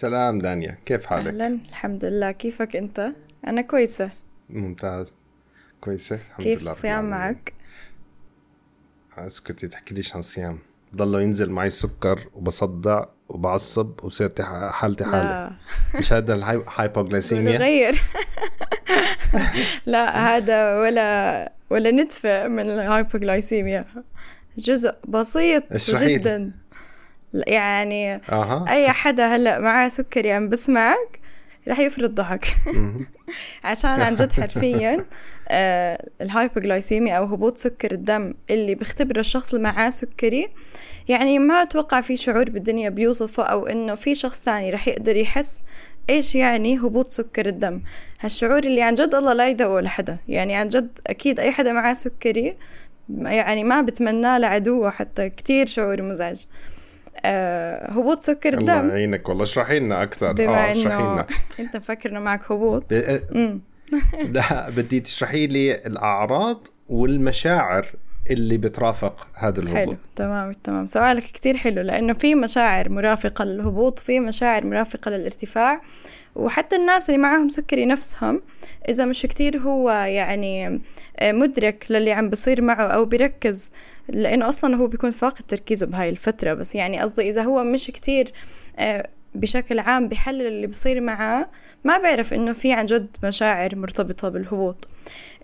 سلام 0.00 0.38
دانيا. 0.38 0.78
كيف 0.86 1.06
حالك؟ 1.06 1.26
أهلا. 1.26 1.46
الحمد 1.68 2.04
لله. 2.04 2.30
كيفك 2.30 2.76
أنت؟ 2.76 3.12
أنا 3.46 3.62
كويسة. 3.62 4.10
ممتاز. 4.50 5.12
كويسة. 5.80 6.16
الحمد 6.16 6.42
كيف 6.46 6.62
لله 6.62 6.70
الصيام 6.70 7.10
معك؟ 7.10 7.52
اسكتي 9.18 9.68
تحكي 9.68 9.94
ليش 9.94 10.12
عن 10.12 10.18
الصيام 10.18 10.58
ضلوا 10.96 11.20
ينزل 11.20 11.50
معي 11.50 11.70
سكر 11.70 12.28
وبصدع 12.34 13.04
وبعصب 13.28 14.04
وصرت 14.04 14.42
حالتي 14.70 15.04
حالة. 15.04 15.50
مش 15.94 16.12
هذا 16.12 16.34
ال 16.34 16.44
hypoglycemia 16.44 17.58
غير. 17.66 18.02
لا 19.86 20.36
هذا 20.36 20.78
ولا 20.78 21.52
ولا 21.70 21.90
نتفة 21.90 22.48
من 22.48 22.70
ال 22.70 22.79
hypoglycemia 22.79 23.84
جزء 24.58 24.94
بسيط 25.08 25.64
جدا. 26.02 26.52
يعني 27.34 28.14
أه. 28.14 28.64
أي 28.68 28.88
حدا 28.88 29.36
هلأ 29.36 29.58
معاه 29.58 29.88
سكري 29.88 30.32
عم 30.32 30.48
بسمعك 30.48 31.20
رح 31.68 31.78
يفرط 31.78 32.14
ضحك. 32.14 32.46
عشان 33.64 33.90
عن 33.90 34.14
جد 34.14 34.32
حرفيا 34.32 35.04
آه 35.48 36.08
ال 36.20 36.27
hypoglycemia 36.27 37.14
أو 37.14 37.24
هبوط 37.24 37.58
سكر 37.58 37.92
الدم 37.92 38.34
اللي 38.50 38.74
بيختبره 38.74 39.20
الشخص 39.20 39.54
اللي 39.54 39.62
معاه 39.64 39.90
سكري 39.90 40.48
يعني 41.08 41.38
ما 41.38 41.62
أتوقع 41.62 42.00
في 42.00 42.16
شعور 42.16 42.50
بالدنيا 42.50 42.88
بيوصفه 42.88 43.42
أو 43.42 43.66
إنه 43.66 43.94
في 43.94 44.14
شخص 44.14 44.40
تاني 44.40 44.70
رح 44.70 44.88
يقدر 44.88 45.16
يحس 45.16 45.64
إيش 46.10 46.34
يعني 46.34 46.78
هبوط 46.78 47.10
سكر 47.10 47.46
الدم. 47.46 47.82
هالشعور 48.20 48.58
اللي 48.58 48.82
عن 48.82 48.94
جد 48.94 49.14
الله 49.14 49.32
لا 49.32 49.48
يدوقه 49.48 49.80
لحدا. 49.80 50.18
يعني 50.28 50.54
عن 50.54 50.68
جد 50.68 50.98
أكيد 51.06 51.40
أي 51.40 51.52
حدا 51.52 51.72
معاه 51.72 51.92
سكري 51.92 52.56
يعني 53.20 53.64
ما 53.64 53.80
بتمناه 53.80 54.38
لعدوه 54.38 54.90
حتى 54.90 55.30
كتير 55.30 55.66
شعور 55.66 56.02
مزعج. 56.02 56.44
هبوط 57.90 58.22
سكر 58.22 58.52
الدم. 58.54 58.78
الله 58.80 58.92
يعينك 58.94 59.28
والله 59.28 59.42
اشرحي 59.42 59.78
لنا 59.78 60.02
أكثر. 60.02 60.32
بما 60.32 60.68
آه 60.68 60.72
اشرحي 60.72 61.02
لنا 61.02 61.26
أنت 61.60 61.76
مفكر 61.76 62.10
إنه 62.10 62.20
معك 62.20 62.52
هبوط. 62.52 62.84
ب... 62.90 63.60
لا 64.34 64.70
بدي 64.70 65.00
تشرحي 65.00 65.46
لي 65.46 65.74
الأعراض 65.74 66.66
والمشاعر 66.88 67.86
اللي 68.30 68.56
بترافق 68.56 69.26
هذا 69.36 69.60
الهبوط. 69.60 69.76
حلو 69.78 69.96
تمام 70.16 70.52
تمام. 70.52 70.86
سؤالك 70.86 71.22
كتير 71.22 71.56
حلو 71.56 71.82
لأنه 71.82 72.12
في 72.12 72.34
مشاعر 72.34 72.88
مرافقة 72.88 73.44
للهبوط 73.44 73.98
في 73.98 74.20
مشاعر 74.20 74.66
مرافقة 74.66 75.10
للارتفاع. 75.10 75.80
وحتى 76.38 76.76
الناس 76.76 77.10
اللي 77.10 77.20
معاهم 77.20 77.48
سكري 77.48 77.86
نفسهم 77.86 78.42
إذا 78.88 79.04
مش 79.04 79.22
كتير 79.22 79.58
هو 79.58 79.90
يعني 79.90 80.80
آه، 81.18 81.32
مدرك 81.32 81.86
للي 81.90 82.12
عم 82.12 82.28
بصير 82.28 82.62
معه 82.62 82.86
أو 82.86 83.04
بيركز 83.04 83.70
لأنه 84.08 84.48
أصلا 84.48 84.76
هو 84.76 84.86
بيكون 84.86 85.10
فاقد 85.10 85.44
تركيزه 85.48 85.86
بهاي 85.86 86.08
الفترة. 86.08 86.54
بس 86.54 86.74
يعني 86.74 87.00
قصدي 87.00 87.28
إذا 87.28 87.42
هو 87.42 87.64
مش 87.64 87.86
كتير 87.86 88.32
آه، 88.78 89.08
بشكل 89.34 89.78
عام 89.78 90.08
بحلل 90.08 90.46
اللي 90.46 90.66
بصير 90.66 91.00
معاه 91.00 91.48
ما 91.84 91.98
بعرف 91.98 92.34
إنه 92.34 92.52
في 92.52 92.72
عن 92.72 92.86
جد 92.86 93.16
مشاعر 93.24 93.76
مرتبطة 93.76 94.28
بالهبوط. 94.28 94.88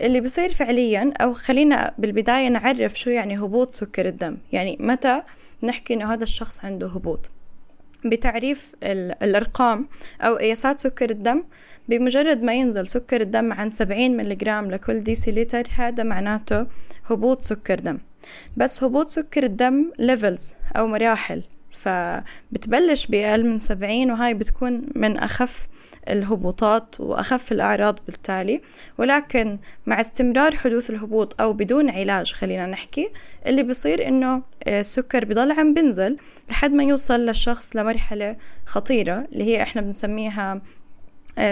اللي 0.01 0.21
بصير 0.21 0.53
فعليا 0.53 1.13
أو 1.21 1.35
خلينا 1.35 1.95
بالبداية 1.99 2.49
نعرف 2.49 2.99
شو 2.99 3.11
يعني 3.11 3.39
هبوط 3.39 3.71
سكر 3.71 4.07
الدم. 4.09 4.37
يعني 4.53 4.77
متى 4.81 5.23
نحكي 5.63 5.95
إنه 5.95 6.13
هذا 6.13 6.25
الشخص 6.25 6.65
عنده 6.65 6.87
هبوط. 6.87 7.31
بتعريف 8.05 8.73
الأرقام 9.23 9.89
أو 10.21 10.37
قياسات 10.37 10.81
سكر 10.81 11.11
الدم 11.11 11.45
بمجرد 11.89 12.43
ما 12.43 12.55
ينزل 12.55 12.87
سكر 12.87 13.21
الدم 13.21 13.53
عن 13.53 13.71
70 13.71 14.17
ملغرام 14.17 14.71
لكل 14.71 15.01
ديسيليتر 15.01 15.63
هذا 15.77 16.03
معناته 16.03 16.67
هبوط 17.11 17.43
سكر 17.43 17.75
دم. 17.75 17.99
بس 18.57 18.85
هبوط 18.85 19.09
سكر 19.09 19.43
الدم 19.43 19.93
levels 19.99 20.55
أو 20.77 20.87
مراحل. 20.87 21.43
فبتبلش 21.85 23.07
بأقل 23.07 23.47
من 23.47 23.59
سبعين 23.59 24.11
وهاي 24.11 24.35
بتكون 24.35 24.83
من 24.95 25.17
أخف 25.17 25.69
الهبوطات 26.09 27.01
وأخف 27.01 27.53
الأعراض 27.53 27.99
بالتالي. 28.07 28.61
ولكن 28.99 29.59
مع 29.87 30.01
استمرار 30.01 30.57
حدوث 30.57 30.91
الهبوط 30.91 31.41
أو 31.41 31.53
بدون 31.53 31.91
علاج 31.91 32.33
خلينا 32.33 32.67
نحكي 32.67 33.09
اللي 33.47 33.63
بصير 33.63 34.09
إنه 34.09 34.43
السكر 34.69 35.25
بضل 35.25 35.53
عم 35.53 35.75
بنزل 35.75 36.17
لحد 36.51 36.73
ما 36.73 36.85
يوصل 36.85 37.21
للشخص 37.21 37.77
لمرحلة 37.77 38.37
خطيرة 38.67 39.27
اللي 39.33 39.45
هي 39.45 39.63
إحنا 39.63 39.83
بنسميها 39.83 40.63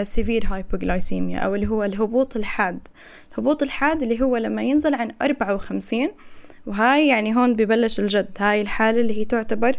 severe 0.03 0.47
hypoglycemia 0.47 1.39
أو 1.39 1.55
اللي 1.55 1.67
هو 1.67 1.85
الهبوط 1.85 2.37
الحاد. 2.37 2.89
الهبوط 3.33 3.63
الحاد 3.63 4.03
اللي 4.03 4.23
هو 4.23 4.37
لما 4.37 4.63
ينزل 4.63 4.95
عن 4.95 5.13
أربعة 5.23 5.55
وخمسين 5.55 6.11
وهاي 6.67 7.09
يعني 7.09 7.37
هون 7.37 7.57
ببلش 7.57 8.01
الجد. 8.01 8.31
هاي 8.39 8.61
الحالة 8.61 9.01
اللي 9.01 9.19
هي 9.19 9.25
تعتبر 9.25 9.77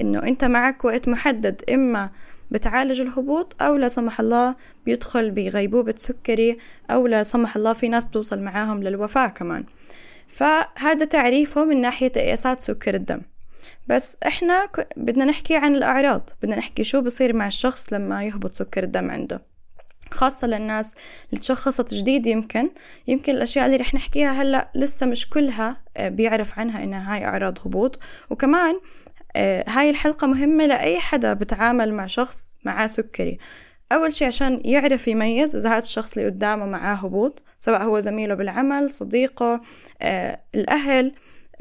إنه 0.00 0.22
أنت 0.22 0.44
معك 0.44 0.84
وقت 0.84 1.08
محدد 1.08 1.62
إما 1.70 2.10
بتعالج 2.50 3.00
الهبوط 3.00 3.62
أو 3.62 3.76
لا 3.76 3.88
سمح 3.88 4.20
الله 4.20 4.54
بيدخل 4.86 5.30
بغيبوبة 5.30 5.94
سكري 5.96 6.56
أو 6.90 7.06
لا 7.06 7.22
سمح 7.22 7.56
الله 7.56 7.72
في 7.72 7.88
ناس 7.88 8.10
توصل 8.10 8.40
معاهم 8.40 8.82
للوفاة 8.82 9.28
كمان. 9.28 9.64
فهذا 10.26 11.04
تعريفه 11.04 11.64
من 11.64 11.80
ناحية 11.80 12.08
قياسات 12.08 12.60
سكر 12.60 12.94
الدم. 12.94 13.20
بس 13.88 14.16
إحنا 14.26 14.68
بدنا 14.96 15.24
نحكي 15.24 15.56
عن 15.56 15.74
الأعراض 15.74 16.30
بدنا 16.42 16.56
نحكي 16.56 16.84
شو 16.84 17.00
بصير 17.00 17.36
مع 17.36 17.46
الشخص 17.46 17.92
لما 17.92 18.24
يهبط 18.24 18.52
سكر 18.54 18.82
الدم 18.82 19.10
عنده. 19.10 19.53
خاصة 20.14 20.46
للناس 20.46 20.94
اللي 21.30 21.40
تشخصت 21.40 21.94
جديد 21.94 22.26
يمكن. 22.26 22.70
يمكن 23.06 23.34
الأشياء 23.34 23.66
اللي 23.66 23.76
رح 23.76 23.94
نحكيها 23.94 24.42
هلأ 24.42 24.70
لسه 24.74 25.06
مش 25.06 25.28
كلها 25.28 25.76
آه، 25.96 26.08
بيعرف 26.08 26.58
عنها 26.58 26.84
إنها 26.84 27.14
هاي 27.14 27.24
أعراض 27.24 27.58
هبوط. 27.66 27.98
وكمان 28.30 28.80
آه، 29.36 29.64
هاي 29.68 29.90
الحلقة 29.90 30.26
مهمة 30.26 30.66
لأي 30.66 31.00
حدا 31.00 31.32
بتعامل 31.32 31.94
مع 31.94 32.06
شخص 32.06 32.54
معاه 32.64 32.86
سكري. 32.86 33.38
أول 33.92 34.12
شي 34.12 34.24
عشان 34.24 34.60
يعرف 34.64 35.08
يميز 35.08 35.56
إذا 35.56 35.70
هذا 35.70 35.78
الشخص 35.78 36.16
اللي 36.16 36.30
قدامه 36.30 36.66
معاه 36.66 36.94
هبوط 36.94 37.42
سواء 37.60 37.82
هو 37.82 38.00
زميله 38.00 38.34
بالعمل 38.34 38.90
صديقه 38.90 39.60
آه، 40.02 40.40
الأهل. 40.54 41.12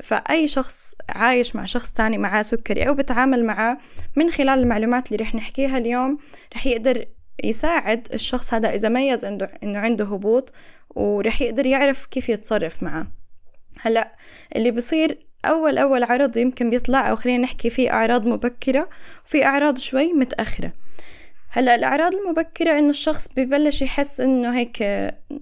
فأي 0.03 0.47
شخص 0.47 0.95
عايش 1.09 1.55
مع 1.55 1.65
شخص 1.65 1.91
تاني 1.91 2.17
معاه 2.17 2.41
سكري 2.41 2.87
أو 2.87 2.93
بتعامل 2.93 3.45
معاه 3.45 3.77
من 4.15 4.31
خلال 4.31 4.59
المعلومات 4.59 5.11
اللي 5.11 5.23
رح 5.23 5.35
نحكيها 5.35 5.77
اليوم 5.77 6.17
رح 6.55 6.67
يقدر 6.67 7.05
يساعد 7.43 8.07
الشخص 8.13 8.53
هذا 8.53 8.69
إذا 8.69 8.89
ميز 8.89 9.25
عنده 9.25 9.51
إنه 9.63 9.79
عنده 9.79 10.05
هبوط 10.05 10.53
ورح 10.95 11.41
يقدر 11.41 11.65
يعرف 11.65 12.05
كيف 12.05 12.29
يتصرف 12.29 12.83
معه. 12.83 13.07
هلا 13.81 14.11
اللي 14.55 14.71
بصير 14.71 15.17
أول 15.45 15.77
أول 15.77 16.03
عرض 16.03 16.37
يمكن 16.37 16.69
بيطلع 16.69 17.09
أو 17.09 17.15
خلينا 17.15 17.43
نحكي 17.43 17.69
في 17.69 17.91
أعراض 17.91 18.27
مبكرة 18.27 18.89
وفي 19.25 19.45
أعراض 19.45 19.77
شوي 19.77 20.13
متأخرة. 20.13 20.71
هلا 21.55 21.75
الأعراض 21.75 22.11
المبكرة 22.15 22.79
إنه 22.79 22.89
الشخص 22.89 23.27
ببلش 23.37 23.81
يحس 23.81 24.19
إنه 24.21 24.57
هيك 24.57 24.83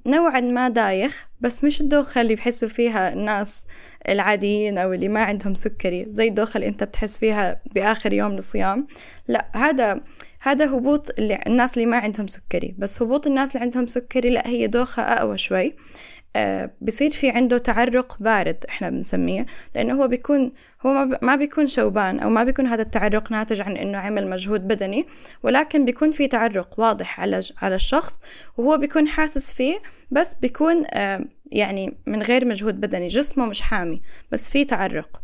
نوعا 0.05 0.39
ما 0.39 0.69
دايخ 0.69 1.27
بس 1.41 1.63
مش 1.63 1.81
الدوخة 1.81 2.21
اللي 2.21 2.35
بحسوا 2.35 2.67
فيها 2.67 3.13
الناس 3.13 3.63
العاديين 4.09 4.77
أو 4.77 4.93
اللي 4.93 5.07
ما 5.07 5.23
عندهم 5.23 5.55
سكري 5.55 6.05
زي 6.09 6.27
الدوخة 6.27 6.57
اللي 6.57 6.67
أنت 6.67 6.83
بتحس 6.83 7.17
فيها 7.17 7.61
بآخر 7.75 8.13
يوم 8.13 8.31
الصيام. 8.31 8.87
لا 9.27 9.45
هذا 9.55 10.01
هذا 10.41 10.65
هبوط 10.65 11.19
اللي 11.19 11.39
الناس 11.47 11.73
اللي 11.73 11.85
ما 11.85 11.97
عندهم 11.97 12.27
سكري 12.27 12.75
بس 12.77 13.01
هبوط 13.01 13.27
الناس 13.27 13.49
اللي 13.49 13.63
عندهم 13.63 13.87
سكري 13.87 14.29
لا 14.29 14.47
هي 14.47 14.67
دوخة 14.67 15.03
أقوى 15.03 15.37
شوي. 15.37 15.73
بصير 16.81 17.09
في 17.09 17.29
عنده 17.29 17.57
تعرق 17.57 18.17
بارد 18.19 18.65
إحنا 18.69 18.89
بنسميه 18.89 19.45
لأنه 19.75 19.93
هو 19.93 20.07
بيكون 20.07 20.51
هو 20.85 21.19
ما 21.21 21.35
بيكون 21.35 21.67
شوبان 21.67 22.19
أو 22.19 22.29
ما 22.29 22.43
بيكون 22.43 22.67
هذا 22.67 22.81
التعرق 22.81 23.31
ناتج 23.31 23.61
عن 23.61 23.77
إنه 23.77 23.97
عمل 23.97 24.29
مجهود 24.29 24.67
بدني 24.67 25.07
ولكن 25.43 25.85
بيكون 25.85 26.11
في 26.11 26.27
تعرق 26.27 26.79
واضح 26.79 27.19
على 27.19 27.39
على 27.61 27.75
الشخص 27.75 28.21
وهو 28.57 28.77
بيكون 28.77 29.07
حاسس 29.07 29.53
فيه 29.53 29.79
بس 30.11 30.33
بيكون 30.33 30.83
آه 30.93 31.25
يعني 31.51 31.97
من 32.07 32.21
غير 32.21 32.45
مجهود 32.45 32.81
بدني 32.81 33.07
جسمه 33.07 33.45
مش 33.45 33.61
حامي 33.61 34.01
بس 34.31 34.49
في 34.49 34.65
تعرق. 34.65 35.20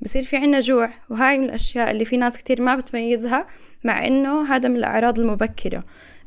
بصير 0.00 0.22
في 0.22 0.36
عنا 0.36 0.60
جوع. 0.60 0.90
وهاي 1.10 1.38
من 1.38 1.44
الأشياء 1.44 1.90
اللي 1.90 2.04
في 2.04 2.16
ناس 2.16 2.38
كتير 2.38 2.62
ما 2.62 2.74
بتميزها 2.74 3.46
مع 3.84 4.06
إنه 4.06 4.54
هذا 4.54 4.68
من 4.68 4.76
الأعراض 4.76 5.18
المبكرة 5.18 5.84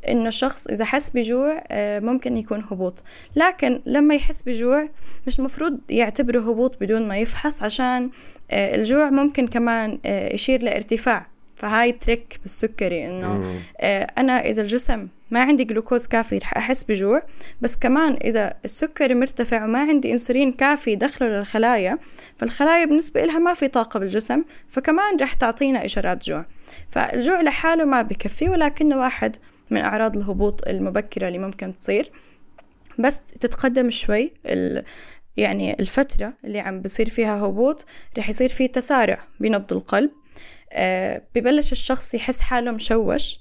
إنه 0.09 0.27
الشخص 0.27 0.67
إذا 0.67 0.85
حس 0.85 1.09
بجوع 1.09 1.63
آه 1.71 1.99
ممكن 1.99 2.37
يكون 2.37 2.63
هبوط. 2.71 3.03
لكن 3.35 3.81
لما 3.85 4.15
يحس 4.15 4.41
بجوع 4.41 4.89
مش 5.27 5.39
مفروض 5.39 5.79
يعتبره 5.89 6.39
هبوط 6.39 6.77
بدون 6.81 7.07
ما 7.07 7.17
يفحص 7.17 7.63
عشان 7.63 8.09
آه 8.51 8.75
الجوع 8.75 9.09
ممكن 9.09 9.47
كمان 9.47 9.99
آه 10.05 10.33
يشير 10.33 10.61
لارتفاع. 10.63 11.32
فهاي 11.63 11.91
trick 11.91 12.39
بالسكري 12.41 13.07
إنه 13.07 13.53
آه 13.79 14.07
أنا 14.17 14.45
إذا 14.45 14.61
الجسم 14.61 15.07
ما 15.31 15.39
عندي 15.39 15.63
جلوكوز 15.63 16.07
كافي 16.07 16.37
رح 16.37 16.57
أحس 16.57 16.83
بجوع 16.83 17.21
بس 17.61 17.75
كمان 17.75 18.17
إذا 18.23 18.53
السكري 18.65 19.15
مرتفع 19.15 19.63
وما 19.63 19.79
عندي 19.79 20.11
إنسولين 20.11 20.51
كافي 20.51 20.91
يدخله 20.91 21.27
للخلايا 21.27 21.97
فالخلايا 22.37 22.85
بالنسبة 22.85 23.25
لها 23.25 23.39
ما 23.39 23.53
في 23.53 23.67
طاقة 23.67 23.99
بالجسم 23.99 24.43
فكمان 24.69 25.17
رح 25.21 25.33
تعطينا 25.33 25.85
إشارات 25.85 26.25
جوع. 26.25 26.45
فالجوع 26.89 27.41
لحاله 27.41 27.85
ما 27.85 28.01
بكفي 28.01 28.49
ولكنه 28.49 28.97
واحد 28.97 29.35
من 29.71 29.81
أعراض 29.81 30.17
الهبوط 30.17 30.67
المبكرة 30.67 31.27
اللي 31.27 31.39
ممكن 31.39 31.75
تصير. 31.75 32.11
بس 32.99 33.21
تتقدم 33.39 33.89
شوي 33.89 34.33
يعني 35.37 35.79
الفترة 35.79 36.33
اللي 36.45 36.59
عم 36.59 36.81
بصير 36.81 37.09
فيها 37.09 37.45
هبوط 37.45 37.85
رح 38.17 38.29
يصير 38.29 38.49
في 38.49 38.67
تسارع 38.67 39.19
بنبض 39.39 39.73
القلب 39.73 40.11
ببلش 41.35 41.71
الشخص 41.71 42.13
يحس 42.13 42.41
حاله 42.41 42.71
مشوش. 42.71 43.39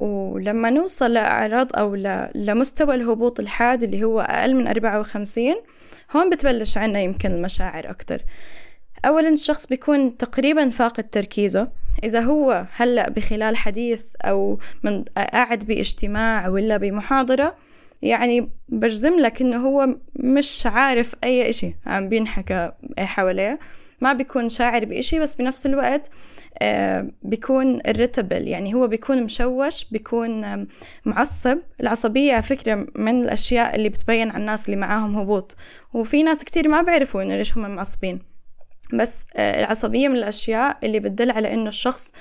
ولما 0.00 0.70
نوصل 0.70 1.12
لأعراض 1.12 1.76
أو 1.76 1.94
لمستوى 2.34 2.94
الهبوط 2.94 3.40
الحاد 3.40 3.82
اللي 3.82 4.04
هو 4.04 4.20
أقل 4.20 4.54
من 4.54 4.66
أربعة 4.66 5.00
وخمسين 5.00 5.56
هون 6.16 6.30
بتبلش 6.30 6.78
عنا 6.78 7.00
يمكن 7.00 7.32
المشاعر 7.32 7.90
أكتر. 7.90 8.20
أولا 9.04 9.28
الشخص 9.28 9.66
بيكون 9.66 10.16
تقريبا 10.16 10.70
فاقد 10.70 11.04
تركيزه. 11.04 11.68
إذا 12.04 12.20
هو 12.20 12.66
هلأ 12.76 13.08
بخلال 13.08 13.56
حديث 13.56 14.02
أو 14.22 14.58
من 14.82 15.04
قاعد 15.16 15.64
باجتماع 15.64 16.48
ولا 16.48 16.76
بمحاضرة 16.76 17.54
يعني 18.02 18.48
بجزم 18.68 19.20
لك 19.20 19.40
إنه 19.40 19.56
هو 19.56 19.96
مش 20.16 20.66
عارف 20.66 21.14
أي 21.24 21.50
إشي 21.50 21.74
عم 21.86 22.08
بينحكى 22.08 22.72
حواليه. 22.98 23.58
ما 24.04 24.12
بيكون 24.12 24.48
شاعر 24.48 24.84
بإشي 24.84 25.18
بس 25.18 25.34
بنفس 25.34 25.66
الوقت 25.66 26.10
آه، 26.58 27.10
بيكون 27.22 27.80
irritable. 27.80 28.32
يعني 28.32 28.74
هو 28.74 28.86
بيكون 28.86 29.22
مشوش 29.22 29.84
بيكون 29.84 30.66
معصب. 31.04 31.58
العصبية 31.80 32.32
على 32.32 32.42
فكرة 32.42 32.86
من 32.94 33.22
الأشياء 33.22 33.76
اللي 33.76 33.88
بتبين 33.88 34.30
على 34.30 34.40
الناس 34.40 34.66
اللي 34.66 34.76
معاهم 34.76 35.16
هبوط. 35.16 35.56
وفي 35.92 36.22
ناس 36.22 36.44
كتير 36.44 36.68
ما 36.68 36.82
بيعرفوا 36.82 37.22
إنه 37.22 37.36
ليش 37.36 37.58
هم 37.58 37.70
معصبين. 37.70 38.18
بس 38.92 39.26
آه، 39.36 39.60
العصبية 39.60 40.08
من 40.08 40.16
الأشياء 40.16 40.78
اللي 40.82 41.00
بتدل 41.00 41.30
على 41.30 41.54
إنه 41.54 41.68
الشخص 41.68 42.12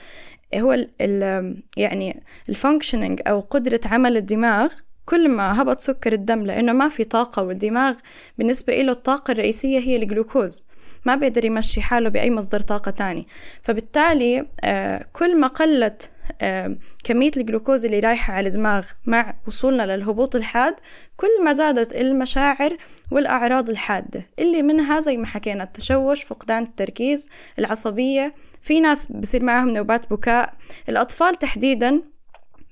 هو 0.55 0.73
ال 0.73 0.89
ال 1.01 1.63
يعني 1.77 2.23
ال 2.49 2.55
functioning 2.55 3.21
أو 3.27 3.39
قدرة 3.39 3.81
عمل 3.85 4.17
الدماغ. 4.17 4.73
كل 5.05 5.29
ما 5.29 5.61
هبط 5.61 5.79
سكر 5.79 6.13
الدم 6.13 6.45
لأنه 6.45 6.73
ما 6.73 6.89
في 6.89 7.03
طاقة 7.03 7.43
والدماغ 7.43 7.95
بالنسبة 8.37 8.81
له 8.81 8.91
الطاقة 8.91 9.31
الرئيسية 9.31 9.79
هي 9.79 9.95
الجلوكوز. 9.95 10.65
ما 11.05 11.15
بيقدر 11.15 11.45
يمشي 11.45 11.81
حاله 11.81 12.09
بأي 12.09 12.31
مصدر 12.31 12.59
طاقة 12.59 12.91
تاني. 12.91 13.27
فبالتالي 13.61 14.47
آه، 14.63 15.05
كل 15.13 15.39
ما 15.39 15.47
قلت 15.47 16.09
آه، 16.41 16.75
كمية 17.03 17.31
الجلوكوز 17.37 17.85
اللي 17.85 17.99
رايحة 17.99 18.33
على 18.33 18.47
الدماغ 18.49 18.85
مع 19.05 19.33
وصولنا 19.47 19.95
للهبوط 19.95 20.35
الحاد 20.35 20.75
كل 21.17 21.43
ما 21.45 21.53
زادت 21.53 21.95
المشاعر 21.95 22.77
والأعراض 23.11 23.69
الحادة. 23.69 24.25
اللي 24.39 24.61
منها 24.61 24.99
زي 24.99 25.17
ما 25.17 25.25
حكينا 25.25 25.63
التشوش 25.63 26.23
فقدان 26.23 26.63
التركيز 26.63 27.29
العصبية. 27.59 28.33
في 28.61 28.79
ناس 28.79 29.11
بصير 29.11 29.43
معهم 29.43 29.69
نوبات 29.69 30.09
بكاء. 30.09 30.53
الأطفال 30.89 31.35
تحديدا 31.35 32.01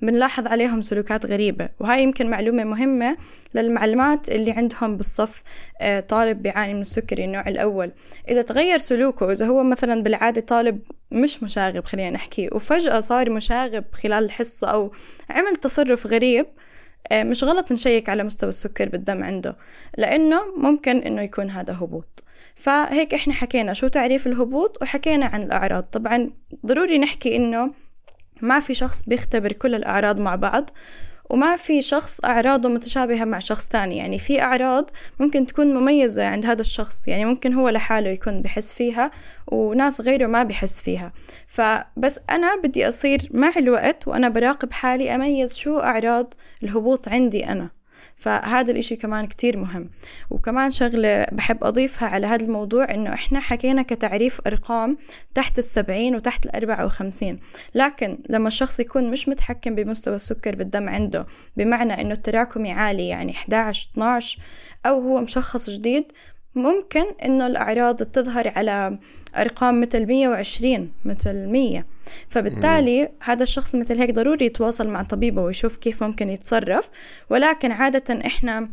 بنلاحظ 0.02 0.46
عليهم 0.46 0.82
سلوكات 0.82 1.26
غريبة 1.26 1.68
وهاي 1.80 2.02
يمكن 2.02 2.30
معلومة 2.30 2.64
مهمة 2.64 3.16
للمعلمات 3.54 4.28
اللي 4.28 4.50
عندهم 4.50 4.96
بالصف 4.96 5.42
آه، 5.80 6.00
طالب 6.00 6.42
بيعاني 6.42 6.74
من 6.74 6.80
السكري 6.80 7.24
النوع 7.24 7.48
الأول. 7.48 7.92
إذا 8.28 8.42
تغير 8.42 8.78
سلوكه 8.78 9.32
إذا 9.32 9.46
هو 9.46 9.62
مثلا 9.62 10.02
بالعادة 10.02 10.40
طالب 10.40 10.80
مش 11.10 11.42
مشاغب 11.42 11.84
خلينا 11.84 12.10
نحكي 12.10 12.48
وفجأة 12.52 13.00
صار 13.00 13.30
مشاغب 13.30 13.84
خلال 13.92 14.24
الحصة 14.24 14.66
أو 14.68 14.92
عمل 15.30 15.56
تصرف 15.56 16.06
غريب 16.06 16.46
آه، 17.12 17.22
مش 17.22 17.44
غلط 17.44 17.72
نشيك 17.72 18.08
على 18.08 18.24
مستوى 18.24 18.48
السكر 18.48 18.88
بالدم 18.88 19.24
عنده 19.24 19.56
لأنه 19.98 20.40
ممكن 20.56 20.96
إنه 20.96 21.22
يكون 21.22 21.50
هذا 21.50 21.72
هبوط. 21.72 22.24
فهيك 22.54 23.14
إحنا 23.14 23.34
حكينا 23.34 23.72
شو 23.72 23.88
تعريف 23.88 24.26
الهبوط 24.26 24.82
وحكينا 24.82 25.26
عن 25.26 25.42
الأعراض. 25.42 25.82
طبعا 25.82 26.30
ضروري 26.66 26.98
نحكي 26.98 27.36
إنه 27.36 27.70
ما 28.42 28.60
في 28.60 28.74
شخص 28.74 29.02
بيختبر 29.02 29.52
كل 29.52 29.74
الأعراض 29.74 30.20
مع 30.20 30.34
بعض 30.34 30.70
وما 31.30 31.56
في 31.56 31.82
شخص 31.82 32.24
أعراضه 32.24 32.68
متشابهة 32.68 33.24
مع 33.24 33.38
شخص 33.38 33.68
تاني. 33.68 33.96
يعني 33.96 34.18
في 34.18 34.42
أعراض 34.42 34.90
ممكن 35.20 35.46
تكون 35.46 35.74
مميزة 35.74 36.26
عند 36.26 36.46
هذا 36.46 36.60
الشخص 36.60 37.08
يعني 37.08 37.24
ممكن 37.24 37.54
هو 37.54 37.68
لحاله 37.68 38.10
يكون 38.10 38.42
بحس 38.42 38.72
فيها 38.72 39.10
وناس 39.46 40.00
غيره 40.00 40.26
ما 40.26 40.42
بحس 40.42 40.82
فيها. 40.82 41.12
فبس 41.46 42.20
أنا 42.30 42.56
بدي 42.64 42.88
أصير 42.88 43.28
مع 43.30 43.52
الوقت 43.56 44.08
وأنا 44.08 44.28
براقب 44.28 44.72
حالي 44.72 45.14
أميز 45.14 45.56
شو 45.56 45.78
أعراض 45.78 46.34
الهبوط 46.62 47.08
عندي 47.08 47.46
أنا. 47.46 47.81
فهذا 48.16 48.70
الإشي 48.70 48.96
كمان 48.96 49.26
كتير 49.26 49.58
مهم. 49.58 49.90
وكمان 50.30 50.70
شغلة 50.70 51.26
بحب 51.32 51.64
أضيفها 51.64 52.08
على 52.08 52.26
هذا 52.26 52.44
الموضوع 52.44 52.94
إنه 52.94 53.14
إحنا 53.14 53.40
حكينا 53.40 53.82
كتعريف 53.82 54.40
أرقام 54.46 54.96
تحت 55.34 55.58
السبعين 55.58 56.16
وتحت 56.16 56.46
الأربعة 56.46 56.84
وخمسين. 56.84 57.38
لكن 57.74 58.18
لما 58.28 58.48
الشخص 58.48 58.80
يكون 58.80 59.10
مش 59.10 59.28
متحكم 59.28 59.74
بمستوى 59.74 60.16
السكر 60.16 60.54
بالدم 60.54 60.88
عنده 60.88 61.26
بمعنى 61.56 62.00
إنه 62.00 62.14
التراكمي 62.14 62.72
عالي 62.72 63.08
يعني 63.08 63.32
11 63.32 63.88
12 63.92 64.38
أو 64.86 65.00
هو 65.00 65.20
مشخص 65.20 65.70
جديد 65.70 66.12
ممكن 66.54 67.04
إنه 67.24 67.46
الأعراض 67.46 67.96
تظهر 67.96 68.52
على 68.56 68.98
أرقام 69.36 69.80
مثل 69.80 70.06
120 70.06 70.90
مثل 71.04 71.46
100 71.46 71.84
فبالتالي 72.28 73.08
هذا 73.22 73.42
الشخص 73.42 73.74
مثل 73.74 73.98
هيك 73.98 74.10
ضروري 74.10 74.46
يتواصل 74.46 74.88
مع 74.88 75.02
طبيبه 75.02 75.42
ويشوف 75.42 75.76
كيف 75.76 76.02
ممكن 76.02 76.30
يتصرف. 76.30 76.90
ولكن 77.30 77.72
عادة 77.72 78.26
إحنا 78.26 78.68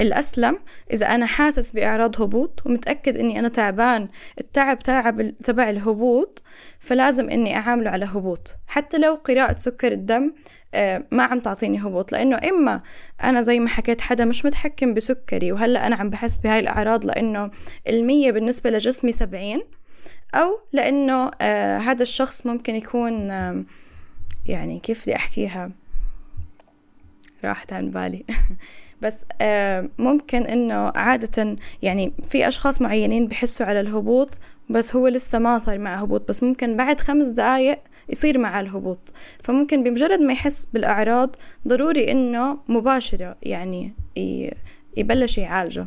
الأسلم 0.00 0.58
إذا 0.92 1.06
أنا 1.06 1.26
حاسس 1.26 1.72
بأعراض 1.72 2.22
هبوط 2.22 2.62
ومتأكد 2.66 3.16
إني 3.16 3.38
أنا 3.38 3.48
تعبان 3.48 4.08
التعب 4.40 4.78
تعب 4.78 5.38
تبع 5.38 5.70
الهبوط 5.70 6.42
فلازم 6.80 7.30
إني 7.30 7.56
أعامله 7.56 7.90
على 7.90 8.04
هبوط. 8.04 8.56
حتى 8.66 8.98
لو 8.98 9.14
قراءة 9.14 9.58
سكر 9.58 9.92
الدم 9.92 10.32
آه، 10.74 11.04
ما 11.10 11.22
عم 11.22 11.40
تعطيني 11.40 11.78
هبوط 11.78 12.12
لأنه 12.12 12.36
إما 12.36 12.82
أنا 13.24 13.42
زي 13.42 13.60
ما 13.60 13.68
حكيت 13.68 14.00
حدا 14.00 14.24
مش 14.24 14.44
متحكم 14.44 14.94
بسكري 14.94 15.52
وهلأ 15.52 15.86
أنا 15.86 15.96
عم 15.96 16.10
بحس 16.10 16.38
بهاي 16.38 16.58
الأعراض 16.58 17.06
لأنه 17.06 17.50
المية 17.88 18.30
بالنسبة 18.30 18.70
لجسمي 18.70 19.12
سبعين 19.12 19.62
أو 20.34 20.60
لأنه 20.72 21.30
آه 21.40 21.78
هذا 21.78 22.02
الشخص 22.02 22.46
ممكن 22.46 22.74
يكون 22.74 23.28
يعني 24.46 24.80
كيف 24.80 25.02
بدي 25.02 25.16
أحكيها؟ 25.16 25.70
راحت 27.44 27.72
عن 27.72 27.90
بالي. 27.90 28.24
بس 29.02 29.24
آه 29.40 29.88
ممكن 29.98 30.42
إنه 30.42 30.92
عادة 30.94 31.56
يعني 31.82 32.12
في 32.22 32.48
أشخاص 32.48 32.82
معينين 32.82 33.26
بحسوا 33.26 33.66
على 33.66 33.80
الهبوط 33.80 34.40
بس 34.70 34.96
هو 34.96 35.08
لسه 35.08 35.38
ما 35.38 35.58
صار 35.58 35.78
معه 35.78 35.96
هبوط 35.96 36.28
بس 36.28 36.42
ممكن 36.42 36.76
بعد 36.76 37.00
خمس 37.00 37.26
دقايق 37.26 37.78
يصير 38.08 38.38
معه 38.38 38.60
الهبوط. 38.60 39.14
فممكن 39.42 39.82
بمجرد 39.82 40.20
ما 40.20 40.32
يحس 40.32 40.68
بالأعراض 40.72 41.36
ضروري 41.68 42.10
إنه 42.10 42.58
مباشرة 42.68 43.36
يعني 43.42 43.94
يبلش 44.96 45.38
يعالجه. 45.38 45.86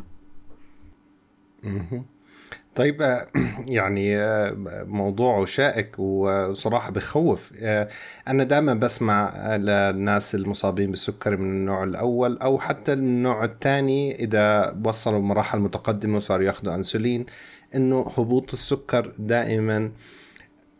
طيب 2.74 3.02
آه، 3.02 3.26
يعني 3.68 4.16
آه، 4.16 4.56
موضوع 4.88 5.44
شائك 5.44 5.98
وصراحة 5.98 6.90
بخوف. 6.90 7.52
آه، 7.62 7.88
أنا 8.28 8.44
دائما 8.44 8.74
بسمع 8.74 9.46
للناس 9.56 10.34
المصابين 10.34 10.90
بالسكري 10.90 11.36
من 11.36 11.50
النوع 11.50 11.84
الأول 11.84 12.38
أو 12.38 12.58
حتى 12.58 12.92
النوع 12.92 13.44
الثاني 13.44 14.14
إذا 14.14 14.76
وصلوا 14.84 15.20
مراحل 15.20 15.58
متقدمة 15.58 16.16
وصاروا 16.16 16.44
ياخذوا 16.44 16.74
أنسولين 16.74 17.26
إنه 17.74 18.00
هبوط 18.18 18.52
السكر 18.52 19.12
دائما 19.18 19.92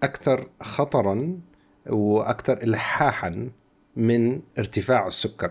أكثر 0.03 0.49
خطرا 0.63 1.41
وأكثر 1.87 2.63
إلحاحا 2.63 3.51
من 3.97 4.41
ارتفاع 4.59 5.07
السكر. 5.07 5.51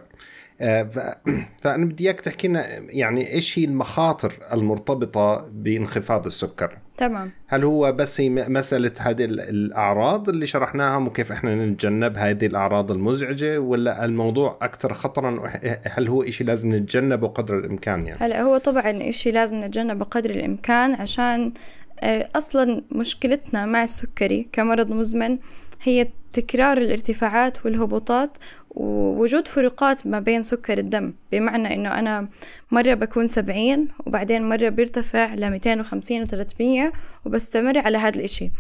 فأنا 1.62 1.86
بدي 1.86 2.03
إياك 2.03 2.22
تحكي 2.22 2.48
لنا 2.48 2.65
يعني 2.89 3.34
إيش 3.34 3.60
هي 3.60 3.65
المخاطر 3.65 4.34
المرتبطة 4.53 5.50
بانخفاض 5.53 6.25
السكر؟ 6.25 6.77
تمام. 6.98 7.32
هل 7.48 7.63
هو 7.63 7.91
بس 7.91 8.22
هي 8.22 8.30
مسألة 8.30 8.91
هذه 9.00 9.25
الأعراض 9.25 10.30
اللي 10.30 10.46
شرحناها 10.46 10.98
وكيف 10.98 11.32
إحنا 11.32 11.65
نتجنب 11.65 12.18
هذه 12.18 12.46
الأعراض 12.46 12.91
المزعجة 12.91 13.60
ولا 13.60 14.06
الموضوع 14.06 14.58
أكثر 14.62 14.94
خطرا؟ 14.94 15.51
هل 15.88 16.08
هو 16.08 16.25
شيء 16.25 16.48
لازم 16.48 16.75
نتجنبه 16.75 17.27
قدر 17.27 17.60
الإمكان 17.60 18.06
يعني؟ 18.06 18.20
هلا 18.20 18.41
هو 18.41 18.58
طبعا 18.58 19.12
شيء 19.12 19.34
لازم 19.34 19.63
نتجنبه 19.63 20.06
قدر 20.06 20.30
الإمكان 20.30 20.94
عشان 20.94 21.53
آه، 22.03 22.30
أصلا 22.36 22.82
مشكلتنا 22.91 23.65
مع 23.65 23.84
السكري 23.84 24.48
كمرض 24.51 24.91
مزمن 24.91 25.38
هي 25.82 26.08
تكرار 26.34 26.77
الارتفاعات 26.77 27.65
والهبوطات 27.65 28.38
ووجود 28.75 29.48
فروقات 29.48 30.08
ما 30.08 30.20
بين 30.20 30.42
سكر 30.42 30.78
الدم 30.78 31.13
بمعنى 31.32 31.74
إنه 31.74 32.00
أنا 32.00 32.28
مرة 32.72 32.94
بكون 32.94 33.28
سبعين 33.28 33.88
وبعدين 34.06 34.50
مرة 34.50 34.70
بيرتفع 34.70 35.34
لميتين 35.34 35.80
وخمسين 35.80 36.24
وثلاثمية 36.24 36.92
وبستمر 37.25 37.78
على 37.78 37.98
هذا 37.98 38.20
الإشي. 38.20 38.51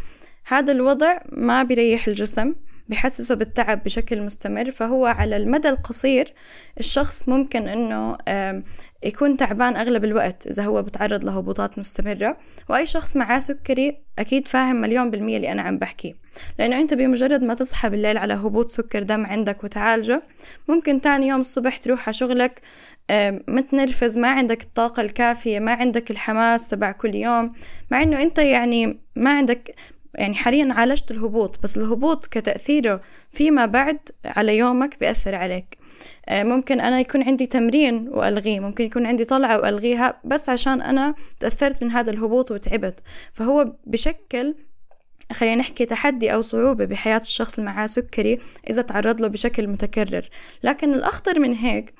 هذا 0.45 0.71
الوضع 0.71 1.17
ما 1.31 1.63
بيريح 1.63 2.07
الجسم 2.07 2.53
بحسسه 2.91 3.35
بالتعب 3.35 3.83
بشكل 3.83 4.21
مستمر 4.21 4.71
فهو 4.71 5.05
على 5.05 5.37
المدى 5.37 5.69
القصير 5.69 6.33
الشخص 6.79 7.29
ممكن 7.29 7.67
إنه 7.67 8.17
يكون 9.03 9.37
تعبان 9.37 9.75
أغلب 9.75 10.05
الوقت 10.05 10.47
إذا 10.47 10.63
هو 10.63 10.81
بتعرض 10.81 11.25
لهبوطات 11.25 11.79
مستمرة. 11.79 12.37
وأي 12.69 12.85
شخص 12.85 13.17
معاه 13.17 13.39
سكري 13.39 13.97
أكيد 14.19 14.47
فاهم 14.47 14.75
مليون 14.75 15.11
بالمية 15.11 15.37
اللي 15.37 15.51
أنا 15.51 15.61
عم 15.61 15.77
بحكيه 15.77 16.13
لأنه 16.59 16.81
أنت 16.81 16.93
بمجرد 16.93 17.43
ما 17.43 17.53
تصحى 17.53 17.89
بالليل 17.89 18.17
على 18.17 18.33
هبوط 18.33 18.69
سكر 18.69 19.03
دم 19.03 19.25
عندك 19.25 19.63
وتعالجه 19.63 20.23
ممكن 20.67 21.01
تاني 21.01 21.27
يوم 21.27 21.39
الصبح 21.39 21.77
تروح 21.77 22.07
على 22.07 22.13
شغلك 22.13 22.61
متنرفز 23.47 24.17
ما 24.17 24.27
عندك 24.27 24.61
الطاقة 24.61 25.01
الكافية 25.01 25.59
ما 25.59 25.73
عندك 25.73 26.11
الحماس 26.11 26.69
تبع 26.69 26.91
كل 26.91 27.15
يوم 27.15 27.53
مع 27.91 28.03
إنه 28.03 28.21
أنت 28.21 28.37
يعني 28.37 28.99
ما 29.15 29.37
عندك 29.37 29.75
يعني 30.15 30.35
حاليا 30.35 30.73
عالجت 30.73 31.11
الهبوط 31.11 31.63
بس 31.63 31.77
الهبوط 31.77 32.25
كتأثيره 32.25 33.01
فيما 33.31 33.65
بعد 33.65 33.99
على 34.25 34.57
يومك 34.57 34.99
بيأثر 34.99 35.35
عليك. 35.35 35.77
آه، 36.29 36.43
ممكن 36.43 36.81
أنا 36.81 36.99
يكون 36.99 37.23
عندي 37.23 37.45
تمرين 37.45 38.07
وألغيه 38.09 38.59
ممكن 38.59 38.83
يكون 38.85 39.05
عندي 39.05 39.25
طلعة 39.25 39.57
وألغيها 39.57 40.21
بس 40.23 40.49
عشان 40.49 40.81
أنا 40.81 41.15
تأثرت 41.39 41.83
من 41.83 41.91
هذا 41.91 42.11
الهبوط 42.11 42.51
وتعبت. 42.51 42.99
فهو 43.33 43.73
بشكل 43.85 44.55
خلينا 45.31 45.55
نحكي 45.55 45.85
تحدي 45.85 46.33
أو 46.33 46.41
صعوبة 46.41 46.85
بحياة 46.85 47.19
الشخص 47.19 47.59
اللي 47.59 47.71
معاه 47.71 47.87
سكري 47.87 48.35
إذا 48.69 48.81
تعرض 48.81 49.21
له 49.21 49.27
بشكل 49.27 49.67
متكرر. 49.67 50.29
لكن 50.63 50.93
الأخطر 50.93 51.39
من 51.39 51.53
هيك 51.53 51.93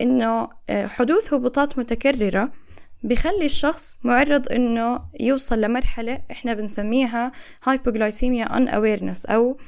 إنه 0.00 0.48
آه، 0.70 0.86
حدوث 0.86 1.34
هبوطات 1.34 1.78
متكررة 1.78 2.52
بخلي 3.02 3.44
الشخص 3.44 3.96
معرض 4.02 4.52
إنه 4.52 5.00
يوصل 5.20 5.60
لمرحلة 5.60 6.22
إحنا 6.30 6.54
بنسميها 6.54 7.32
hypoglycemia 7.70 8.48
unawareness 8.48 9.30
أو 9.30 9.58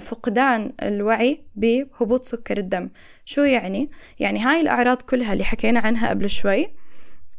فقدان 0.00 0.72
الوعي 0.82 1.44
بهبوط 1.54 2.24
سكر 2.24 2.58
الدم 2.58 2.90
شو 3.24 3.40
يعني؟ 3.42 3.90
يعني 4.18 4.40
هاي 4.40 4.60
الأعراض 4.60 5.02
كلها 5.02 5.32
اللي 5.32 5.44
حكينا 5.44 5.80
عنها 5.80 6.08
قبل 6.08 6.30
شوي 6.30 6.68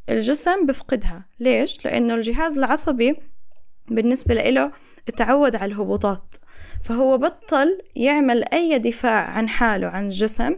الجسم 0.10 0.66
بفقدها 0.66 1.26
ليش؟ 1.40 1.86
لأنه 1.86 2.14
الجهاز 2.14 2.58
العصبي 2.58 3.16
بالنسبة 3.88 4.34
له 4.34 4.72
تعود 5.16 5.56
على 5.56 5.72
الهبوطات 5.72 6.36
فهو 6.84 7.18
بطل 7.18 7.80
يعمل 7.96 8.44
أي 8.54 8.80
دفاع 8.80 9.30
عن 9.30 9.50
حاله 9.50 9.88
عن 9.88 10.06
الجسم 10.06 10.56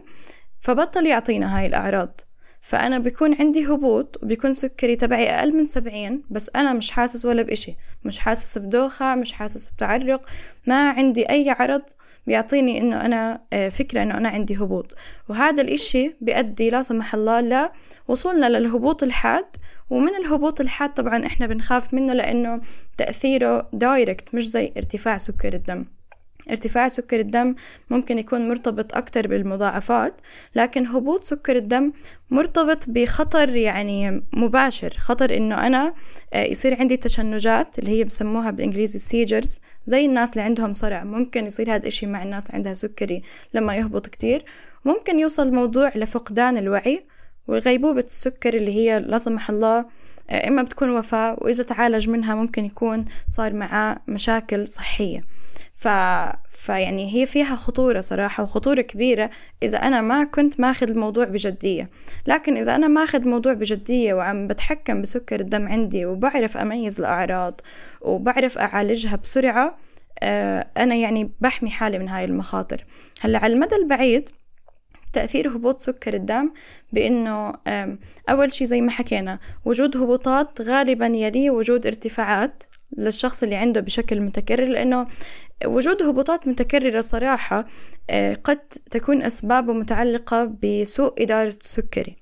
فبطل 0.60 1.06
يعطينا 1.06 1.58
هاي 1.58 1.66
الأعراض 1.66 2.20
فأنا 2.62 2.98
بيكون 2.98 3.34
عندي 3.34 3.66
هبوط 3.66 4.18
وبيكون 4.22 4.54
سكري 4.54 4.96
تبعي 4.96 5.30
أقل 5.30 5.56
من 5.56 5.66
سبعين 5.66 6.22
بس 6.30 6.50
أنا 6.56 6.72
مش 6.72 6.90
حاسس 6.90 7.26
ولا 7.26 7.42
بإشي. 7.42 7.74
مش 8.04 8.18
حاسس 8.18 8.58
بدوخة 8.58 9.14
مش 9.14 9.32
حاسس 9.32 9.70
بتعرق 9.70 10.22
ما 10.66 10.90
عندي 10.90 11.30
أي 11.30 11.50
عرض 11.50 11.82
بيعطيني 12.26 12.78
إنه 12.80 13.06
أنا 13.06 13.40
آه، 13.52 13.68
فكرة 13.68 14.02
إنه 14.02 14.16
أنا 14.16 14.28
عندي 14.28 14.56
هبوط. 14.56 14.94
وهذا 15.28 15.62
الإشي 15.62 16.16
بيؤدي 16.20 16.70
لا 16.70 16.82
سمح 16.82 17.14
الله 17.14 17.70
لوصولنا 18.08 18.46
للهبوط 18.48 19.02
الحاد. 19.02 19.44
ومن 19.90 20.14
الهبوط 20.14 20.60
الحاد 20.60 20.94
طبعا 20.94 21.26
إحنا 21.26 21.46
بنخاف 21.46 21.94
منه 21.94 22.12
لأنه 22.12 22.60
تأثيره 22.98 23.68
direct 23.72 24.34
مش 24.34 24.48
زي 24.48 24.72
ارتفاع 24.76 25.16
سكر 25.16 25.54
الدم. 25.54 25.84
ارتفاع 26.50 26.88
سكر 26.88 27.20
الدم 27.20 27.54
ممكن 27.90 28.18
يكون 28.18 28.48
مرتبط 28.48 28.94
أكتر 28.96 29.28
بالمضاعفات 29.28 30.20
لكن 30.54 30.86
هبوط 30.86 31.24
سكر 31.24 31.56
الدم 31.56 31.92
مرتبط 32.30 32.84
بخطر 32.88 33.56
يعني 33.56 34.22
مباشر 34.32 34.90
خطر 34.90 35.36
إنه 35.36 35.66
أنا 35.66 35.94
آه، 36.32 36.44
يصير 36.44 36.80
عندي 36.80 36.96
تشنجات 36.96 37.78
اللي 37.78 37.90
هي 37.90 38.04
بسموها 38.04 38.50
بالإنجليزي 38.50 38.98
seizures 38.98 39.60
زي 39.86 40.06
الناس 40.06 40.30
اللي 40.30 40.42
عندهم 40.42 40.74
صرع 40.74 41.04
ممكن 41.04 41.46
يصير 41.46 41.74
هذا 41.74 41.86
الشيء 41.86 42.08
مع 42.08 42.22
الناس 42.22 42.42
اللي 42.42 42.54
عندها 42.54 42.74
سكري 42.74 43.22
لما 43.54 43.76
يهبط 43.76 44.06
كتير. 44.06 44.44
ممكن 44.84 45.18
يوصل 45.18 45.48
الموضوع 45.48 45.92
لفقدان 45.94 46.56
الوعي 46.56 47.04
وغيبوبة 47.48 48.00
السكر 48.00 48.54
اللي 48.54 48.74
هي 48.74 49.00
لا 49.00 49.18
سمح 49.18 49.50
الله 49.50 49.86
آه، 50.30 50.48
إما 50.48 50.62
بتكون 50.62 50.90
وفاة 50.90 51.36
وإذا 51.40 51.62
تعالج 51.62 52.08
منها 52.08 52.34
ممكن 52.34 52.64
يكون 52.64 53.04
صار 53.30 53.52
معاه 53.52 53.98
مشاكل 54.08 54.68
صحية. 54.68 55.37
ف... 55.78 55.88
فيعني 56.52 57.14
هي 57.14 57.26
فيها 57.26 57.54
خطورة 57.56 58.00
صراحة 58.00 58.42
وخطورة 58.42 58.80
كبيرة 58.80 59.30
إذا 59.62 59.78
أنا 59.78 60.00
ما 60.00 60.24
كنت 60.24 60.60
ماخذ 60.60 60.90
الموضوع 60.90 61.24
بجدية. 61.24 61.90
لكن 62.26 62.56
إذا 62.56 62.74
أنا 62.74 62.88
ماخذ 62.88 63.22
الموضوع 63.22 63.52
بجدية 63.52 64.14
وعم 64.14 64.46
بتحكم 64.48 65.02
بسكر 65.02 65.40
الدم 65.40 65.68
عندي 65.68 66.06
وبعرف 66.06 66.56
أميز 66.56 66.98
الأعراض 66.98 67.60
وبعرف 68.00 68.58
أعالجها 68.58 69.16
بسرعة 69.16 69.78
آه، 70.22 70.66
أنا 70.76 70.94
يعني 70.94 71.30
بحمي 71.40 71.70
حالي 71.70 71.98
من 71.98 72.08
هاي 72.08 72.24
المخاطر. 72.24 72.84
هلأ 73.20 73.38
على 73.38 73.52
المدى 73.52 73.76
البعيد 73.76 74.30
تأثير 75.12 75.48
هبوط 75.48 75.80
سكر 75.80 76.14
الدم 76.14 76.52
بأنه 76.92 77.52
أول 78.30 78.52
شي 78.52 78.66
زي 78.66 78.80
ما 78.80 78.90
حكينا 78.90 79.38
وجود 79.64 79.96
هبوطات 79.96 80.60
غالبا 80.60 81.06
يلي 81.06 81.50
وجود 81.50 81.86
ارتفاعات 81.86 82.64
للشخص 82.96 83.42
اللي 83.42 83.56
عنده 83.56 83.80
بشكل 83.80 84.20
متكرر 84.20 84.64
لأنه 84.64 85.06
وجود 85.66 86.02
هبوطات 86.02 86.48
متكررة 86.48 87.00
صراحة 87.00 87.66
آه، 88.10 88.34
قد 88.44 88.58
تكون 88.90 89.22
أسبابه 89.22 89.72
متعلقة 89.72 90.44
بسوء 90.62 91.22
إدارة 91.22 91.48
السكري. 91.48 92.16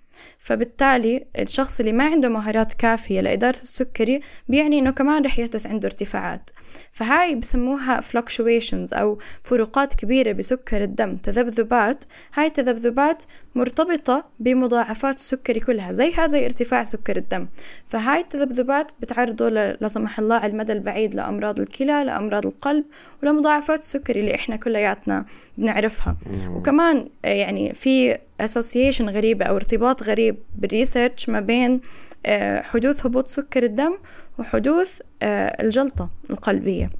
فبالتالي 0.46 1.24
الشخص 1.38 1.80
اللي 1.80 1.92
ما 1.92 2.04
عنده 2.04 2.28
مهارات 2.28 2.72
كافية 2.72 3.20
لإدارة 3.20 3.56
السكري 3.62 4.20
بيعني 4.48 4.78
إنه 4.78 4.90
كمان 4.90 5.24
رح 5.24 5.38
يحدث 5.38 5.66
عنده 5.66 5.86
ارتفاعات. 5.86 6.50
فهاي 6.92 7.34
بسموها 7.34 8.00
fluctuations 8.00 8.92
أو 8.92 9.18
فروقات 9.42 9.94
كبيرة 9.94 10.32
بسكر 10.32 10.82
الدم 10.82 11.16
تذبذبات. 11.16 12.04
هاي 12.34 12.46
التذبذبات 12.46 13.22
مرتبطة 13.54 14.24
بمضاعفات 14.40 15.16
السكري 15.16 15.60
كلها 15.60 15.92
زيها 15.92 16.26
زي 16.26 16.44
ارتفاع 16.44 16.84
سكر 16.84 17.16
الدم. 17.16 17.46
فهاي 17.88 18.20
التذبذبات 18.20 18.92
بتعرضه 19.00 19.48
لا 19.48 19.88
سمح 19.88 20.18
الله 20.18 20.36
على 20.36 20.52
المدى 20.52 20.72
البعيد 20.72 21.14
لأمراض 21.14 21.60
الكلى 21.60 22.04
لأمراض 22.04 22.46
القلب 22.46 22.84
ولمضاعفات 23.22 23.78
السكري 23.78 24.20
اللي 24.20 24.34
إحنا 24.34 24.56
كلياتنا 24.56 25.26
بنعرفها. 25.58 26.16
وكمان 26.54 27.08
يعني 27.24 27.74
في 27.74 28.18
association 28.40 29.08
غريبة 29.08 29.44
أو 29.44 29.56
ارتباط 29.56 30.02
غريب 30.02 30.35
بال 30.56 30.70
research 30.70 31.28
ما 31.28 31.40
بين 31.40 31.80
آه، 32.26 32.62
حدوث 32.62 33.06
هبوط 33.06 33.28
سكر 33.28 33.62
الدم 33.62 33.98
وحدوث 34.38 35.00
آه، 35.22 35.62
الجلطة 35.62 36.10
القلبية 36.30 36.90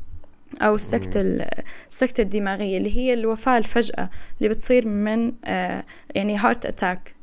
أو 0.62 0.75
السكتة 0.75 1.21
السكتة 1.90 2.21
الدماغية 2.21 2.78
اللي 2.78 2.97
هي 2.97 3.14
الوفاة 3.14 3.59
الفجأة 3.59 4.11
اللي 4.38 4.49
بتصير 4.49 4.88
من 4.88 5.33
آه، 5.45 5.85
يعني 6.14 6.37
هارت 6.37 6.66
أتاك 6.66 7.14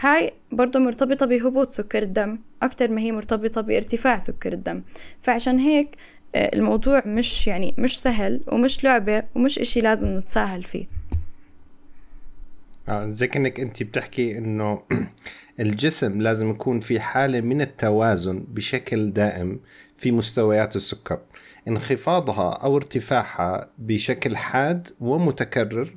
هاي 0.00 0.32
برضو 0.52 0.78
مرتبطة 0.78 1.26
بهبوط 1.26 1.72
سكر 1.72 2.02
الدم 2.02 2.38
أكتر 2.62 2.90
ما 2.90 3.00
هي 3.00 3.12
مرتبطة 3.12 3.60
بارتفاع 3.60 4.18
سكر 4.18 4.52
الدم. 4.52 4.82
فعشان 5.22 5.58
هيك 5.58 5.96
الموضوع 6.34 7.02
مش 7.06 7.46
يعني 7.46 7.74
مش 7.78 8.00
سهل 8.00 8.40
ومش 8.52 8.84
لعبة 8.84 9.22
ومش 9.34 9.58
إشي 9.58 9.80
لازم 9.80 10.08
نتساهل 10.08 10.62
فيه. 10.62 11.01
آه 12.88 13.08
زي 13.08 13.26
كأنك 13.26 13.60
أنت 13.60 13.82
بتحكي 13.82 14.38
إنه 14.38 14.82
الجسم 15.60 16.20
لازم 16.22 16.50
يكون 16.50 16.80
في 16.80 17.00
حالة 17.00 17.40
من 17.40 17.60
التوازن 17.60 18.44
بشكل 18.48 19.12
دائم 19.12 19.60
في 19.96 20.12
مستويات 20.12 20.76
السكر. 20.76 21.18
انخفاضها 21.68 22.52
أو 22.52 22.76
ارتفاعها 22.76 23.70
بشكل 23.78 24.36
حاد 24.36 24.88
ومتكرر 25.00 25.94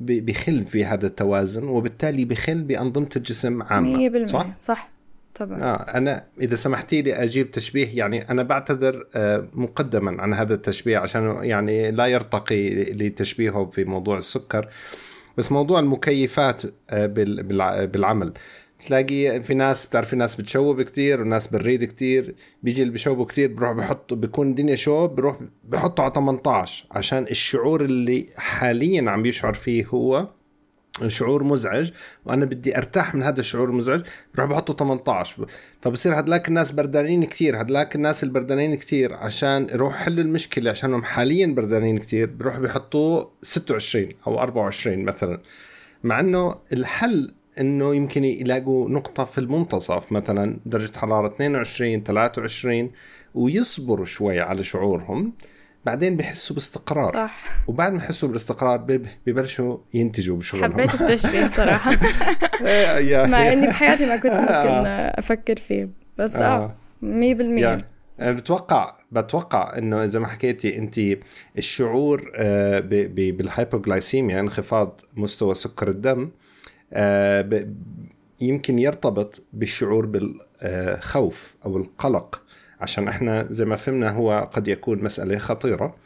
بخل 0.00 0.64
في 0.64 0.84
هذا 0.84 1.06
التوازن 1.06 1.68
وبالتالي 1.68 2.24
بخل 2.24 2.62
بأنظمة 2.62 3.08
الجسم 3.16 3.62
عامة 3.62 4.26
صح؟ 4.26 4.46
صح. 4.58 4.90
طبعا. 5.34 5.62
آه 5.62 5.76
أنا 5.76 6.24
إذا 6.40 6.54
سمحتي 6.54 7.02
لي 7.02 7.14
أجيب 7.14 7.50
تشبيه 7.50 7.98
يعني 7.98 8.30
أنا 8.30 8.42
بعتذر 8.42 9.06
آه 9.14 9.48
مقدما 9.52 10.22
عن 10.22 10.34
هذا 10.34 10.54
التشبيه 10.54 10.98
عشان 10.98 11.36
يعني 11.42 11.90
لا 11.90 12.06
يرتقي 12.06 12.92
لتشبيهه 12.92 13.70
في 13.72 13.84
موضوع 13.84 14.18
السكر. 14.18 14.68
بس 15.36 15.52
موضوع 15.52 15.78
المكيفات 15.78 16.62
آه، 16.90 17.06
بالعمل. 17.86 18.32
تلاقي 18.86 19.42
في 19.42 19.54
ناس 19.54 19.86
بتعرف 19.86 20.08
في 20.08 20.16
ناس 20.16 20.36
بتشوب 20.36 20.82
كتير 20.82 21.20
وناس 21.22 21.46
بريد 21.46 21.84
كتير 21.84 22.34
بيجي 22.62 22.82
اللي 22.82 22.92
بيشوبوا 22.92 23.24
كتير 23.24 23.52
بروح 23.52 23.72
بحطوا 23.72 24.16
بيكون 24.16 24.48
الدنيا 24.48 24.74
شوب 24.74 25.14
بروح 25.14 25.38
بحطوا 25.64 26.04
على 26.04 26.14
18 26.14 26.86
عشان 26.90 27.22
الشعور 27.22 27.84
اللي 27.84 28.26
حاليا 28.36 29.10
عم 29.10 29.26
يشعر 29.26 29.54
فيه 29.54 29.86
هو 29.86 30.28
شعور 31.06 31.44
مزعج 31.44 31.90
وأنا 32.24 32.44
بدي 32.44 32.76
أرتاح 32.76 33.14
من 33.14 33.22
هذا 33.22 33.40
الشعور 33.40 33.68
المزعج 33.68 34.02
بروح 34.34 34.50
بحطه 34.50 34.74
18 34.74 35.46
فبصير 35.80 36.20
هدلاك 36.20 36.48
الناس 36.48 36.72
بردانين 36.72 37.24
كثير 37.24 37.60
هدلاك 37.60 37.96
الناس 37.96 38.24
البردانين 38.24 38.74
كثير 38.74 39.12
عشان 39.12 39.68
يروح 39.72 39.96
حلوا 39.96 40.24
المشكلة 40.24 40.70
عشانهم 40.70 41.04
حاليا 41.04 41.46
بردانين 41.46 41.98
كثير 41.98 42.26
بروح 42.26 42.58
بحطوه 42.58 43.30
26 43.42 44.08
أو 44.26 44.40
24 44.40 45.04
مثلا. 45.04 45.40
مع 46.04 46.20
إنه 46.20 46.54
الحل 46.72 47.34
إنه 47.60 47.94
يمكن 47.94 48.24
يلاقوا 48.24 48.90
نقطة 48.90 49.24
في 49.24 49.38
المنتصف 49.38 50.12
مثلا 50.12 50.56
درجة 50.66 50.98
حرارة 50.98 51.26
22 51.34 52.02
23 52.02 52.90
ويصبروا 53.34 54.06
شوي 54.06 54.40
على 54.40 54.64
شعورهم. 54.64 55.32
بعدين 55.86 56.16
بحسوا 56.16 56.54
باستقرار. 56.54 57.12
صح. 57.12 57.38
وبعد 57.66 57.92
ما 57.92 57.98
يحسوا 57.98 58.28
بالاستقرار 58.28 59.00
ببلشوا 59.26 59.78
ينتجوا 59.94 60.36
بشغلهم. 60.36 60.72
حبيت 60.72 61.00
التشبيه 61.00 61.48
صراحة. 61.60 61.90
مع 63.26 63.52
إني 63.52 63.66
بحياتي 63.66 64.06
ما 64.06 64.16
كنت 64.16 64.32
ممكن 64.32 64.86
أفكر 65.18 65.56
فيه. 65.56 65.88
بس 66.18 66.36
آه 66.36 66.76
100% 67.02 67.04
يعني 67.04 67.84
أنا 68.20 68.32
بتوقع 68.32 68.96
بتوقع 69.12 69.78
إنه 69.78 70.04
إذا 70.04 70.20
ما 70.20 70.26
حكيتي 70.26 70.78
انت 70.78 71.00
الشعور 71.58 72.32
آه، 72.36 72.80
بالهايبوغلايسيميا 72.80 74.40
انخفاض 74.40 75.00
مستوى 75.16 75.54
سكر 75.54 75.88
الدم 75.88 76.30
آه، 76.92 77.66
يمكن 78.40 78.78
يرتبط 78.78 79.42
بالشعور 79.52 80.06
بالخوف 80.06 81.54
أو 81.64 81.76
القلق. 81.76 82.42
عشان 82.80 83.08
إحنا 83.08 83.46
زي 83.50 83.64
ما 83.64 83.76
فهمنا 83.76 84.10
هو 84.10 84.50
قد 84.52 84.68
يكون 84.68 85.04
مسألة 85.04 85.38
خطيرة. 85.38 85.96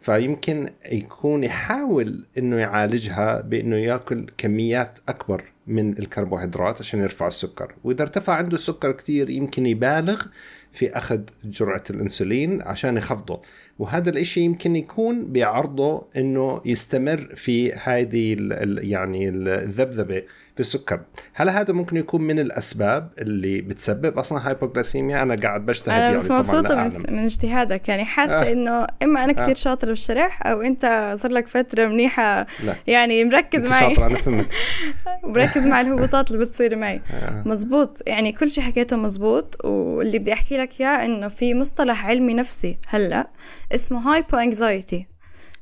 فيمكن 0.00 0.68
يكون 0.92 1.44
يحاول 1.44 2.26
إنه 2.38 2.56
يعالجها 2.56 3.40
بإنه 3.40 3.76
يأكل 3.76 4.26
كميات 4.38 4.98
أكبر 5.08 5.44
من 5.66 5.98
الكربوهيدرات 5.98 6.78
عشان 6.80 7.00
يرفع 7.00 7.26
السكر. 7.26 7.74
وإذا 7.84 8.02
ارتفع 8.02 8.34
عنده 8.34 8.54
السكر 8.54 8.92
كثير 8.92 9.30
يمكن 9.30 9.66
يبالغ 9.66 10.22
في 10.72 10.90
أخذ 10.96 11.20
جرعة 11.44 11.82
الإنسولين 11.90 12.62
عشان 12.62 12.96
يخفضه. 12.96 13.42
وهذا 13.78 14.10
الإشي 14.10 14.40
يمكن 14.40 14.76
يكون 14.76 15.24
بيعرضه 15.24 16.02
إنه 16.16 16.60
يستمر 16.64 17.32
في 17.36 17.72
هذه 17.72 18.36
يعني 18.82 19.28
الذبذبة 19.28 20.22
في 20.54 20.60
السكر. 20.60 21.00
هل 21.34 21.50
هذا 21.50 21.74
ممكن 21.74 21.96
يكون 21.96 22.22
من 22.22 22.38
الأسباب 22.38 23.10
اللي 23.18 23.60
بتسبب 23.60 24.18
أصلا 24.18 24.48
هايبوغلاسيميا 24.48 25.22
أنا 25.22 25.34
قاعد 25.34 25.66
بجتهد 25.66 25.94
أنا 25.94 26.04
يعني 26.04 26.16
بس 26.16 26.30
مبسوطة 26.30 26.74
من, 26.74 26.90
من 27.08 27.18
اجتهادك. 27.18 27.88
يعني 27.88 28.04
حاسة 28.04 28.42
آه. 28.42 28.52
إنه 28.52 28.86
إما 29.02 29.24
أنا 29.24 29.32
كثير 29.32 29.50
آه. 29.50 29.54
شاطرة 29.54 29.88
بالشرح 29.88 30.46
أو 30.46 30.62
أنت 30.62 31.14
صار 31.18 31.32
لك 31.32 31.46
فترة 31.46 31.86
منيحة 31.86 32.46
لا. 32.64 32.74
يعني 32.86 33.24
مركز 33.24 33.66
معي. 33.66 33.94
شاطرة 33.94 34.06
أنا 34.06 34.16
فهمت. 34.16 34.46
مركز 35.36 35.66
مع 35.66 35.80
الهبوطات 35.80 36.30
اللي 36.30 36.44
بتصير 36.44 36.76
معي. 36.76 37.00
آه. 37.10 37.42
مزبوط. 37.46 38.02
يعني 38.06 38.32
كل 38.32 38.50
شيء 38.50 38.64
حكيته 38.64 38.96
مزبوط. 38.96 39.64
واللي 39.64 40.18
بدي 40.18 40.32
أحكي 40.32 40.56
لك 40.56 40.80
إياه 40.80 41.04
إنه 41.04 41.28
في 41.28 41.54
مصطلح 41.54 42.06
علمي 42.06 42.34
نفسي 42.34 42.78
هلأ 42.88 43.30
اسمه 43.74 44.12
hypo 44.12 44.36
anxiety 44.36 45.06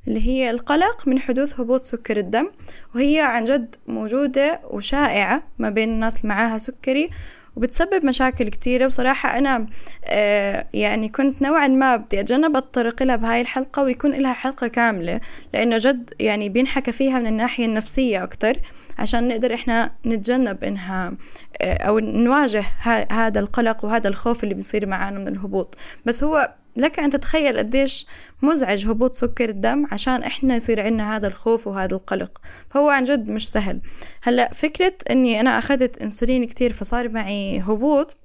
اللي 0.08 0.26
هي 0.26 0.50
القلق 0.50 1.08
من 1.08 1.18
حدوث 1.18 1.60
هبوط 1.60 1.84
سكر 1.84 2.16
الدم 2.16 2.50
وهي 2.94 3.20
عن 3.20 3.44
جد 3.44 3.76
موجودة 3.86 4.60
وشائعة 4.70 5.42
ما 5.58 5.70
بين 5.70 5.88
الناس 5.88 6.16
اللي 6.16 6.28
معاها 6.28 6.58
سكري 6.58 7.10
وبتسبب 7.56 8.06
مشاكل 8.06 8.48
كتيرة. 8.48 8.86
وصراحة 8.86 9.38
أنا 9.38 9.66
آه 10.04 10.66
يعني 10.74 11.08
كنت 11.08 11.42
نوعا 11.42 11.68
ما 11.68 11.96
بدي 11.96 12.20
أتجنب 12.20 12.56
أتطرق 12.56 13.02
لها 13.02 13.16
بهاي 13.16 13.40
الحلقة 13.40 13.82
ويكون 13.82 14.10
لها 14.10 14.32
حلقة 14.32 14.66
كاملة 14.66 15.20
لأنه 15.54 15.76
جد 15.78 16.14
يعني 16.20 16.48
بينحكى 16.48 16.92
فيها 16.92 17.18
من 17.18 17.26
الناحية 17.26 17.66
النفسية 17.66 18.22
أكتر 18.22 18.52
عشان 18.98 19.28
نقدر 19.28 19.54
إحنا 19.54 19.92
نتجنب 20.06 20.64
إنها 20.64 21.16
آه 21.60 21.74
أو 21.74 21.98
نواجه 21.98 22.64
هذا 23.10 23.40
القلق 23.40 23.84
وهذا 23.84 24.08
الخوف 24.08 24.44
اللي 24.44 24.54
بيصير 24.54 24.86
معانا 24.86 25.18
من 25.18 25.28
الهبوط. 25.28 25.76
بس 26.06 26.24
هو 26.24 26.54
لك 26.76 26.98
أن 26.98 27.10
تتخيل 27.10 27.58
قديش 27.58 28.06
مزعج 28.42 28.86
هبوط 28.86 29.14
سكر 29.14 29.48
الدم 29.48 29.86
عشان 29.92 30.22
إحنا 30.22 30.56
يصير 30.56 30.80
عنا 30.80 31.16
هذا 31.16 31.26
الخوف 31.26 31.66
وهذا 31.66 31.94
القلق. 31.94 32.40
فهو 32.70 32.90
عن 32.90 33.04
جد 33.04 33.30
مش 33.30 33.50
سهل. 33.50 33.80
هلأ 34.22 34.52
فكرة 34.52 34.94
أني 35.10 35.40
أنا 35.40 35.58
أخذت 35.58 35.98
أنسولين 35.98 36.44
كتير 36.44 36.72
فصار 36.72 37.08
معي 37.08 37.60
هبوط 37.60 38.16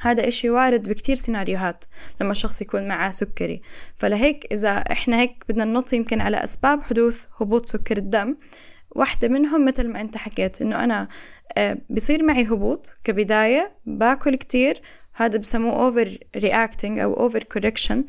هذا 0.00 0.28
إشي 0.28 0.50
وارد 0.50 0.88
بكتير 0.88 1.16
سيناريوهات 1.16 1.84
لما 2.20 2.30
الشخص 2.30 2.62
يكون 2.62 2.88
معاه 2.88 3.10
سكري. 3.10 3.60
فلهيك 3.96 4.46
إذا 4.52 4.70
إحنا 4.70 5.20
هيك 5.20 5.44
بدنا 5.48 5.64
ننط 5.64 5.92
يمكن 5.92 6.20
على 6.20 6.44
أسباب 6.44 6.82
حدوث 6.82 7.24
هبوط 7.40 7.66
سكر 7.66 7.96
الدم 7.96 8.36
واحدة 8.90 9.28
منهم 9.28 9.66
مثل 9.66 9.88
ما 9.88 10.00
أنت 10.00 10.16
حكيت 10.16 10.62
إنه 10.62 10.84
أنا 10.84 11.08
آه، 11.56 11.78
بصير 11.90 12.22
معي 12.24 12.44
هبوط 12.44 12.92
كبداية 13.04 13.72
باكل 13.86 14.34
كتير 14.36 14.82
هذا 15.14 15.38
بسموه 15.38 15.72
over 15.72 16.18
reacting 16.36 16.98
أو 16.98 17.14
over 17.14 17.42
correction 17.42 18.04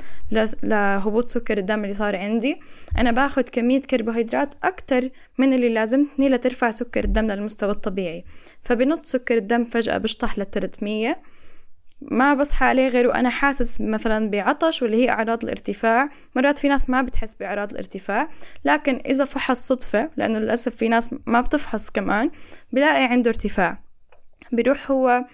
لهبوط 0.63 1.27
سكر 1.27 1.57
الدم 1.57 1.83
اللي 1.83 1.93
صار 1.93 2.15
عندي. 2.15 2.59
أنا 2.97 3.11
باخذ 3.11 3.41
كمية 3.41 3.81
كربوهيدرات 3.81 4.55
أكثر 4.63 5.09
من 5.37 5.53
اللي 5.53 5.69
لازمتني 5.69 6.29
لترفع 6.29 6.71
سكر 6.71 7.03
الدم 7.03 7.31
للمستوى 7.31 7.71
الطبيعي. 7.71 8.23
فبنط 8.63 9.05
سكر 9.05 9.37
الدم 9.37 9.63
فجأة 9.63 9.97
بشطح 9.97 10.39
لل 10.39 10.49
300 10.51 11.15
ما 12.01 12.33
بصحى 12.33 12.65
عليه 12.65 12.87
غير 12.87 13.07
وأنا 13.07 13.29
حاسس 13.29 13.81
مثلا 13.81 14.29
بعطش 14.29 14.81
واللي 14.81 15.03
هي 15.03 15.09
أعراض 15.09 15.43
الارتفاع. 15.43 16.09
مرات 16.35 16.57
في 16.57 16.67
ناس 16.67 16.89
ما 16.89 17.01
بتحس 17.01 17.35
بأعراض 17.35 17.71
الارتفاع 17.71 18.29
لكن 18.65 19.01
إذا 19.05 19.25
فحص 19.25 19.67
صدفة 19.67 20.09
لأنه 20.17 20.39
للأسف 20.39 20.75
في 20.75 20.89
ناس 20.89 21.15
ما 21.27 21.41
بتفحص 21.41 21.89
كمان 21.89 22.31
بلاقي 22.71 23.03
عنده 23.03 23.29
ارتفاع. 23.29 23.79
بيروح 24.51 24.91
هو 24.91 25.25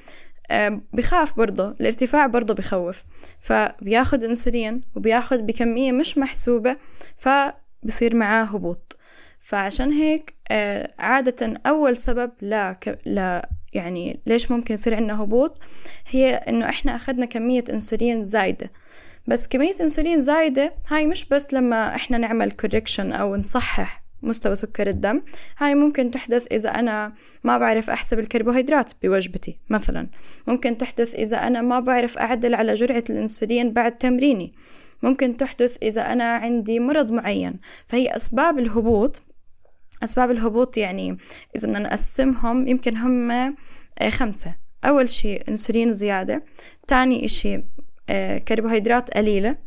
بخاف 0.94 1.38
برضه 1.38 1.76
الارتفاع 1.82 2.28
برضه 2.28 2.54
بخوف. 2.54 3.04
فبياخد 3.42 4.24
انسولين 4.24 4.82
وبياخد 4.96 5.46
بكمية 5.46 5.92
مش 5.92 6.18
محسوبة 6.18 6.78
فبصير 7.18 8.16
معاه 8.16 8.44
هبوط. 8.44 8.98
فعشان 9.40 9.92
هيك 9.92 10.34
آه، 10.52 10.92
عادة 11.00 11.62
أول 11.66 11.98
سبب 11.98 12.32
لا. 12.42 12.80
لا 13.06 13.50
يعني 13.74 14.20
ليش 14.26 14.52
ممكن 14.52 14.74
يصير 14.74 14.96
عندنا 14.96 15.24
هبوط؟ 15.24 15.62
هي 16.08 16.34
إنه 16.36 16.70
إحنا 16.70 16.96
أخدنا 16.96 17.26
كمية 17.26 17.64
أنسولين 17.70 18.24
زايدة. 18.24 18.72
بس 19.28 19.48
كمية 19.48 19.76
أنسولين 19.82 20.20
زايدة 20.20 20.74
هاي 20.88 21.06
مش 21.06 21.26
بس 21.26 21.54
لما 21.54 21.96
إحنا 21.96 22.18
نعمل 22.18 22.52
correction 22.52 23.12
أو 23.12 23.36
نصحح 23.36 24.07
مستوى 24.22 24.56
سكر 24.56 24.88
الدم. 24.88 25.22
هاي 25.58 25.76
ممكن 25.76 26.12
تحدث 26.12 26.48
إذا 26.52 26.70
أنا 26.70 27.14
ما 27.44 27.58
بعرف 27.58 27.90
أحسب 27.90 28.20
الكربوهيدرات 28.20 28.92
بوجبتي 29.04 29.60
مثلا. 29.70 30.08
ممكن 30.48 30.78
تحدث 30.78 31.16
إذا 31.16 31.38
أنا 31.38 31.62
ما 31.62 31.80
بعرف 31.80 32.18
أعدل 32.18 32.56
على 32.56 32.74
جرعة 32.74 33.04
الأنسولين 33.10 33.74
بعد 33.74 33.98
تمريني. 33.98 34.54
ممكن 35.04 35.38
تحدث 35.38 35.78
إذا 35.84 36.02
أنا 36.14 36.24
عندي 36.24 36.80
مرض 36.80 37.12
معين. 37.12 37.60
فهي 37.88 38.16
أسباب 38.16 38.60
الهبوط 38.60 39.22
أسباب 40.04 40.32
الهبوط 40.32 40.78
يعني 40.78 41.18
إذا 41.56 41.68
بدنا 41.68 41.80
نقسمهم 41.80 42.68
يمكن 42.68 42.98
هم 42.98 43.32
آه، 43.32 44.10
خمسة. 44.10 44.56
أول 44.86 45.10
شيء 45.10 45.50
أنسولين 45.50 45.94
زيادة 45.94 46.44
تاني 46.88 47.26
إشي 47.26 47.64
آه، 48.10 48.38
كربوهيدرات 48.38 49.10
قليلة 49.10 49.58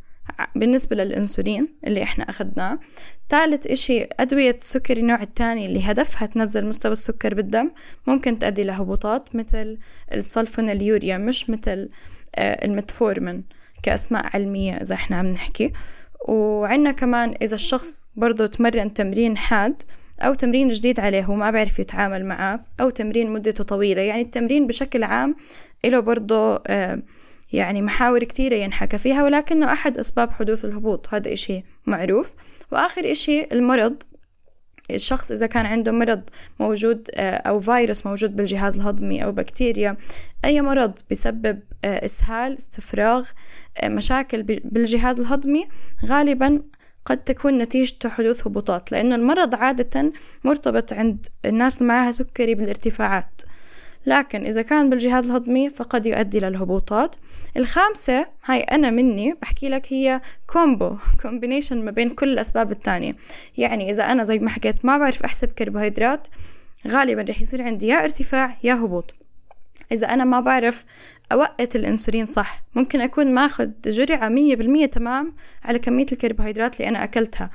بالنسبة 0.57 0.97
للأنسولين 0.97 1.69
اللي 1.87 2.03
إحنا 2.03 2.31
أخذناه. 2.31 2.79
ثالث 3.31 3.67
إشي 3.67 4.07
أدوية 4.21 4.57
السكري 4.61 5.01
النوع 5.01 5.23
الثاني 5.23 5.67
اللي 5.67 5.83
هدفها 5.85 6.27
تنزل 6.27 6.67
مستوى 6.67 6.93
السكر 6.93 7.35
بالدم. 7.35 7.71
ممكن 8.07 8.39
تؤدي 8.39 8.63
لهبوطات 8.63 9.37
مثل 9.37 9.79
اليوريا 10.59 11.19
مش 11.19 11.51
مثل 11.51 11.89
آه، 12.37 12.65
المتفورمين 12.65 13.45
كأسماء 13.83 14.27
علمية 14.35 14.73
إذا 14.75 14.95
إحنا 14.95 15.17
عم 15.17 15.27
نحكي. 15.27 15.73
وعنا 16.29 16.93
كمان 16.93 17.35
إذا 17.43 17.55
الشخص 17.55 18.07
برضو 18.17 18.47
تمرن 18.47 18.95
تمرين 18.95 19.37
حاد 19.37 19.83
أو 20.21 20.35
تمرين 20.35 20.69
جديد 20.69 21.01
عليه 21.01 21.31
وما 21.31 21.51
بعرف 21.51 21.79
يتعامل 21.79 22.25
معاه 22.27 22.61
أو 22.81 22.91
تمرين 22.91 23.31
مدته 23.31 23.65
طويلة 23.65 24.03
يعني 24.03 24.23
التمرين 24.23 24.67
بشكل 24.67 25.05
عام 25.05 25.35
له 25.85 26.01
برضو 26.01 26.55
آه 26.67 27.03
يعني 27.53 27.83
محاور 27.83 28.25
كثيرة 28.25 28.55
ينحكى 28.55 28.99
فيها 28.99 29.25
ولكنه 29.25 29.73
أحد 29.73 29.99
أسباب 29.99 30.31
حدوث 30.31 30.65
الهبوط. 30.65 31.15
هذا 31.15 31.33
إشي 31.33 31.63
معروف. 31.87 32.35
وآخر 32.73 33.11
إشي 33.11 33.45
المرض. 33.53 34.03
الشخص 34.95 35.31
إذا 35.31 35.47
كان 35.47 35.67
عنده 35.67 35.93
مرض 35.93 36.23
موجود 36.61 37.09
آه، 37.15 37.37
أو 37.37 37.61
فيروس 37.61 38.07
موجود 38.07 38.37
بالجهاز 38.37 38.77
الهضمي 38.77 39.25
أو 39.25 39.33
بكتيريا 39.33 39.97
أي 40.45 40.61
مرض 40.61 40.93
بسبب 41.11 41.61
آه، 41.85 42.05
إسهال 42.05 42.59
استفراغ 42.59 43.29
آه، 43.79 43.89
مشاكل 43.89 44.43
بالجهاز 44.43 45.21
الهضمي 45.21 45.67
غالبا 46.07 46.63
قد 47.05 47.25
تكون 47.25 47.59
نتيجة 47.59 48.09
حدوث 48.09 48.47
هبوطات. 48.47 48.93
لأنه 48.93 49.15
المرض 49.15 49.55
عادة 49.55 50.13
مرتبط 50.45 50.93
عند 50.93 51.27
الناس 51.45 51.77
اللي 51.77 51.89
معاها 51.89 52.13
سكري 52.13 52.55
بالارتفاعات. 52.55 53.43
لكن 54.07 54.47
إذا 54.47 54.63
كان 54.63 54.91
بالجهاز 54.91 55.25
الهضمي 55.25 55.71
فقد 55.71 56.07
يؤدي 56.07 56.41
للهبوطات 56.41 57.17
الخامسة 57.57 58.27
هاي 58.45 58.61
أنا 58.61 58.91
مني 58.91 59.35
بحكي 59.43 59.69
لك 59.69 59.93
هي 59.93 60.21
combo 60.47 60.97
combination 61.23 61.85
ما 61.85 61.91
بين 61.91 62.11
كل 62.11 62.33
الأسباب 62.33 62.71
التانية 62.71 63.17
يعني 63.59 63.91
إذا 63.91 64.05
أنا 64.05 64.25
زي 64.25 64.39
ما 64.39 64.51
حكيت 64.51 64.85
ما 64.85 64.99
بعرف 64.99 65.23
أحسب 65.23 65.49
كربوهيدرات 65.49 66.29
غالبا 66.89 67.23
رح 67.23 67.43
يصير 67.43 67.63
عندي 67.63 67.87
يا 67.87 68.05
ارتفاع 68.05 68.57
يا 68.63 68.75
هبوط. 68.75 69.15
إذا 69.93 70.07
أنا 70.07 70.25
ما 70.25 70.41
بعرف 70.41 70.85
أوقت 71.33 71.77
الأنسولين 71.77 72.25
صح 72.25 72.63
ممكن 72.75 73.01
أكون 73.01 73.35
ماخذ 73.35 73.71
جرعة 73.87 74.29
مية 74.29 74.57
بالمية 74.57 74.87
تمام 74.87 75.35
على 75.65 75.79
كمية 75.79 76.07
الكربوهيدرات 76.13 76.81
اللي 76.81 76.89
أنا 76.89 77.05
أكلتها. 77.05 77.51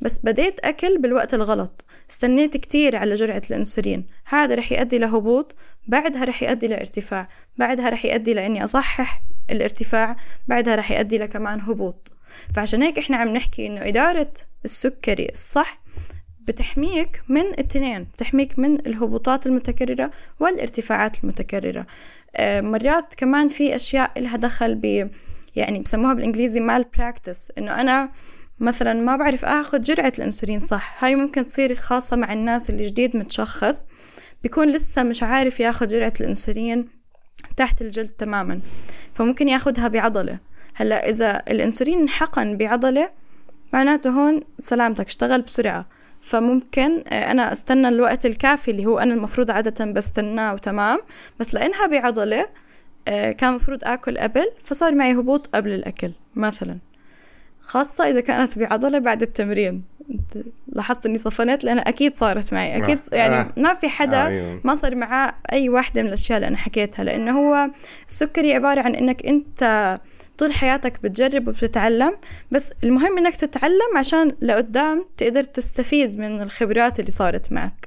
بس 0.00 0.18
بديت 0.18 0.60
أكل 0.60 0.98
بالوقت 0.98 1.34
الغلط. 1.34 1.84
استنيت 2.10 2.56
كتير 2.56 2.96
على 2.96 3.14
جرعة 3.14 3.42
الأنسولين. 3.50 4.06
هذا 4.24 4.54
رح 4.54 4.72
يؤدي 4.72 4.98
لهبوط 4.98 5.56
بعدها 5.86 6.24
رح 6.24 6.42
يؤدي 6.42 6.66
لارتفاع 6.66 7.28
بعدها 7.56 7.88
رح 7.90 8.04
يؤدي 8.04 8.34
لأني 8.34 8.64
أصحح 8.64 9.22
الارتفاع 9.50 10.16
بعدها 10.48 10.74
رح 10.74 10.90
يؤدي 10.90 11.18
لكمان 11.18 11.60
هبوط. 11.60 12.12
فعشان 12.54 12.82
هيك 12.82 12.98
إحنا 12.98 13.16
عم 13.16 13.28
نحكي 13.28 13.66
إنه 13.66 13.88
إدارة 13.88 14.32
السكري 14.64 15.28
الصح 15.32 15.80
بتحميك 16.40 17.22
من 17.28 17.44
التنين 17.58 18.04
بتحميك 18.14 18.58
من 18.58 18.86
الهبوطات 18.86 19.46
المتكررة 19.46 20.10
والارتفاعات 20.40 21.24
المتكررة. 21.24 21.86
آه، 22.36 22.60
مرات 22.60 23.14
كمان 23.14 23.48
في 23.48 23.74
أشياء 23.74 24.20
لها 24.20 24.36
دخل 24.36 24.74
ب 24.74 25.10
يعني 25.56 25.78
بسموها 25.78 26.14
بالإنجليزي 26.14 26.60
malpractice 26.60 27.52
إنه 27.58 27.80
أنا 27.80 28.10
مثلا 28.60 28.92
ما 28.92 29.16
بعرف 29.16 29.44
آخذ 29.44 29.80
جرعة 29.80 30.12
الإنسولين 30.18 30.58
صح؟ 30.58 31.04
هاي 31.04 31.14
ممكن 31.14 31.44
تصير 31.44 31.74
خاصة 31.74 32.16
مع 32.16 32.32
الناس 32.32 32.70
اللي 32.70 32.86
جديد 32.86 33.16
متشخص 33.16 33.84
بيكون 34.42 34.72
لسه 34.72 35.02
مش 35.02 35.22
عارف 35.22 35.60
ياخذ 35.60 35.86
جرعة 35.86 36.12
الإنسولين 36.20 36.88
تحت 37.56 37.82
الجلد 37.82 38.08
تماما 38.08 38.60
فممكن 39.14 39.48
ياخدها 39.48 39.88
بعضلة. 39.88 40.38
هلأ 40.74 41.08
إذا 41.08 41.42
الإنسولين 41.50 41.98
انحقن 41.98 42.56
بعضلة 42.56 43.10
معناته 43.72 44.10
هون 44.10 44.40
سلامتك 44.58 45.06
اشتغل 45.06 45.42
بسرعة. 45.42 45.88
فممكن 46.20 47.04
آه، 47.08 47.30
أنا 47.30 47.52
أستنى 47.52 47.88
الوقت 47.88 48.26
الكافي 48.26 48.70
اللي 48.70 48.86
هو 48.86 48.98
أنا 48.98 49.14
المفروض 49.14 49.50
عادة 49.50 49.84
بستناه 49.84 50.54
وتمام 50.54 50.98
بس 51.38 51.54
لأنها 51.54 51.86
بعضلة 51.86 52.48
آه، 53.08 53.32
كان 53.32 53.50
المفروض 53.50 53.84
آكل 53.84 54.18
قبل 54.18 54.46
فصار 54.64 54.94
معي 54.94 55.12
هبوط 55.12 55.46
قبل 55.46 55.70
الأكل 55.70 56.12
مثلا. 56.34 56.78
خاصة 57.70 58.10
إذا 58.10 58.20
كانت 58.20 58.58
بعضلة 58.58 58.98
بعد 58.98 59.22
التمرين 59.22 59.82
لاحظت 60.68 61.06
إني 61.06 61.18
صفنت 61.18 61.64
لانها 61.64 61.88
أكيد 61.88 62.16
صارت 62.16 62.52
معي 62.52 62.76
أكيد 62.76 62.98
آه. 63.12 63.16
يعني 63.16 63.34
آه. 63.36 63.52
ما 63.56 63.74
في 63.74 63.88
حدا 63.88 64.26
أيوة. 64.26 64.60
ما 64.64 64.74
صار 64.74 64.94
معاه 64.94 65.34
أي 65.52 65.68
واحدة 65.68 66.02
من 66.02 66.08
الأشياء 66.08 66.36
اللي 66.38 66.48
أنا 66.48 66.56
حكيتها 66.56 67.04
لأنه 67.04 67.38
هو 67.38 67.70
السكري 68.08 68.54
عبارة 68.54 68.80
عن 68.80 68.94
إنك 68.94 69.26
أنت 69.26 69.98
طول 70.38 70.52
حياتك 70.52 71.02
بتجرب 71.02 71.48
وبتتعلم 71.48 72.16
بس 72.50 72.72
المهم 72.84 73.18
إنك 73.18 73.36
تتعلم 73.36 73.96
عشان 73.96 74.32
لقدام 74.40 75.04
تقدر 75.16 75.42
تستفيد 75.42 76.18
من 76.18 76.42
الخبرات 76.42 77.00
اللي 77.00 77.10
صارت 77.10 77.52
معك 77.52 77.79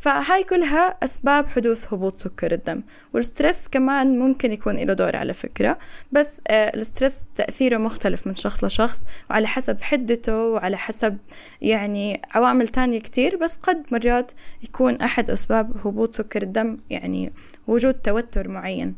فهاي 0.00 0.44
كلها 0.44 0.96
أسباب 1.02 1.46
حدوث 1.46 1.92
هبوط 1.92 2.16
سكر 2.16 2.52
الدم 2.52 2.82
وال 3.14 3.27
stress 3.27 3.68
كمان 3.68 4.18
ممكن 4.18 4.52
يكون 4.52 4.76
له 4.76 4.92
دور 4.92 5.16
على 5.16 5.34
فكرة 5.34 5.78
بس 6.12 6.42
آه، 6.48 6.76
ال 6.76 6.83
stress 6.83 7.24
تأثيره 7.34 7.78
مختلف 7.78 8.26
من 8.26 8.34
شخص 8.34 8.64
لشخص 8.64 9.04
وعلى 9.30 9.46
حسب 9.46 9.80
حدته 9.80 10.38
وعلى 10.46 10.76
حسب 10.76 11.18
يعني 11.62 12.22
عوامل 12.34 12.68
تانية 12.68 13.00
كتير 13.00 13.36
بس 13.36 13.56
قد 13.56 13.82
مرات 13.92 14.32
يكون 14.62 14.94
أحد 14.94 15.30
أسباب 15.30 15.86
هبوط 15.86 16.14
سكر 16.14 16.42
الدم 16.42 16.78
يعني 16.90 17.32
وجود 17.66 17.94
توتر 17.94 18.48
معين 18.48 18.94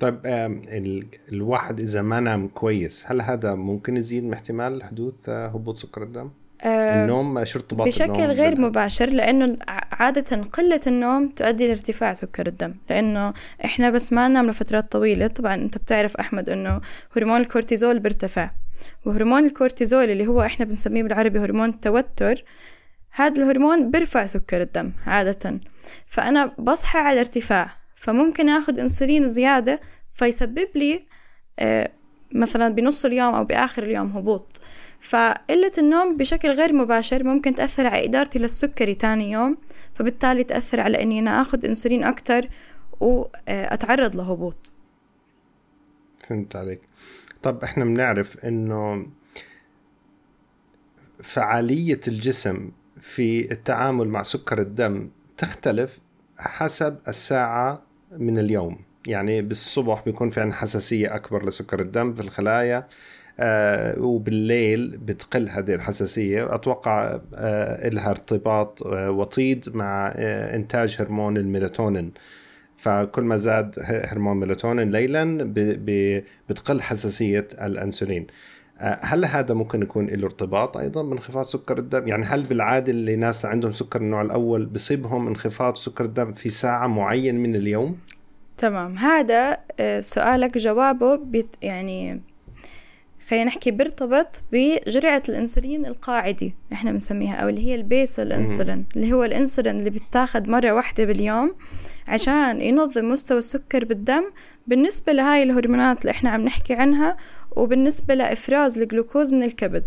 طيب 0.00 0.20
الواحد 1.32 1.80
إذا 1.80 2.02
ما 2.02 2.20
نام 2.20 2.48
كويس 2.48 3.04
هل 3.06 3.20
هذا 3.20 3.54
ممكن 3.54 3.96
يزيد 3.96 4.24
من 4.24 4.32
احتمال 4.32 4.82
حدوث 4.82 5.28
آه، 5.28 5.46
هبوط 5.46 5.76
سكر 5.76 6.02
الدم؟ 6.02 6.30
آه، 6.62 7.02
النوم 7.02 7.44
شو 7.44 7.58
ارتباط 7.58 7.86
بشكل 7.86 8.04
النوم 8.04 8.20
غير 8.30 8.60
مباشر 8.60 9.10
لأنه 9.10 9.56
ع- 9.68 9.80
عادة 10.02 10.42
قلة 10.42 10.80
النوم 10.86 11.28
تؤدي 11.28 11.66
لارتفاع 11.68 12.12
سكر 12.14 12.46
الدم 12.46 12.74
لأنه 12.90 13.34
إحنا 13.64 13.90
بس 13.90 14.12
ما 14.12 14.28
ننام 14.28 14.46
لفترات 14.50 14.92
طويلة. 14.92 15.26
طبعا 15.26 15.54
أنت 15.54 15.78
بتعرف 15.78 16.16
أحمد 16.16 16.50
أنه 16.50 16.80
هرمون 17.16 17.40
الكورتيزول 17.40 17.98
بيرتفع 17.98 18.50
وهرمون 19.04 19.46
الكورتيزول 19.46 20.10
اللي 20.10 20.26
هو 20.26 20.42
إحنا 20.42 20.64
بنسميه 20.66 21.02
بالعربي 21.02 21.38
هرمون 21.38 21.68
التوتر 21.68 22.44
هذا 23.10 23.42
الهرمون 23.42 23.90
بيرفع 23.90 24.26
سكر 24.26 24.62
الدم 24.62 24.92
عادة. 25.06 25.60
فأنا 26.06 26.52
بصحى 26.58 26.98
على 26.98 27.20
ارتفاع 27.20 27.70
فممكن 27.96 28.48
آخذ 28.48 28.80
أنسولين 28.80 29.24
زيادة 29.24 29.80
فيسبب 30.14 30.68
لي 30.74 31.06
آه، 31.58 31.90
مثلا 32.34 32.68
بنص 32.74 33.04
اليوم 33.04 33.34
أو 33.34 33.44
بآخر 33.44 33.82
اليوم 33.82 34.10
هبوط. 34.16 34.60
فقلة 35.00 35.72
النوم 35.78 36.16
بشكل 36.16 36.50
غير 36.50 36.72
مباشر 36.72 37.24
ممكن 37.24 37.54
تأثر 37.54 37.86
على 37.86 38.04
إدارتي 38.04 38.38
للسكري 38.38 38.94
تاني 38.94 39.30
يوم 39.30 39.56
فبالتالي 39.94 40.44
تأثر 40.44 40.80
على 40.80 41.02
إني 41.02 41.18
أنا 41.18 41.40
أخذ 41.40 41.64
أنسولين 41.64 42.04
أكتر 42.04 42.48
وأتعرض 43.00 44.16
لهبوط. 44.16 44.72
فهمت 46.18 46.56
عليك. 46.56 46.80
طب 47.42 47.64
إحنا 47.64 47.84
بنعرف 47.84 48.44
إنه 48.44 49.06
فعالية 51.22 52.00
الجسم 52.08 52.70
في 53.00 53.52
التعامل 53.52 54.08
مع 54.08 54.22
سكر 54.22 54.60
الدم 54.60 55.10
تختلف 55.36 55.98
حسب 56.38 56.98
الساعة 57.08 57.82
من 58.12 58.38
اليوم. 58.38 58.80
يعني 59.06 59.42
بالصبح 59.42 60.02
بيكون 60.04 60.30
في 60.30 60.40
عندنا 60.40 60.56
حساسية 60.56 61.14
أكبر 61.14 61.48
لسكر 61.48 61.80
الدم 61.80 62.14
في 62.14 62.20
الخلايا 62.20 62.88
آه 63.40 64.00
وبالليل 64.00 64.96
بتقل 64.96 65.48
هذه 65.48 65.74
الحساسية 65.74 66.54
أتوقع 66.54 67.20
آه 67.34 67.88
لها 67.88 68.10
ارتباط 68.10 68.86
آه 68.86 69.10
وطيد 69.10 69.64
مع 69.74 70.12
آه 70.16 70.56
إنتاج 70.56 70.96
هرمون 71.00 71.36
الميلاتونين 71.36 72.12
فكل 72.76 73.22
ما 73.22 73.36
زاد 73.36 73.74
هرمون 73.84 74.36
ميلاتونين 74.36 74.90
ليلا 74.90 75.38
بتقل 76.48 76.82
حساسية 76.82 77.48
الأنسولين 77.62 78.26
آه، 78.80 78.98
هل 79.02 79.24
هذا 79.24 79.54
ممكن 79.54 79.82
يكون 79.82 80.06
له 80.06 80.26
ارتباط 80.26 80.76
أيضا 80.76 81.02
بانخفاض 81.02 81.44
سكر 81.44 81.78
الدم؟ 81.78 82.08
يعني 82.08 82.24
هل 82.24 82.42
بالعادة 82.42 82.92
اللي 82.92 83.16
ناس 83.16 83.44
عندهم 83.44 83.70
سكر 83.70 84.00
النوع 84.00 84.22
الأول 84.22 84.66
بصيبهم 84.66 85.28
انخفاض 85.28 85.76
سكر 85.76 86.04
الدم 86.04 86.32
في 86.32 86.50
ساعة 86.50 86.86
معين 86.86 87.36
من 87.36 87.56
اليوم؟ 87.56 87.98
تمام 88.56 88.96
هذا 88.96 89.58
آه، 89.80 90.00
سؤالك 90.00 90.58
جوابه 90.58 91.44
يعني 91.62 92.20
خلينا 93.28 93.44
نحكي 93.44 93.70
بيرتبط 93.70 94.42
بجرعة 94.52 95.22
الأنسولين 95.28 95.86
القاعدي 95.86 96.54
إحنا 96.72 96.92
بنسميها 96.92 97.34
أو 97.34 97.48
اللي 97.48 97.66
هي 97.66 97.74
البيسل 97.74 98.32
انسولين 98.32 98.84
اللي 98.96 99.12
هو 99.12 99.24
الأنسولين 99.24 99.78
اللي 99.78 99.90
بيتاخد 99.90 100.48
مرة 100.48 100.72
واحدة 100.72 101.04
باليوم 101.04 101.54
عشان 102.08 102.62
ينظم 102.62 103.04
مستوى 103.10 103.38
السكر 103.38 103.84
بالدم 103.84 104.24
بالنسبة 104.66 105.12
لهاي 105.12 105.42
الهرمونات 105.42 106.00
اللي 106.00 106.10
إحنا 106.10 106.30
عم 106.30 106.40
نحكي 106.40 106.74
عنها 106.74 107.16
وبالنسبة 107.56 108.14
لإفراز 108.14 108.78
الجلوكوز 108.78 109.32
من 109.32 109.42
الكبد 109.42 109.84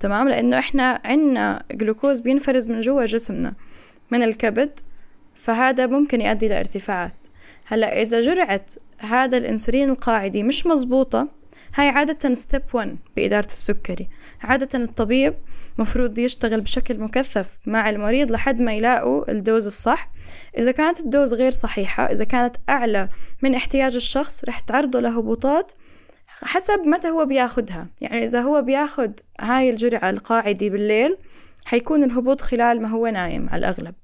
تمام؟ 0.00 0.28
لأنه 0.28 0.58
إحنا 0.58 1.00
عنا 1.04 1.62
جلوكوز 1.72 2.20
بينفرز 2.20 2.68
من 2.68 2.80
جوا 2.80 3.04
جسمنا 3.04 3.54
من 4.10 4.22
الكبد 4.22 4.80
فهذا 5.34 5.86
ممكن 5.86 6.20
يؤدي 6.20 6.48
لارتفاعات. 6.48 7.26
هلأ 7.66 8.02
إذا 8.02 8.20
جرعة 8.20 8.66
هذا 8.98 9.38
الأنسولين 9.38 9.90
القاعدي 9.90 10.42
مش 10.42 10.66
مزبوطة 10.66 11.28
هاي 11.76 11.88
عادة 11.88 12.34
step 12.34 12.62
1 12.74 12.96
بإدارة 13.16 13.46
السكري. 13.46 14.08
عادة 14.42 14.78
الطبيب 14.78 15.34
مفروض 15.78 16.18
يشتغل 16.18 16.60
بشكل 16.60 16.98
مكثف 16.98 17.58
مع 17.66 17.90
المريض 17.90 18.32
لحد 18.32 18.60
ما 18.60 18.74
يلاقوا 18.74 19.30
ال 19.30 19.37
dose 19.37 19.66
الصح. 19.66 20.10
إذا 20.58 20.72
كانت 20.72 21.00
ال 21.00 21.07
dose 21.07 21.34
غير 21.34 21.50
صحيحة 21.52 22.04
إذا 22.04 22.24
كانت 22.24 22.56
أعلى 22.68 23.08
من 23.42 23.54
احتياج 23.54 23.94
الشخص 23.94 24.44
رح 24.44 24.60
تعرضه 24.60 25.00
لهبوطات 25.00 25.72
حسب 26.26 26.80
متى 26.86 27.08
هو 27.08 27.26
بياخدها. 27.26 27.88
يعني 28.00 28.24
إذا 28.24 28.40
هو 28.40 28.62
بياخد 28.62 29.20
هاي 29.40 29.70
الجرعة 29.70 30.10
القاعدي 30.10 30.70
بالليل 30.70 31.16
حيكون 31.64 32.04
الهبوط 32.04 32.40
خلال 32.40 32.82
ما 32.82 32.88
هو 32.88 33.06
نايم 33.06 33.48
على 33.48 33.58
الأغلب. 33.58 33.94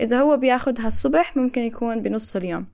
إذا 0.00 0.20
هو 0.20 0.36
بياخدها 0.36 0.88
الصبح 0.88 1.36
ممكن 1.36 1.62
يكون 1.62 2.02
بنص 2.02 2.36
اليوم. 2.36 2.66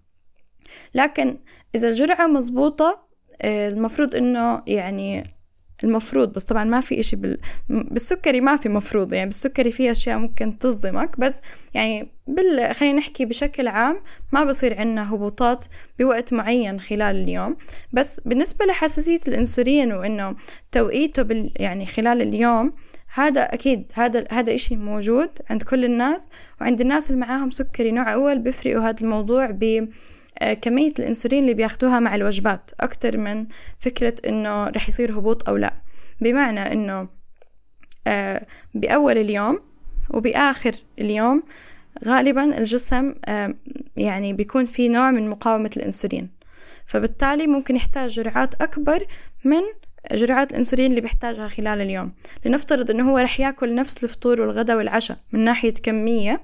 لكن 0.94 1.38
إذا 1.74 1.88
الجرعة 1.88 2.26
مزبوطة 2.26 3.07
المفروض 3.44 4.14
إنه 4.16 4.62
يعني 4.66 5.24
المفروض 5.84 6.32
بس 6.32 6.44
طبعا 6.44 6.64
ما 6.64 6.80
في 6.80 7.00
إشي 7.00 7.16
بال... 7.16 7.38
بالسكري 7.68 8.40
ما 8.40 8.56
في 8.56 8.68
مفروض 8.68 9.12
يعني 9.12 9.26
بالسكري 9.26 9.70
في 9.70 9.90
أشياء 9.90 10.18
ممكن 10.18 10.58
تصدمك 10.58 11.20
بس 11.20 11.42
يعني 11.74 12.08
بال... 12.26 12.74
خلينا 12.74 12.98
نحكي 12.98 13.24
بشكل 13.24 13.68
عام 13.68 14.00
ما 14.32 14.44
بصير 14.44 14.78
عنا 14.78 15.14
هبوطات 15.14 15.64
بوقت 15.98 16.32
معين 16.32 16.80
خلال 16.80 17.16
اليوم 17.16 17.56
بس 17.92 18.20
بالنسبة 18.24 18.64
لحساسية 18.64 19.20
الأنسولين 19.28 19.92
وإنه 19.92 20.36
توقيته 20.72 21.22
بال... 21.22 21.52
يعني 21.56 21.86
خلال 21.86 22.22
اليوم 22.22 22.72
هذا 23.14 23.40
أكيد 23.40 23.92
هذا 23.94 24.24
هذا 24.30 24.54
إشي 24.54 24.76
موجود 24.76 25.30
عند 25.50 25.62
كل 25.62 25.84
الناس 25.84 26.30
وعند 26.60 26.80
الناس 26.80 27.10
اللي 27.10 27.20
معاهم 27.20 27.50
سكري 27.50 27.90
نوع 27.90 28.12
أول 28.12 28.38
بيفرقوا 28.38 28.82
هذا 28.88 29.00
الموضوع 29.00 29.50
ب 29.50 29.88
آه، 30.38 30.54
كمية 30.54 30.92
الأنسولين 30.98 31.42
اللي 31.42 31.54
بياخدوها 31.54 32.00
مع 32.00 32.14
الوجبات 32.14 32.70
أكتر 32.80 33.16
من 33.16 33.46
فكرة 33.78 34.14
إنه 34.26 34.68
رح 34.68 34.88
يصير 34.88 35.18
هبوط 35.18 35.48
أو 35.48 35.56
لا. 35.56 35.74
بمعنى 36.20 36.72
إنه 36.72 37.08
آه، 38.06 38.46
بأول 38.74 39.18
اليوم 39.18 39.60
وبآخر 40.10 40.74
اليوم 40.98 41.42
غالبا 42.04 42.58
الجسم 42.58 43.14
آه، 43.24 43.54
يعني 43.96 44.32
بيكون 44.32 44.66
في 44.66 44.88
نوع 44.88 45.10
من 45.10 45.30
مقاومة 45.30 45.70
الأنسولين. 45.76 46.30
فبالتالي 46.86 47.46
ممكن 47.46 47.76
يحتاج 47.76 48.10
جرعات 48.10 48.62
أكبر 48.62 49.06
من 49.44 49.62
جرعات 50.12 50.50
الأنسولين 50.50 50.90
اللي 50.90 51.00
بيحتاجها 51.00 51.48
خلال 51.48 51.80
اليوم. 51.80 52.12
لنفترض 52.44 52.90
إنه 52.90 53.10
هو 53.10 53.18
رح 53.18 53.40
يأكل 53.40 53.74
نفس 53.74 54.04
الفطور 54.04 54.40
والغداء 54.40 54.76
والعشاء 54.76 55.16
من 55.32 55.40
ناحية 55.40 55.74
كمية 55.82 56.40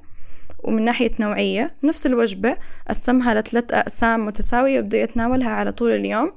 ومن 0.58 0.84
ناحية 0.84 1.10
نوعية 1.20 1.74
نفس 1.82 2.06
الوجبة 2.06 2.56
قسمها 2.88 3.34
لثلاث 3.34 3.72
أقسام 3.72 4.26
متساوية 4.26 4.80
وبده 4.80 4.98
يتناولها 4.98 5.50
على 5.50 5.72
طول 5.72 5.92
اليوم. 5.92 6.32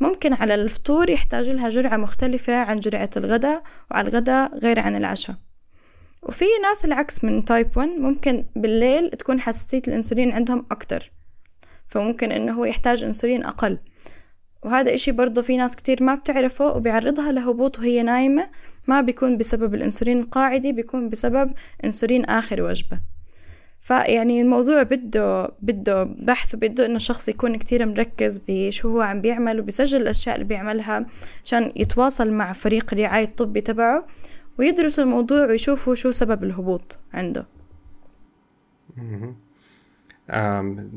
ممكن 0.00 0.32
على 0.32 0.54
الفطور 0.54 1.10
يحتاج 1.10 1.50
لها 1.50 1.68
جرعة 1.68 1.96
مختلفة 1.96 2.56
عن 2.56 2.80
جرعة 2.80 3.10
الغداء 3.16 3.62
وعلى 3.90 4.08
الغداء 4.08 4.58
غير 4.58 4.80
عن 4.80 4.96
العشاء. 4.96 5.36
وفي 6.22 6.44
ناس 6.62 6.84
العكس 6.84 7.24
من 7.24 7.44
تايب 7.44 7.76
1 7.76 7.88
ممكن 7.88 8.44
بالليل 8.56 9.10
تكون 9.10 9.40
حساسية 9.40 9.82
الأنسولين 9.88 10.32
عندهم 10.32 10.64
أكتر. 10.70 11.12
فممكن 11.88 12.32
إنه 12.32 12.52
هو 12.52 12.64
يحتاج 12.64 13.04
أنسولين 13.04 13.44
أقل. 13.44 13.78
وهذا 14.64 14.94
إشي 14.94 15.12
برضه 15.12 15.42
في 15.42 15.56
ناس 15.56 15.76
كتير 15.76 16.02
ما 16.02 16.14
بتعرفه 16.14 16.76
وبيعرضها 16.76 17.32
لهبوط 17.32 17.78
وهي 17.78 18.02
نايمة 18.02 18.50
ما 18.88 19.00
بيكون 19.00 19.36
بسبب 19.36 19.74
الأنسولين 19.74 20.18
القاعدي 20.20 20.72
بيكون 20.72 21.08
بسبب 21.08 21.52
أنسولين 21.84 22.24
آخر 22.24 22.62
وجبة. 22.62 23.00
فيعني 23.80 24.42
الموضوع 24.42 24.82
بده 24.82 25.48
بده 25.62 26.04
بحث 26.04 26.54
وبده 26.54 26.86
إنه 26.86 26.96
الشخص 26.96 27.28
يكون 27.28 27.56
كتير 27.56 27.86
مركز 27.86 28.42
بشو 28.48 28.88
هو 28.88 29.00
عم 29.00 29.20
بيعمل 29.20 29.60
وبيسجل 29.60 30.02
الأشياء 30.02 30.34
اللي 30.34 30.46
بيعملها 30.46 31.06
عشان 31.44 31.72
يتواصل 31.76 32.30
مع 32.30 32.52
فريق 32.52 32.94
الرعاية 32.94 33.24
الطبي 33.24 33.60
تبعه 33.60 34.06
ويدرسوا 34.58 35.04
الموضوع 35.04 35.46
ويشوفوا 35.46 35.94
شو 35.94 36.10
سبب 36.10 36.44
الهبوط 36.44 36.98
عنده. 37.12 37.46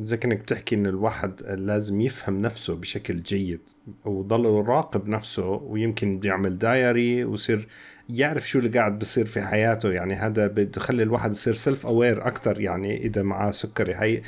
زي 0.02 0.18
كأنك 0.18 0.38
بتحكي 0.38 0.76
إن 0.76 0.86
الواحد 0.86 1.42
لازم 1.44 2.02
يفهم 2.02 2.42
نفسه 2.42 2.76
بشكل 2.76 3.24
جيد 3.24 3.62
وضل 4.06 4.46
يراقب 4.46 5.08
نفسه 5.08 5.48
ويمكن 5.48 6.20
بيعمل 6.20 6.58
diary 6.58 7.24
ويصير 7.24 7.68
يعرف 8.10 8.50
شو 8.50 8.60
اللي 8.60 8.80
قاعد 8.80 9.00
بصير 9.00 9.26
في 9.26 9.42
حياته. 9.42 9.92
يعني 9.92 10.14
هذا 10.14 10.48
بخلي 10.48 11.04
الواحد 11.04 11.32
يصير 11.32 11.54
self-aware 11.54 12.28
أكثر 12.28 12.62
يعني 12.62 12.98
إذا 12.98 13.22
معاه 13.22 13.52
سكري 13.52 13.96
هي 13.96 14.22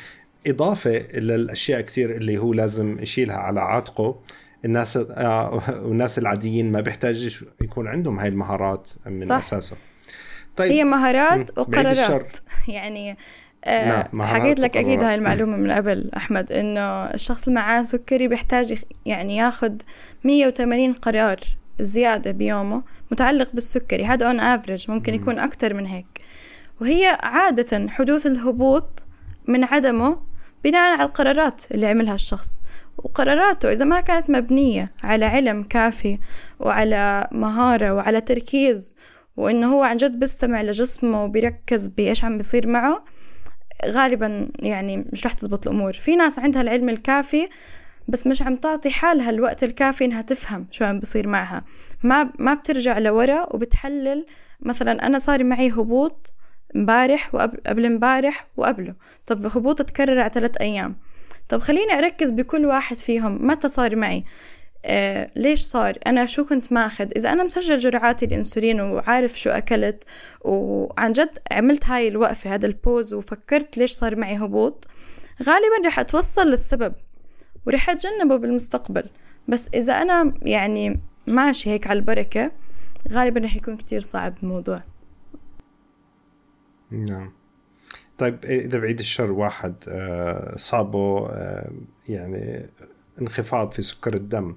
إضافة 0.47 1.07
للأشياء 1.13 1.81
كثير 1.81 2.15
اللي 2.15 2.37
هو 2.37 2.53
لازم 2.53 2.99
يشيلها 2.99 3.37
على 3.37 3.61
عاتقه. 3.61 4.19
الناس 4.65 4.97
آه 4.97 5.61
والناس 5.87 6.19
العاديين 6.19 6.71
ما 6.71 6.81
بيحتاج 6.81 7.43
يكون 7.61 7.87
عندهم 7.87 8.19
هاي 8.19 8.27
المهارات 8.27 8.89
من 9.05 9.17
صح. 9.17 9.35
أساسه. 9.35 9.75
طيب 10.55 10.71
هي 10.71 10.83
مهارات 10.83 11.57
وقرارات. 11.57 12.37
يعني 12.67 13.17
آه 13.63 14.08
نعم 14.13 14.23
حكيت 14.23 14.60
لك 14.60 14.78
أكيد 14.78 15.04
هاي 15.04 15.15
المعلومة 15.15 15.58
من 15.58 15.71
قبل 15.71 16.10
أحمد 16.17 16.52
إنه 16.52 16.82
الشخص 17.06 17.47
اللي 17.47 17.60
معاه 17.60 17.82
سكري 17.82 18.28
بيحتاج 18.28 18.84
يعني 19.06 19.38
ياخذ 19.38 19.73
180 20.23 20.93
قرار 20.93 21.39
زيادة 21.80 22.32
بيومه 22.32 22.84
متعلق 23.12 23.52
بالسكري. 23.54 24.06
هذا 24.06 24.28
on 24.27 24.39
average 24.39 24.91
ممكن 24.91 25.13
يكون 25.13 25.39
أكثر 25.39 25.73
من 25.73 25.86
هيك. 25.86 26.21
وهي 26.82 27.17
عادة 27.23 27.89
حدوث 27.89 28.26
الهبوط 28.26 29.04
من 29.47 29.63
عدمه 29.63 30.21
بناء 30.63 30.93
على 30.93 31.04
القرارات 31.04 31.63
اللي 31.71 31.88
عملها 31.88 32.15
الشخص. 32.15 32.60
وقراراته 32.97 33.71
إذا 33.71 33.86
ما 33.86 33.99
كانت 33.99 34.30
مبنية 34.30 34.91
على 35.04 35.26
علم 35.26 35.63
كافي 35.63 36.19
وعلى 36.60 37.28
مهارة 37.32 37.93
وعلى 37.93 38.21
تركيز 38.21 38.95
وإنه 39.38 39.73
هو 39.73 39.84
عن 39.84 39.97
جد 39.97 40.19
بيستمع 40.19 40.62
لجسمه 40.62 41.23
وبيركز 41.23 41.88
بإيش 41.88 42.26
عم 42.26 42.38
بيصير 42.38 42.67
معه 42.67 43.04
غالبا 43.87 44.49
يعني 44.59 45.05
مش 45.13 45.25
رح 45.25 45.33
تزبط 45.33 45.67
الأمور. 45.67 45.93
في 45.93 46.15
ناس 46.15 46.39
عندها 46.39 46.61
العلم 46.61 46.89
الكافي 46.89 47.49
بس 48.07 48.27
مش 48.27 48.41
عم 48.41 48.55
تعطي 48.55 48.89
حالها 48.89 49.29
الوقت 49.29 49.63
الكافي 49.63 50.05
إنها 50.05 50.21
تفهم 50.21 50.67
شو 50.71 50.85
عم 50.85 50.99
بصير 50.99 51.27
معها. 51.27 51.63
ما 52.03 52.31
ما 52.39 52.53
بترجع 52.53 52.97
لورا 52.97 53.55
وبتحلل 53.55 54.25
مثلا 54.59 55.07
أنا 55.07 55.19
صار 55.19 55.43
معي 55.43 55.71
هبوط 55.71 56.33
امبارح 56.75 57.35
وقبل 57.35 57.85
امبارح 57.85 58.47
وقبله. 58.57 58.95
طب 59.25 59.45
هبوط 59.45 59.81
تكرر 59.81 60.19
على 60.19 60.31
ثلاث 60.33 60.57
أيام. 60.61 60.95
طب 61.49 61.59
خليني 61.59 61.93
أركز 61.97 62.31
بكل 62.31 62.65
واحد 62.65 62.97
فيهم 62.97 63.47
متى 63.47 63.69
صار 63.69 63.95
معي. 63.95 64.23
آه 64.85 65.31
ليش 65.35 65.61
صار؟ 65.61 65.97
أنا 66.07 66.25
شو 66.25 66.45
كنت 66.45 66.73
ماخذ؟ 66.73 67.07
إذا 67.15 67.31
أنا 67.31 67.43
مسجل 67.43 67.79
جرعاتي 67.79 68.25
الأنسولين 68.25 68.81
وعارف 68.81 69.39
شو 69.39 69.49
أكلت 69.49 70.03
وعن 70.41 71.11
جد 71.11 71.37
عملت 71.51 71.85
هاي 71.85 72.07
الوقفة 72.07 72.53
هذا 72.53 72.65
البوز 72.65 73.13
وفكرت 73.13 73.77
ليش 73.77 73.91
صار 73.91 74.15
معي 74.15 74.37
هبوط 74.37 74.87
غالبا 75.43 75.87
رح 75.87 75.99
أتوصل 75.99 76.47
للسبب 76.47 76.93
ورح 77.65 77.89
أتجنبه 77.89 78.35
بالمستقبل. 78.35 79.03
بس 79.47 79.69
إذا 79.73 79.93
أنا 79.93 80.33
يعني 80.41 80.99
ماشي 81.27 81.69
هيك 81.69 81.87
على 81.87 81.99
البركة 81.99 82.51
غالبا 83.11 83.39
رح 83.41 83.55
يكون 83.55 83.77
كتير 83.77 83.99
صعب 83.99 84.35
الموضوع. 84.43 84.81
نعم. 86.91 87.33
طيب 88.17 88.45
إذا 88.45 88.79
بعيد 88.79 88.99
الشر 88.99 89.31
واحد 89.31 89.75
آه، 89.87 90.57
صابه 90.57 91.27
آه، 91.29 91.71
يعني 92.09 92.69
انخفاض 93.21 93.71
في 93.71 93.81
سكر 93.81 94.13
الدم. 94.13 94.55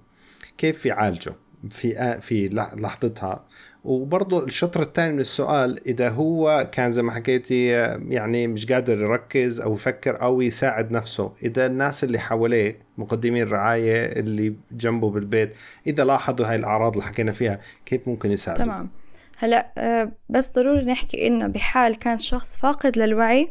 كيف 0.58 0.86
يعالجه 0.86 1.34
في 1.70 2.20
في 2.20 2.48
لحظتها. 2.76 3.44
وبرضه 3.86 4.44
الشطر 4.44 4.82
الثاني 4.82 5.12
من 5.12 5.20
السؤال 5.20 5.88
إذا 5.88 6.08
هو 6.08 6.68
كان 6.72 6.90
زي 6.90 7.02
ما 7.02 7.12
حكيتي 7.12 7.66
يعني 8.08 8.46
مش 8.46 8.72
قادر 8.72 9.00
يركز 9.00 9.60
أو 9.60 9.74
يفكر 9.74 10.22
أو 10.22 10.40
يساعد 10.40 10.90
نفسه 10.90 11.32
إذا 11.42 11.66
الناس 11.66 12.04
اللي 12.04 12.18
حواليه 12.18 12.78
مقدمين 12.98 13.42
الرعاية 13.42 14.20
اللي 14.20 14.54
جنبه 14.72 15.10
بالبيت 15.10 15.54
إذا 15.86 16.04
لاحظوا 16.04 16.46
هاي 16.46 16.56
الأعراض 16.56 16.92
اللي 16.92 17.04
حكينا 17.04 17.32
فيها 17.32 17.60
كيف 17.86 18.08
ممكن 18.08 18.32
يساعدوا؟ 18.32 18.64
تمام. 18.64 18.90
هلا 19.38 19.72
آه، 19.78 20.12
بس 20.28 20.52
ضروري 20.52 20.84
نحكي 20.84 21.26
إنه 21.26 21.46
بحال 21.46 21.98
كان 21.98 22.18
شخص 22.18 22.56
فاقد 22.56 22.98
للوعي 22.98 23.50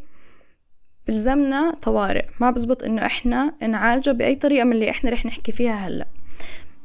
بلزمنا 1.07 1.71
طوارئ. 1.81 2.25
ما 2.41 2.51
بزبط 2.51 2.83
إنه 2.83 3.05
إحنا 3.05 3.53
نعالجه 3.61 4.11
بأي 4.11 4.35
طريقة 4.35 4.63
من 4.63 4.73
اللي 4.73 4.89
إحنا 4.89 5.09
رح 5.09 5.25
نحكي 5.25 5.51
فيها 5.51 5.73
هلا. 5.73 6.05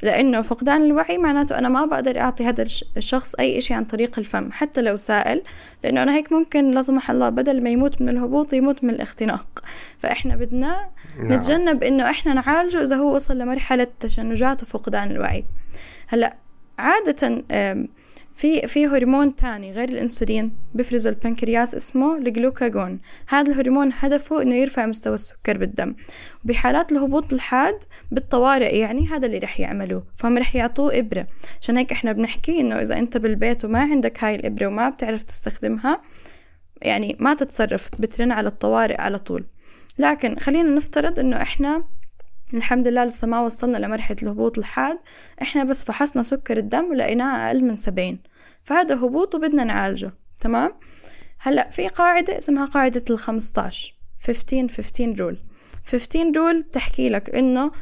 لأنه 0.03 0.43
فقدان 0.43 0.83
الوعي 0.83 1.19
معناته 1.19 1.59
أنا 1.59 1.69
ما 1.69 1.85
بقدر 1.85 2.21
أعطي 2.21 2.45
هذا 2.45 2.65
الشخص 2.97 3.35
أي 3.35 3.59
إشي 3.59 3.75
عن 3.75 3.85
طريق 3.85 4.19
الفم 4.19 4.53
حتى 4.53 4.83
لو 4.83 4.97
سائل 4.97 5.43
لأنه 5.85 6.03
أنا 6.03 6.15
هيك 6.15 6.33
ممكن 6.33 6.71
لا 6.71 6.83
سمح 6.83 7.11
الله 7.11 7.29
بدل 7.29 7.63
ما 7.63 7.71
يموت 7.71 8.03
من 8.03 8.09
الهبوط 8.09 8.53
يموت 8.53 8.85
من 8.85 8.91
الاختناق 8.91 9.63
فإحنا 9.99 10.37
بدنا 10.37 10.89
نعم. 11.19 11.33
نتجنب 11.33 11.85
إنه 11.85 12.11
إحنا 12.11 12.35
نعالجه 12.35 12.83
إذا 12.83 12.97
هو 12.97 13.15
وصل 13.15 13.39
لمرحلة 13.39 13.87
تشنجات 14.01 14.63
وفقدان 14.63 15.11
الوعي 15.11 15.45
هلأ 16.09 16.37
عادة 16.79 17.45
في 18.41 18.67
في 18.67 18.87
هرمون 18.87 19.37
تاني 19.37 19.73
غير 19.73 19.89
الإنسولين 19.89 20.53
بفرزه 20.75 21.11
البنكرياس 21.11 21.75
اسمه 21.75 22.17
الجلوكاجون. 22.17 23.01
هذا 23.29 23.53
الهرمون 23.53 23.91
هدفه 23.95 24.43
إنه 24.43 24.55
يرفع 24.55 24.87
مستوى 24.87 25.15
السكر 25.15 25.59
بالدم. 25.59 25.95
وبحالات 26.45 26.93
الهبوط 26.93 27.33
الحاد 27.33 27.85
بالطوارئ 28.11 28.77
يعني 28.77 29.09
هذا 29.09 29.27
اللي 29.27 29.39
رح 29.39 29.61
يعملوه. 29.61 30.03
فهم 30.17 30.39
رح 30.39 30.57
يعطوه 30.57 30.99
إبرة. 30.99 31.27
عشان 31.61 31.77
هيك 31.77 31.93
إحنا 31.93 32.13
بنحكي 32.13 32.61
إنه 32.61 32.81
إذا 32.81 32.99
أنت 32.99 33.17
بالبيت 33.17 33.65
وما 33.65 33.81
عندك 33.81 34.25
هاي 34.25 34.35
الإبرة 34.35 34.67
وما 34.67 34.89
بتعرف 34.89 35.23
تستخدمها 35.23 36.01
يعني 36.83 37.17
ما 37.21 37.35
تتصرف 37.35 37.91
بترن 37.99 38.33
على 38.33 38.49
الطوارئ 38.49 39.01
على 39.01 39.19
طول. 39.19 39.45
لكن 39.99 40.37
خلينا 40.39 40.77
نفترض 40.77 41.19
إنه 41.19 41.43
إحنا 41.43 41.85
الحمد 42.55 42.89
لله 42.89 43.05
لسه 43.05 43.27
ما 43.27 43.41
وصلنا 43.41 43.79
لمرحلة 43.79 44.17
الهبوط 44.23 44.59
الحاد 44.59 44.99
إحنا 45.43 45.65
بس 45.65 45.85
فحصنا 45.85 46.23
سكر 46.23 46.57
الدم 46.57 46.85
ولقيناه 46.85 47.49
أقل 47.49 47.65
من 47.65 47.77
سبعين. 47.77 48.30
فهذا 48.65 48.95
هبوط 48.95 49.35
وبدنا 49.35 49.65
نعالجه 49.65 50.13
تمام؟ 50.41 50.73
هلأ 51.39 51.71
في 51.71 51.89
قاعدة 51.89 52.39
اسمها 52.39 52.67
قاعدة 52.67 53.05
الخمسطاش 53.11 54.01
15 54.27 54.69
15 54.69 55.21
rule 55.21 55.39
15 55.87 56.33
rule 56.37 56.63
بتحكي 56.63 57.09
لك 57.09 57.31
إنه 57.31 57.73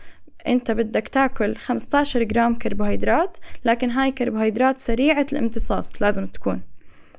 أنت 0.47 0.71
بدك 0.71 1.09
تاكل 1.09 1.57
15 1.57 2.23
جرام 2.23 2.55
كربوهيدرات 2.55 3.39
لكن 3.65 3.91
هاي 3.91 4.13
كربوهيدرات 4.13 4.79
سريعة 4.79 5.27
الامتصاص 5.33 6.03
لازم 6.03 6.27
تكون. 6.27 6.63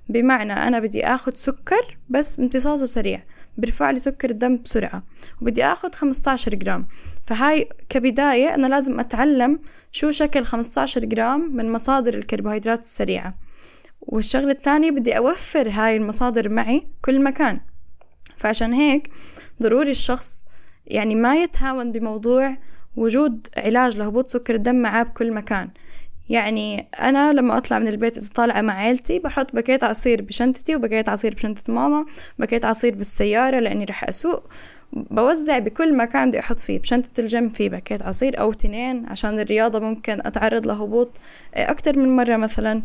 بمعنى 0.10 0.54
أنا 0.54 0.80
بدي 0.80 1.06
آخذ 1.06 1.34
سكر 1.36 1.98
بس 2.10 2.40
امتصاصه 2.40 2.86
سريع 2.86 3.24
بيرفع 3.58 3.92
لي 3.92 4.00
سكر 4.00 4.30
الدم 4.30 4.58
بسرعة 4.58 5.04
وبدي 5.42 5.66
آخذ 5.66 5.92
15 5.92 6.56
جرام. 6.56 6.88
فهاي 7.28 7.70
كبداية 7.90 8.56
أنا 8.56 8.68
لازم 8.68 9.00
أتعلم 9.00 9.60
شو 9.92 10.12
شكل 10.12 10.46
15 10.46 11.06
جرام 11.06 11.56
من 11.56 11.72
مصادر 11.72 12.14
الكربوهيدرات 12.14 12.80
السريعة. 12.80 13.49
والشغلة 14.02 14.52
الثانية 14.52 14.92
بدي 14.92 15.18
أوفر 15.18 15.70
هاي 15.70 15.98
المصادر 15.98 16.50
معي 16.50 16.88
كل 17.02 17.24
مكان. 17.24 17.60
فعشان 18.38 18.74
هيك 18.74 19.10
ضروري 19.62 19.92
الشخص 19.92 20.46
يعني 20.88 21.16
ما 21.16 21.36
يتهاون 21.36 21.92
بموضوع 21.92 22.58
وجود 22.96 23.48
علاج 23.58 23.98
لهبوط 23.98 24.28
سكر 24.28 24.56
الدم 24.56 24.76
معاه 24.76 25.04
بكل 25.04 25.34
مكان. 25.34 25.70
يعني 26.30 26.88
أنا 27.00 27.34
لما 27.34 27.58
أطلع 27.58 27.80
من 27.80 27.88
البيت 27.88 28.18
إذا 28.18 28.30
طالعة 28.36 28.62
مع 28.62 28.74
عيلتي 28.74 29.20
بحط 29.20 29.56
باكيت 29.56 29.84
عصير 29.84 30.22
بشنطتي 30.22 30.76
وباكيت 30.76 31.10
عصير 31.10 31.34
بشنطة 31.34 31.74
ماما 31.74 32.06
باكيت 32.40 32.66
عصير 32.66 32.96
بالسيارة 32.96 33.60
لأني 33.60 33.86
رح 33.86 34.04
أسوق. 34.04 34.44
بوزع 34.94 35.60
بكل 35.60 35.98
مكان 35.98 36.30
بدي 36.30 36.40
أحط 36.40 36.60
فيه 36.60 36.80
بشنطة 36.80 37.20
الجنب 37.20 37.52
فيه 37.52 37.70
باكيت 37.70 38.02
عصير 38.02 38.40
أو 38.40 38.54
تنين 38.54 39.06
عشان 39.06 39.40
الرياضة 39.40 39.80
ممكن 39.80 40.22
أتعرض 40.26 40.68
لهبوط 40.68 41.18
أكتر 41.54 41.98
من 41.98 42.16
مرة 42.16 42.38
مثلا. 42.38 42.84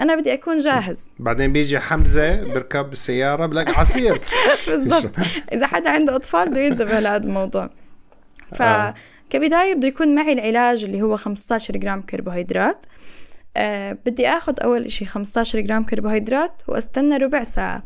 أنا 0.00 0.14
بدي 0.14 0.32
أكون 0.34 0.58
جاهز. 0.58 1.14
بعدين 1.18 1.52
بيجي 1.52 1.78
حمزة 1.78 2.42
بركب 2.42 2.88
بالسياره 2.88 3.46
بلاقي 3.46 3.72
عصير. 3.72 4.20
بالضبط. 4.68 5.10
إذا 5.52 5.66
حدا 5.66 5.90
عنده 5.90 6.16
أطفال 6.16 6.50
بده 6.50 6.60
ينتبه 6.60 7.00
لهذا 7.00 7.24
الموضوع. 7.24 7.70
فكبداية 8.52 9.74
بده 9.74 9.88
يكون 9.88 10.14
معي 10.14 10.32
العلاج 10.32 10.84
اللي 10.84 11.02
هو 11.02 11.16
15 11.16 11.76
جرام 11.76 12.02
كربوهيدرات. 12.02 12.86
أه 13.56 13.92
بدي 14.06 14.28
آخذ 14.28 14.54
أول 14.62 14.84
إشي 14.84 15.06
15 15.06 15.60
جرام 15.60 15.84
كربوهيدرات 15.84 16.62
وأستنى 16.68 17.16
ربع 17.16 17.44
ساعة. 17.44 17.82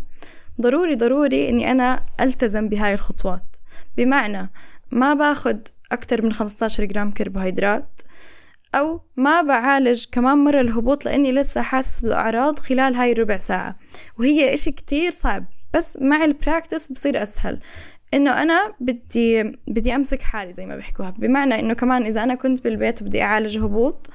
ضروري 0.60 0.94
ضروري 0.94 1.48
إني 1.48 1.70
أنا 1.70 2.00
ألتزم 2.20 2.68
بهاي 2.68 2.94
الخطوات. 2.94 3.56
بمعنى 3.96 4.50
ما 4.90 5.14
باخذ 5.14 5.56
أكثر 5.92 6.22
من 6.22 6.32
15 6.32 6.84
جرام 6.84 7.10
كربوهيدرات. 7.10 7.91
أو 8.74 9.00
ما 9.16 9.42
بعالج 9.42 10.04
كمان 10.12 10.38
مرة 10.38 10.61
الهبوط 10.61 11.04
لأني 11.04 11.32
لسه 11.32 11.62
حاسس 11.62 12.00
بالأعراض 12.00 12.58
خلال 12.58 12.94
هاي 12.94 13.12
الربع 13.12 13.37
ساعة. 13.37 13.76
وهي 14.18 14.54
إشي 14.54 14.70
كتير 14.70 15.11
صعب 15.11 15.44
بس 15.74 15.98
مع 16.00 16.24
البراكتس 16.24 16.92
بصير 16.92 17.22
أسهل. 17.22 17.58
إنه 18.14 18.42
أنا 18.42 18.74
بدي 18.80 19.42
بدي 19.66 19.94
أمسك 19.94 20.22
حالي 20.22 20.52
زي 20.52 20.66
ما 20.66 20.76
بيحكوها. 20.76 21.11
بمعنى 21.11 21.61
إنه 21.61 21.74
كمان 21.74 22.02
إذا 22.02 22.22
أنا 22.22 22.35
كنت 22.35 22.64
بالبيت 22.64 23.02
وبدي 23.02 23.22
أعالج 23.22 23.58
هبوط 23.58 24.11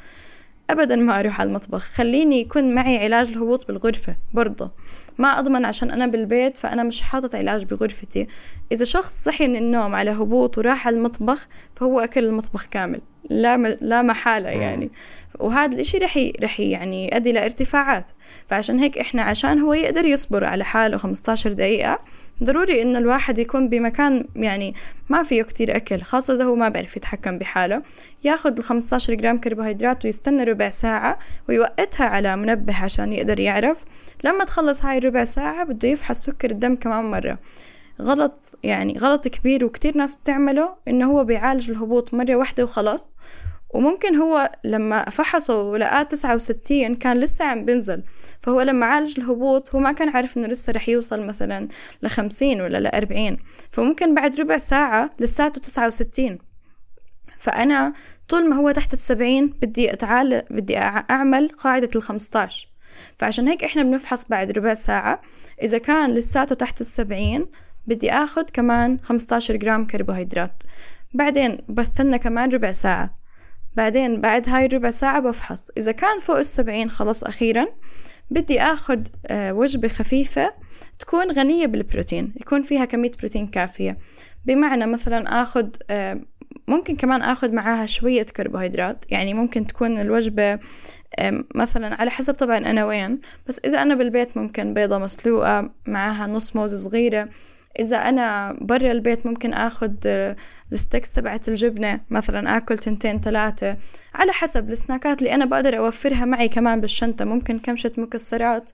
ابدا 0.70 0.96
ما 0.96 1.20
أروح 1.20 1.42
على 1.42 1.48
المطبخ. 1.50 1.84
خليني 1.84 2.42
يكون 2.42 2.76
معي 2.76 3.04
علاج 3.04 3.30
الهبوط 3.30 3.68
بالغرفة 3.68 4.16
برضه. 4.34 4.72
ما 5.18 5.40
أضمن 5.40 5.66
عشان 5.66 5.92
أنا 5.92 6.08
بالبيت 6.08 6.58
فأنا 6.58 6.84
مش 6.84 7.02
حاطط 7.02 7.36
علاج 7.36 7.66
بغرفتي. 7.66 8.28
إذا 8.72 8.86
شخص 8.86 9.24
صحي 9.24 9.48
من 9.48 9.56
النوم 9.56 9.96
على 9.96 10.12
هبوط 10.12 10.58
وراح 10.58 10.88
على 10.88 10.98
المطبخ 10.98 11.48
فهو 11.76 12.00
أكل 12.00 12.26
المطبخ 12.26 12.66
كامل. 12.66 13.02
لا 13.30 13.58
لا 13.82 14.02
محالة 14.02 14.50
يعني. 14.50 14.92
وهذا 15.40 15.76
الإشي 15.76 15.98
رح 15.98 16.20
رح 16.44 16.60
يعني 16.60 17.10
يؤدي 17.14 17.32
لارتفاعات 17.32 18.12
فعشان 18.48 18.80
هيك 18.80 18.98
إحنا 18.98 19.22
عشان 19.22 19.60
هو 19.60 19.74
يقدر 19.74 20.06
يصبر 20.06 20.46
على 20.46 20.66
حاله 20.66 20.98
15 20.98 21.52
دقيقة 21.52 22.00
ضروري 22.44 22.82
إنه 22.82 23.00
الواحد 23.00 23.38
يكون 23.38 23.70
بمكان 23.70 24.26
يعني 24.36 24.74
ما 25.10 25.24
فيه 25.24 25.44
كتير 25.44 25.76
أكل 25.76 26.02
خاصة 26.02 26.34
إذا 26.34 26.44
هو 26.44 26.56
ما 26.56 26.70
بيعرف 26.70 26.98
يتحكم 26.98 27.38
بحاله. 27.38 27.82
ياخد 28.24 28.58
ال 28.58 28.64
15 28.64 29.14
جرام 29.14 29.38
كربوهيدرات 29.38 30.06
ويستنى 30.06 30.44
ربع 30.44 30.70
ساعة 30.70 31.20
ويوقتها 31.50 32.06
على 32.06 32.36
منبه 32.36 32.84
عشان 32.84 33.14
يقدر 33.14 33.40
يعرف. 33.40 33.78
لما 34.24 34.44
تخلص 34.44 34.86
هاي 34.86 34.98
الربع 34.98 35.24
ساعة 35.24 35.64
بده 35.64 35.88
يفحص 35.88 36.26
سكر 36.26 36.52
الدم 36.52 36.76
كمان 36.76 37.12
مرة. 37.12 37.38
غلط 38.02 38.56
يعني 38.64 38.98
غلط 38.98 39.28
كبير 39.28 39.66
وكتير 39.66 39.98
ناس 39.98 40.16
بتعمله 40.16 40.76
إنه 40.88 41.12
هو 41.12 41.24
بيعالج 41.24 41.70
الهبوط 41.70 42.14
مرة 42.14 42.36
واحدة 42.36 42.64
وخلاص. 42.64 43.14
وممكن 43.70 44.16
هو 44.16 44.52
لما 44.64 45.10
فحصه 45.10 45.62
ولقاه 45.62 46.04
تسعة 46.04 46.36
وستين 46.36 46.96
كان 46.96 47.20
لسه 47.20 47.46
عم 47.46 47.66
بنزل 47.66 48.04
فهو 48.42 48.62
لما 48.62 48.86
عالج 48.86 49.20
الهبوط 49.20 49.76
هو 49.76 49.80
ما 49.80 49.92
كان 49.92 50.10
عارف 50.10 50.38
إنه 50.38 50.48
لسه 50.48 50.74
رح 50.74 50.90
يوصل 50.90 51.26
مثلا 51.26 51.68
لخمسين 52.04 52.62
ولا 52.62 52.78
لأربعين. 52.78 53.38
فممكن 53.72 54.16
بعد 54.16 54.40
ربع 54.40 54.58
ساعة 54.58 55.12
لساته 55.20 55.62
تسعة 55.62 55.88
وستين. 55.88 56.38
فأنا 57.40 57.94
طول 58.30 58.50
ما 58.50 58.56
هو 58.56 58.72
تحت 58.72 58.94
السبعين 58.94 59.48
بدي 59.62 59.94
أتعال 59.94 60.44
بدي 60.50 60.78
أعمل 60.78 61.50
قاعدة 61.50 61.90
الخمستاش. 61.96 62.68
فعشان 63.18 63.48
هيك 63.48 63.64
إحنا 63.64 63.84
بنفحص 63.84 64.28
بعد 64.28 64.52
ربع 64.52 64.74
ساعة. 64.74 65.22
إذا 65.64 65.78
كان 65.78 66.12
لساته 66.12 66.56
تحت 66.56 66.82
السبعين 66.82 67.46
بدي 67.88 68.12
اخد 68.12 68.50
كمان 68.50 69.00
15 69.04 69.56
جرام 69.56 69.86
كربوهيدرات. 69.86 70.64
بعدين 71.14 71.58
بستنى 71.70 72.20
كمان 72.20 72.50
ربع 72.50 72.72
ساعة. 72.72 73.16
بعدين 73.76 74.22
بعد 74.22 74.50
هاي 74.50 74.66
الربع 74.66 74.90
ساعة 74.90 75.20
بفحص. 75.20 75.68
إذا 75.78 75.92
كان 75.92 76.20
فوق 76.20 76.38
السبعين 76.38 76.90
خلص 76.90 77.24
أخيرا 77.24 77.66
بدي 78.32 78.62
أخد 78.62 79.08
آه، 79.28 79.54
وجبة 79.54 79.88
خفيفة 79.88 80.54
تكون 81.00 81.32
غنية 81.32 81.66
بالبروتين 81.66 82.34
يكون 82.42 82.64
فيها 82.64 82.86
كمية 82.86 83.12
بروتين 83.20 83.48
كافية. 83.48 83.98
بمعنى 84.46 84.86
مثلا 84.86 85.42
أخد 85.42 85.76
آه، 85.90 86.22
ممكن 86.68 86.96
كمان 86.96 87.22
أخذ 87.22 87.54
معاها 87.54 87.86
شوية 87.86 88.24
كربوهيدرات. 88.24 89.06
يعني 89.12 89.34
ممكن 89.34 89.68
تكون 89.68 90.02
الوجبة 90.02 90.60
مثلا 91.56 92.02
على 92.02 92.12
حسب 92.12 92.34
طبعا 92.34 92.58
أنا 92.58 92.86
وين. 92.86 93.20
بس 93.48 93.60
إذا 93.66 93.82
أنا 93.82 93.96
بالبيت 93.96 94.38
ممكن 94.38 94.74
بيضة 94.74 94.98
مسلوقة 94.98 95.70
معاها 95.88 96.28
نص 96.28 96.56
موز 96.56 96.88
صغيرة 96.88 97.30
إذا 97.80 97.98
أنا 97.98 98.58
برا 98.62 98.92
البيت 98.92 99.26
ممكن 99.26 99.54
أخذ 99.54 99.94
الستيكس 100.74 101.12
تبعت 101.12 101.48
الجبنة 101.48 102.00
مثلا 102.10 102.58
آكل 102.58 102.78
تنتين 102.78 103.22
ثلاثة 103.22 103.78
على 104.14 104.32
حسب 104.32 104.70
السناكات 104.72 105.20
اللي 105.20 105.36
أنا 105.36 105.46
بقدر 105.46 105.78
أوفرها 105.78 106.26
معي 106.26 106.48
كمان 106.48 106.82
بالشنطة. 106.82 107.26
ممكن 107.26 107.60
كمشة 107.60 107.92
مكسرات 107.98 108.70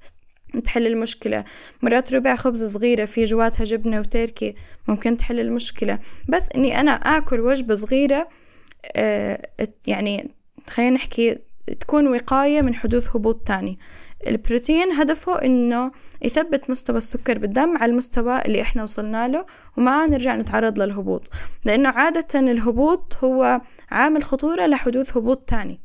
تحل 0.65 0.87
المشكلة. 0.87 1.43
مرات 1.81 2.13
ربع 2.13 2.35
خبز 2.35 2.63
صغيرة 2.63 3.05
في 3.05 3.23
جواتها 3.25 3.63
جبنة 3.63 3.99
وتركي 3.99 4.55
ممكن 4.87 5.17
تحل 5.17 5.39
المشكلة. 5.39 5.99
بس 6.29 6.49
إني 6.55 6.79
أنا 6.79 6.91
آكل 6.91 7.39
وجبة 7.39 7.75
صغيرة 7.75 8.29
آه 8.95 9.47
يعني 9.87 10.29
خلينا 10.67 10.95
نحكي 10.95 11.37
تكون 11.79 12.07
وقاية 12.07 12.61
من 12.61 12.75
حدوث 12.75 13.15
هبوط 13.15 13.47
تاني. 13.47 13.79
البروتين 14.27 14.91
هدفه 14.91 15.41
إنه 15.41 15.91
يثبت 16.21 16.69
مستوى 16.69 16.97
السكر 16.97 17.37
بالدم 17.37 17.77
على 17.77 17.91
المستوى 17.91 18.41
اللي 18.41 18.61
إحنا 18.61 18.83
وصلنا 18.83 19.27
له 19.27 19.45
وما 19.77 20.07
نرجع 20.07 20.35
نتعرض 20.35 20.79
للهبوط. 20.79 21.29
لأنه 21.65 21.89
عادة 21.89 22.39
الهبوط 22.39 23.17
هو 23.23 23.61
عامل 23.91 24.23
خطورة 24.23 24.65
لحدوث 24.65 25.17
هبوط 25.17 25.45
تاني. 25.49 25.79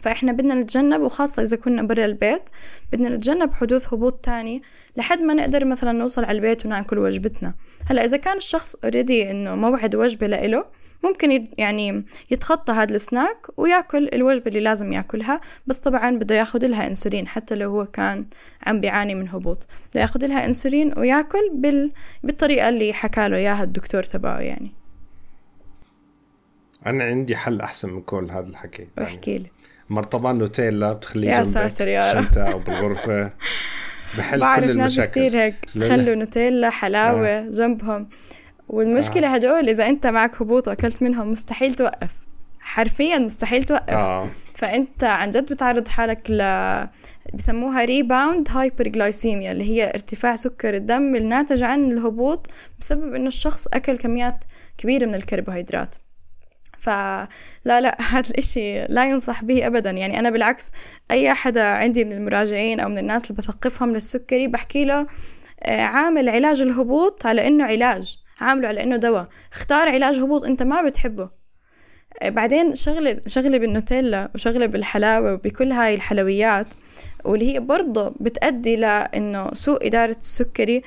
فإحنا 0.00 0.32
بدنا 0.32 0.54
نتجنب 0.54 1.00
وخاصة 1.00 1.42
إذا 1.42 1.56
كنا 1.56 1.82
برا 1.82 2.04
البيت 2.04 2.42
بدنا 2.92 3.08
نتجنب 3.08 3.52
حدوث 3.52 3.94
هبوط 3.94 4.24
تاني 4.24 4.62
لحد 4.96 5.20
ما 5.20 5.34
نقدر 5.34 5.64
مثلا 5.64 5.92
نوصل 5.92 6.24
على 6.24 6.36
البيت 6.36 6.66
ونأكل 6.66 6.98
وجبتنا. 6.98 7.54
هلأ 7.86 8.04
إذا 8.04 8.16
كان 8.16 8.36
الشخص 8.36 8.74
اوريدي 8.74 9.30
إنه 9.30 9.54
موعد 9.54 9.96
وجبة 9.96 10.26
لإله 10.26 10.64
ممكن 11.04 11.48
يعني 11.58 12.04
يتخطى 12.30 12.72
هذا 12.72 12.94
السناك 12.94 13.46
ويأكل 13.56 14.08
الوجبة 14.12 14.46
اللي 14.46 14.60
لازم 14.60 14.92
يأكلها 14.92 15.40
بس 15.66 15.78
طبعا 15.78 16.16
بده 16.16 16.34
ياخد 16.34 16.64
لها 16.64 16.86
إنسولين 16.86 17.28
حتى 17.28 17.54
لو 17.54 17.70
هو 17.70 17.86
كان 17.86 18.26
عم 18.66 18.80
بيعاني 18.80 19.14
من 19.14 19.28
هبوط. 19.28 19.66
بده 19.90 20.00
ياخد 20.00 20.24
لها 20.24 20.44
إنسولين 20.44 20.98
ويأكل 20.98 21.50
بال... 21.54 21.92
بالطريقة 22.22 22.68
اللي 22.68 22.92
حكى 22.92 23.28
له 23.28 23.36
إياها 23.36 23.62
الدكتور 23.62 24.02
تبعه 24.02 24.38
يعني. 24.38 24.72
أنا 26.86 27.04
عندي 27.04 27.36
حل 27.36 27.60
أحسن 27.60 27.90
من 27.90 28.02
كل 28.02 28.30
هذا 28.30 28.48
الحكي. 28.48 28.88
احكي 29.02 29.38
لي. 29.38 29.50
مرطبان 29.90 30.38
نوتيلا 30.38 30.92
بتخليه 30.92 31.28
يا 31.30 31.44
ساتر 31.44 31.88
يا 31.88 32.12
رب. 32.12 32.18
الشنطة 32.18 32.52
أو 32.52 32.58
بالغرفة. 32.58 33.32
بحل 34.18 34.40
كل 34.40 34.70
المشاكل. 34.70 35.10
كثير 35.10 35.40
هيك. 35.40 35.54
خلوا 35.78 36.14
نوتيلا 36.14 36.70
حلاوة 36.70 37.28
آه. 37.28 37.50
جنبهم. 37.50 38.08
والمشكلة 38.70 39.26
آه. 39.26 39.34
هدول 39.34 39.68
إذا 39.68 39.86
أنت 39.86 40.06
معك 40.06 40.42
هبوط 40.42 40.68
وأكلت 40.68 41.02
منهم 41.02 41.32
مستحيل 41.32 41.74
توقف. 41.74 42.10
حرفيا 42.60 43.18
مستحيل 43.18 43.64
توقف. 43.64 43.90
آه. 43.90 44.28
فأنت 44.54 45.04
عن 45.04 45.30
جد 45.30 45.52
بتعرض 45.52 45.88
حالك 45.88 46.30
ل 46.30 46.42
بسموها 47.34 47.84
rebound 47.84 48.48
hyperglycemia 48.50 49.52
اللي 49.52 49.64
هي 49.64 49.90
ارتفاع 49.90 50.36
سكر 50.36 50.74
الدم 50.74 51.16
الناتج 51.16 51.62
عن 51.62 51.92
الهبوط 51.92 52.50
بسبب 52.78 53.14
إنه 53.14 53.28
الشخص 53.28 53.66
أكل 53.66 53.96
كميات 53.96 54.44
كبيرة 54.78 55.06
من 55.06 55.14
الكربوهيدرات. 55.14 55.94
فلا 56.78 57.80
لا 57.80 57.96
هذا 58.12 58.30
الإشي 58.30 58.84
لا 58.84 59.10
ينصح 59.10 59.44
به 59.44 59.66
أبدا. 59.66 59.90
يعني 59.90 60.18
أنا 60.18 60.30
بالعكس 60.30 60.70
أي 61.10 61.34
حدا 61.34 61.64
عندي 61.64 62.04
من 62.04 62.12
المراجعين 62.12 62.80
أو 62.80 62.88
من 62.88 62.98
الناس 62.98 63.22
اللي 63.22 63.34
بثقفهم 63.34 63.92
للسكري 63.92 64.48
بحكي 64.48 64.84
له 64.84 65.06
آه، 65.62 65.80
عامل 65.80 66.28
علاج 66.28 66.62
الهبوط 66.62 67.26
على 67.26 67.46
إنه 67.46 67.64
علاج. 67.64 68.20
عامله 68.40 68.68
على 68.68 68.82
إنه 68.82 68.96
دواء. 68.96 69.28
اختار 69.52 69.88
علاج 69.88 70.20
هبوط 70.20 70.44
أنت 70.44 70.62
ما 70.62 70.82
بتحبه. 70.82 71.40
بعدين 72.24 72.74
شغلة 72.74 73.20
شغلة 73.26 73.58
بالنوتيلا 73.58 74.30
وشغلة 74.34 74.66
بالحلاوة 74.66 75.32
وبكل 75.32 75.72
هاي 75.72 75.94
الحلويات 75.94 76.74
واللي 77.24 77.54
هي 77.54 77.60
برضه 77.60 78.14
بتأدي 78.20 78.76
لأنه 78.76 79.54
سوء 79.54 79.86
إدارة 79.86 80.16
السكري 80.20 80.82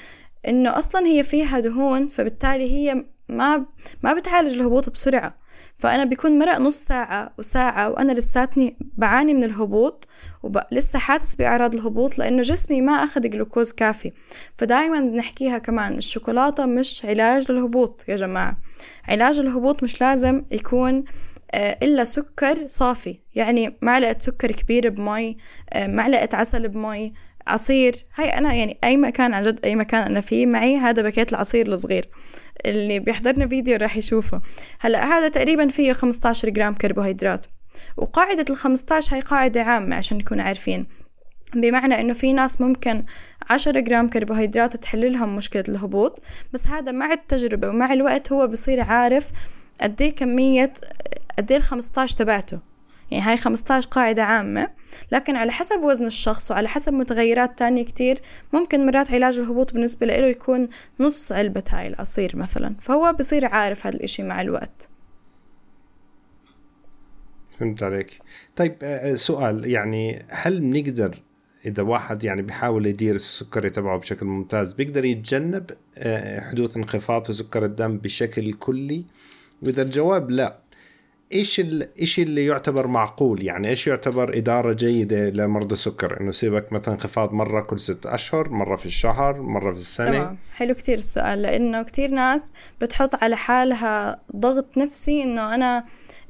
إنه 0.48 0.78
أصلا 0.78 1.06
هي 1.06 1.24
فيها 1.24 1.60
دهون 1.60 2.08
فبالتالي 2.08 2.72
هي 2.72 3.06
ما 3.30 3.66
ما 4.04 4.14
بتعالج 4.14 4.58
الهبوط 4.58 4.90
بسرعة. 4.90 5.44
فأنا 5.78 6.04
بيكون 6.04 6.40
مرق 6.40 6.58
نص 6.58 6.76
ساعة 6.76 7.34
وساعة 7.40 7.90
وأنا 7.90 8.12
لساتني 8.12 8.78
بعاني 8.98 9.34
من 9.34 9.44
الهبوط 9.44 10.08
ولسه 10.44 11.00
حاسس 11.00 11.36
بأعراض 11.36 11.74
الهبوط 11.76 12.18
لأنه 12.18 12.42
جسمي 12.42 12.82
ما 12.82 12.92
أخذ 12.92 13.22
جلوكوز 13.22 13.72
كافي. 13.72 14.12
فدايما 14.58 15.00
بنحكيها 15.00 15.58
كمان 15.58 15.98
الشوكولاتة 15.98 16.66
مش 16.66 17.06
علاج 17.06 17.52
للهبوط 17.52 18.06
يا 18.08 18.16
جماعة. 18.16 18.58
علاج 19.08 19.40
الهبوط 19.40 19.84
مش 19.84 20.02
لازم 20.02 20.46
يكون 20.52 21.04
آه، 21.52 21.78
إلا 21.84 22.04
سكر 22.04 22.68
صافي. 22.68 23.20
يعني 23.36 23.78
معلقة 23.82 24.16
سكر 24.20 24.52
كبيرة 24.52 24.90
بمي 24.90 25.38
آه، 25.74 25.88
معلقة 25.88 26.38
عسل 26.38 26.68
بمي 26.68 27.14
عصير. 27.48 28.06
هاي 28.16 28.30
أنا 28.30 28.54
يعني 28.54 28.78
أي 28.84 28.98
مكان 28.98 29.34
عن 29.34 29.44
جد 29.44 29.60
أي 29.66 29.76
مكان 29.76 30.02
أنا 30.02 30.22
فيه 30.22 30.46
معي 30.46 30.78
هذا 30.78 31.02
باكيت 31.02 31.32
العصير 31.32 31.68
الصغير. 31.68 32.10
اللي 32.66 33.00
بيحضرنا 33.00 33.48
فيديو 33.48 33.78
راح 33.78 33.98
يشوفه. 33.98 34.42
هلا 34.80 35.06
هذا 35.06 35.28
تقريبا 35.28 35.68
فيه 35.70 35.94
15 35.94 36.50
جرام 36.50 36.74
كربوهيدرات. 36.74 37.46
وقاعدة 37.98 38.46
ال 38.50 38.56
15 38.56 39.16
هي 39.16 39.20
قاعدة 39.20 39.64
عامة 39.64 39.96
عشان 39.96 40.18
نكون 40.18 40.40
عارفين. 40.40 40.86
بمعنى 41.56 42.00
إنه 42.00 42.14
في 42.14 42.34
ناس 42.34 42.62
ممكن 42.62 43.06
عشرة 43.50 43.80
جرام 43.80 44.10
كربوهيدرات 44.10 44.76
تحل 44.76 45.14
لهم 45.14 45.36
مشكلة 45.36 45.64
الهبوط 45.70 46.24
بس 46.54 46.68
هذا 46.68 46.92
مع 46.92 47.14
التجربة 47.14 47.70
ومع 47.70 47.94
الوقت 47.94 48.32
هو 48.32 48.48
بصير 48.48 48.82
عارف 48.82 49.30
قد 49.82 50.02
إيه 50.02 50.16
كمية 50.16 50.74
قد 51.38 51.52
إيه 51.52 51.58
ال 51.58 51.64
15 51.64 52.18
تبعته. 52.18 52.73
يعني 53.14 53.26
هاي 53.26 53.38
15 53.38 53.88
قاعدة 53.90 54.24
عامة. 54.24 54.70
لكن 55.12 55.36
على 55.36 55.52
حسب 55.52 55.80
وزن 55.80 56.06
الشخص 56.06 56.52
وعلى 56.52 56.68
حسب 56.68 56.94
متغيرات 56.94 57.60
تانية 57.60 57.86
كتير 57.86 58.20
ممكن 58.54 58.86
مرات 58.86 59.12
علاج 59.12 59.40
الهبوط 59.40 59.74
بالنسبة 59.74 60.08
له 60.08 60.14
يكون 60.14 60.68
نص 61.00 61.32
علبة 61.32 61.64
هاي 61.70 61.88
العصير 61.88 62.38
مثلا. 62.38 62.76
فهو 62.82 63.14
بصير 63.14 63.46
عارف 63.46 63.88
هذا 63.88 63.96
الإشي 63.96 64.24
مع 64.24 64.42
الوقت. 64.42 64.90
فهمت 67.60 67.84
عليك. 67.84 68.20
طيب 68.56 68.76
آه، 68.84 69.12
آه، 69.12 69.16
سؤال 69.16 69.66
يعني 69.66 70.26
هل 70.30 70.60
بنقدر 70.60 71.22
إذا 71.66 71.84
واحد 71.84 72.24
يعني 72.24 72.42
بيحاول 72.42 72.86
يدير 72.86 73.16
السكري 73.16 73.70
تبعه 73.70 73.98
بشكل 73.98 74.26
ممتاز 74.26 74.74
بيقدر 74.74 75.06
يتجنب 75.06 75.72
آه، 75.98 76.40
حدوث 76.40 76.78
انخفاض 76.78 77.26
في 77.26 77.34
سكر 77.34 77.66
الدم 77.66 77.98
بشكل 77.98 78.54
كلي؟ 78.54 79.06
وإذا 79.62 79.82
الجواب 79.82 80.32
لا 80.32 80.63
إيش 81.34 81.62
إيش 82.00 82.20
اللي 82.20 82.46
يعتبر 82.46 82.88
معقول؟ 82.88 83.44
يعني 83.44 83.70
إيش 83.70 83.88
يعتبر 83.88 84.38
إدارة 84.38 84.74
جيدة 84.74 85.30
لمرضى 85.30 85.74
السكر؟ 85.74 86.22
إنه 86.22 86.30
يصيبك 86.30 86.74
مثلا 86.74 86.94
انخفاض 86.94 87.34
مرة 87.34 87.62
كل 87.62 87.80
ست 87.80 88.06
أشهر 88.06 88.50
مرة 88.50 88.76
في 88.76 88.86
الشهر 88.86 89.42
مرة 89.42 89.72
في 89.72 89.78
السنة. 89.78 90.12
تمام. 90.12 90.38
حلو 90.56 90.74
كتير 90.74 90.98
السؤال 90.98 91.42
لأنه 91.42 91.82
كتير 91.84 92.10
ناس 92.12 92.54
بتحط 92.82 93.24
على 93.24 93.38
حالها 93.38 94.22
ضغط 94.36 94.78
نفسي 94.78 95.24
إنه 95.24 95.56
أنا 95.56 95.86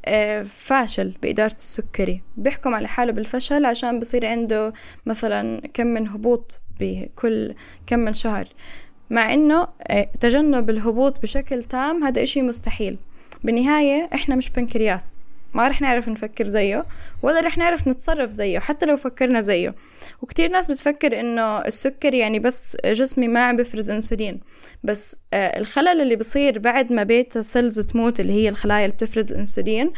آه، 0.06 0.44
فاشل 0.44 1.14
بإدارة 1.22 1.54
السكري. 1.54 2.22
بيحكم 2.38 2.76
على 2.76 2.88
حاله 2.88 3.12
بالفشل 3.12 3.66
عشان 3.66 4.00
بصير 4.00 4.26
عنده 4.26 4.74
مثلا 5.06 5.62
كم 5.74 5.88
من 5.88 6.08
هبوط 6.08 6.62
بكل 6.80 7.54
كم 7.88 8.00
من 8.00 8.14
شهر. 8.14 8.48
مع 9.10 9.34
إنه 9.34 9.68
آه، 9.88 10.10
تجنب 10.20 10.70
الهبوط 10.70 11.22
بشكل 11.22 11.64
تام 11.64 12.04
هذا 12.04 12.24
إشي 12.24 12.42
مستحيل. 12.42 12.98
بالنهاية 13.44 14.10
إحنا 14.14 14.36
مش 14.36 14.50
بنكرياس. 14.50 15.26
ما 15.54 15.68
رح 15.68 15.82
نعرف 15.82 16.08
نفكر 16.08 16.48
زيه 16.48 16.86
ولا 17.22 17.40
رح 17.40 17.58
نعرف 17.58 17.88
نتصرف 17.88 18.30
زيه 18.30 18.60
حتى 18.60 18.86
لو 18.86 18.98
فكرنا 18.98 19.42
زيه. 19.42 19.76
وكتير 20.22 20.50
ناس 20.50 20.68
بتفكر 20.68 21.20
إنه 21.20 21.58
السكر 21.58 22.14
يعني 22.14 22.40
بس 22.40 22.78
جسمي 22.86 23.28
ما 23.28 23.44
عم 23.44 23.56
بفرز 23.56 23.90
إنسولين. 23.90 24.40
بس 24.84 25.18
آه 25.34 25.60
الخلل 25.60 26.02
اللي 26.02 26.16
بصير 26.16 26.60
بعد 26.60 26.94
ما 26.94 27.04
beta 27.04 27.42
cells 27.42 27.80
تموت 27.80 28.20
اللي 28.20 28.34
هي 28.34 28.50
الخلايا 28.50 28.86
اللي 28.86 28.96
بتفرز 28.96 29.32
الإنسولين 29.32 29.92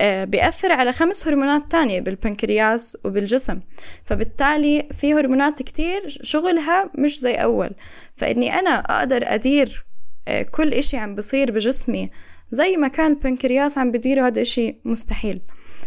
آه 0.00 0.24
بيأثر 0.24 0.72
على 0.72 0.92
خمس 0.92 1.28
هرمونات 1.28 1.72
تانية 1.72 2.00
بالبنكرياس 2.00 2.96
وبالجسم. 3.04 3.60
فبالتالي 4.04 4.88
في 4.92 5.14
هرمونات 5.14 5.62
كتير 5.62 6.02
شغلها 6.08 6.90
مش 6.98 7.20
زي 7.20 7.34
أول. 7.34 7.70
فإني 8.16 8.54
أنا 8.54 8.70
أقدر 8.70 9.22
أدير 9.24 9.86
آه 10.28 10.42
كل 10.42 10.74
إشي 10.74 10.96
عم 10.96 11.14
بصير 11.14 11.52
بجسمي 11.52 12.10
زي 12.50 12.76
ما 12.76 12.88
كان 12.88 13.12
البنكرياس 13.12 13.78
عم 13.78 13.92
بديره 13.92 14.26
هذا 14.26 14.42
إشي 14.42 14.76
مستحيل. 14.84 15.40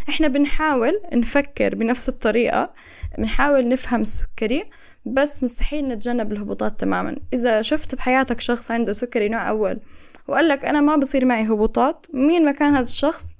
إحنا 0.08 0.28
بنحاول 0.28 1.00
نفكر 1.12 1.74
بنفس 1.74 2.08
الطريقة 2.08 2.72
بنحاول 3.18 3.68
نفهم 3.68 4.00
السكري 4.00 4.64
بس 5.06 5.44
مستحيل 5.44 5.88
نتجنب 5.88 6.32
الهبوطات 6.32 6.80
تماما. 6.80 7.16
إذا 7.32 7.62
شفت 7.62 7.94
بحياتك 7.94 8.40
شخص 8.40 8.70
عنده 8.70 8.92
سكري 8.92 9.28
نوع 9.28 9.48
أول 9.48 9.80
وقال 10.28 10.48
لك 10.48 10.64
أنا 10.64 10.80
ما 10.80 10.96
بصير 10.96 11.24
معي 11.24 11.42
هبوطات 11.42 12.06
مين 12.14 12.44
ما 12.44 12.54
كان 12.54 12.74
هذا 12.74 12.84
الشخص؟ 12.84 13.34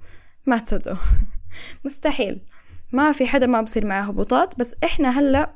ما 0.45 0.57
تصدقه 0.57 0.97
مستحيل. 1.85 2.41
ما 2.91 3.11
في 3.11 3.27
حدا 3.27 3.45
ما 3.45 3.61
بصير 3.61 3.85
معه 3.85 4.01
هبوطات 4.01 4.59
بس 4.59 4.75
إحنا 4.83 5.19
هلأ 5.19 5.53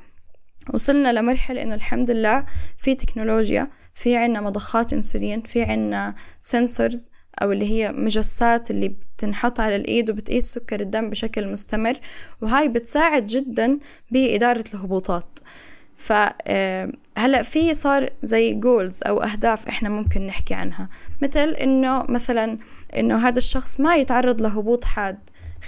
وصلنا 0.74 1.12
لمرحلة 1.12 1.62
إنه 1.62 1.74
الحمد 1.74 2.10
لله 2.10 2.44
في 2.78 2.94
تكنولوجيا 2.94 3.68
في 3.94 4.16
عنا 4.16 4.40
مضخات 4.40 4.92
إنسولين 4.92 5.42
في 5.42 5.62
عنا 5.62 6.14
sensors 6.40 7.10
أو 7.42 7.52
اللي 7.52 7.70
هي 7.70 7.92
مجسات 7.92 8.70
اللي 8.70 8.88
بتنحط 8.88 9.60
على 9.60 9.76
الإيد 9.76 10.10
وبتقيس 10.10 10.44
سكر 10.44 10.80
الدم 10.80 11.10
بشكل 11.10 11.48
مستمر 11.48 11.94
وهاي 12.40 12.68
بتساعد 12.68 13.26
جدا 13.26 13.78
بإدارة 14.10 14.64
الهبوطات. 14.74 15.38
فهلا 15.96 17.42
في 17.42 17.74
صار 17.74 18.10
زي 18.22 18.54
goals 18.54 19.00
أو 19.02 19.22
أهداف 19.22 19.68
إحنا 19.68 19.88
ممكن 19.88 20.26
نحكي 20.26 20.54
عنها. 20.54 20.88
مثل 21.22 21.48
إنه 21.48 22.02
مثلا 22.08 22.58
إنه 22.96 23.28
هذا 23.28 23.38
الشخص 23.38 23.80
ما 23.80 23.96
يتعرض 23.96 24.40
لهبوط 24.40 24.84
حاد 24.84 25.18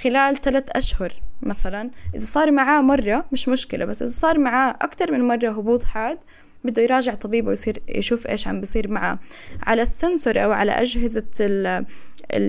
خلال 0.02 0.36
ثلاث 0.36 0.64
أشهر 0.70 1.12
مثلا. 1.42 1.90
إذا 2.14 2.24
صار 2.24 2.50
معاه 2.50 2.80
مرة 2.82 3.24
مش 3.32 3.48
مشكلة 3.48 3.84
بس 3.84 4.02
إذا 4.02 4.10
صار 4.10 4.38
معاه 4.38 4.70
أكثر 4.70 5.12
من 5.12 5.28
مرة 5.28 5.50
هبوط 5.50 5.84
حاد 5.84 6.18
بده 6.64 6.82
يراجع 6.82 7.14
طبيبه 7.14 7.48
ويصير 7.48 7.82
يشوف 7.88 8.26
إيش 8.26 8.48
عم 8.48 8.60
بصير 8.60 8.90
معه. 8.90 9.18
على 9.66 9.82
السنسور 9.82 10.44
أو 10.44 10.52
على 10.52 10.72
أجهزة 10.72 11.26
ال 11.40 11.84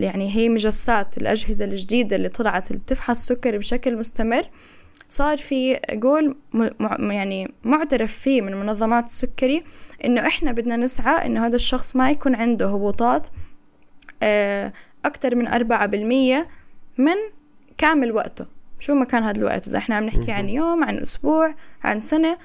يعني 0.04 0.36
هي 0.36 0.50
مجسات 0.50 1.18
الأجهزة 1.18 1.66
الجديدة 1.66 2.16
اللي 2.16 2.30
طلعت 2.30 2.72
اللي 2.72 2.82
بتفحص 2.82 3.18
السكر 3.18 3.58
بشكل 3.58 3.98
مستمر 3.98 4.44
صار 5.10 5.38
في 5.38 5.80
جول 5.92 6.36
يعني 7.00 7.54
معترف 7.64 8.14
فيه 8.18 8.42
من 8.42 8.56
منظمات 8.56 9.06
السكري 9.06 9.64
إنه 10.06 10.28
إحنا 10.28 10.52
بدنا 10.52 10.76
نسعى 10.76 11.26
إنه 11.26 11.46
هذا 11.46 11.56
الشخص 11.56 11.96
ما 11.96 12.12
يكون 12.12 12.36
عنده 12.36 12.68
هبوطات 12.68 13.28
آه، 14.24 14.74
أكتر 15.06 15.36
من 15.36 15.48
أربعة 15.48 15.86
بالمية 15.86 16.48
من 16.98 17.16
كامل 17.78 18.12
وقته. 18.12 18.46
شو 18.80 18.96
ما 18.96 19.06
كان 19.06 19.24
هذا 19.24 19.40
الوقت 19.40 19.68
إذا 19.68 19.78
إحنا 19.78 19.96
عم 19.96 20.04
نحكي 20.04 20.32
عن 20.32 20.50
يوم 20.50 20.84
عن 20.84 20.98
أسبوع 20.98 21.56
عن 21.84 22.02
سنة. 22.02 22.38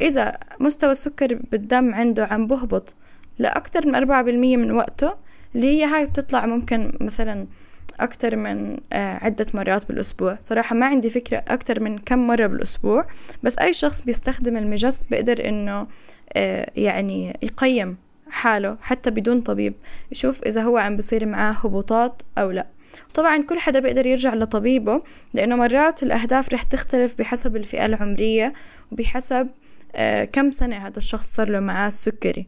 إذا 0.00 0.38
مستوى 0.60 0.92
السكر 0.92 1.34
بالدم 1.34 1.94
عنده 1.94 2.24
عم 2.24 2.46
بهبط 2.46 2.94
لأكثر 3.38 3.86
من 3.86 3.94
أربعة 3.94 4.22
بالمية 4.22 4.56
من 4.56 4.70
وقته 4.70 5.14
اللي 5.54 5.66
هي 5.66 5.84
هاي 5.84 6.06
بتطلع 6.06 6.46
ممكن 6.46 6.92
مثلا 7.00 7.46
أكثر 8.00 8.36
من 8.36 8.76
آه، 8.92 9.24
عدة 9.24 9.46
مرات 9.54 9.88
بالأسبوع. 9.88 10.38
صراحة 10.40 10.76
ما 10.76 10.86
عندي 10.86 11.10
فكرة 11.10 11.36
أكثر 11.36 11.80
من 11.80 11.98
كم 11.98 12.26
مرة 12.26 12.46
بالأسبوع 12.46 13.06
بس 13.42 13.58
أي 13.58 13.72
شخص 13.72 14.02
بيستخدم 14.02 14.56
المجس 14.56 15.02
بيقدر 15.02 15.48
إنه 15.48 15.86
آه، 16.32 16.70
يعني 16.76 17.38
يقيم 17.42 17.96
حاله 18.30 18.76
حتى 18.80 19.10
بدون 19.10 19.40
طبيب 19.40 19.74
يشوف 20.12 20.42
إذا 20.42 20.62
هو 20.62 20.78
عم 20.78 20.96
بصير 20.96 21.26
معاه 21.26 21.52
هبوطات 21.52 22.22
أو 22.38 22.50
لا. 22.50 22.66
طبعا 23.14 23.42
كل 23.42 23.58
حدا 23.58 23.80
بيقدر 23.80 24.06
يرجع 24.06 24.34
لطبيبه 24.34 25.02
لأنه 25.34 25.56
مرات 25.56 26.02
الأهداف 26.02 26.52
رح 26.52 26.62
تختلف 26.62 27.18
بحسب 27.18 27.56
الفئة 27.56 27.86
العمرية 27.86 28.52
وبحسب 28.92 29.48
كم 30.32 30.50
سنة 30.50 30.76
هذا 30.86 30.98
الشخص 30.98 31.34
صار 31.34 31.50
له 31.50 31.60
معاه 31.60 31.88
السكري 31.88 32.46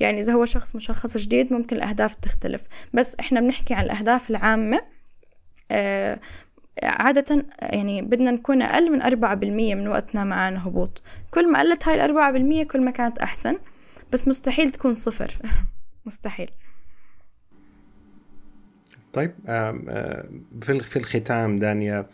يعني 0.00 0.20
إذا 0.20 0.32
هو 0.32 0.44
شخص 0.44 0.76
مشخص 0.76 1.16
جديد 1.16 1.52
ممكن 1.52 1.76
الأهداف 1.76 2.14
تختلف. 2.14 2.64
بس 2.94 3.16
إحنا 3.20 3.40
بنحكي 3.40 3.74
عن 3.74 3.84
الأهداف 3.84 4.30
العامة 4.30 4.80
آه، 5.70 6.20
عادة 6.82 7.46
يعني 7.62 8.02
بدنا 8.02 8.30
نكون 8.30 8.62
أقل 8.62 8.92
من 8.92 9.02
أربعة 9.02 9.34
بالمية 9.34 9.74
من 9.74 9.88
وقتنا 9.88 10.24
معانا 10.24 10.68
هبوط. 10.68 11.02
كل 11.30 11.52
ما 11.52 11.60
قلت 11.60 11.88
هاي 11.88 11.94
الأربعة 11.94 12.32
بالمية 12.32 12.64
كل 12.64 12.84
ما 12.84 12.90
كانت 12.90 13.18
أحسن. 13.18 13.58
بس 14.12 14.28
مستحيل 14.28 14.70
تكون 14.70 14.94
صفر. 14.94 15.38
مستحيل. 16.06 16.50
طيب 19.12 19.34
في 20.60 20.96
الختام 20.96 21.56
دانيا 21.56 22.06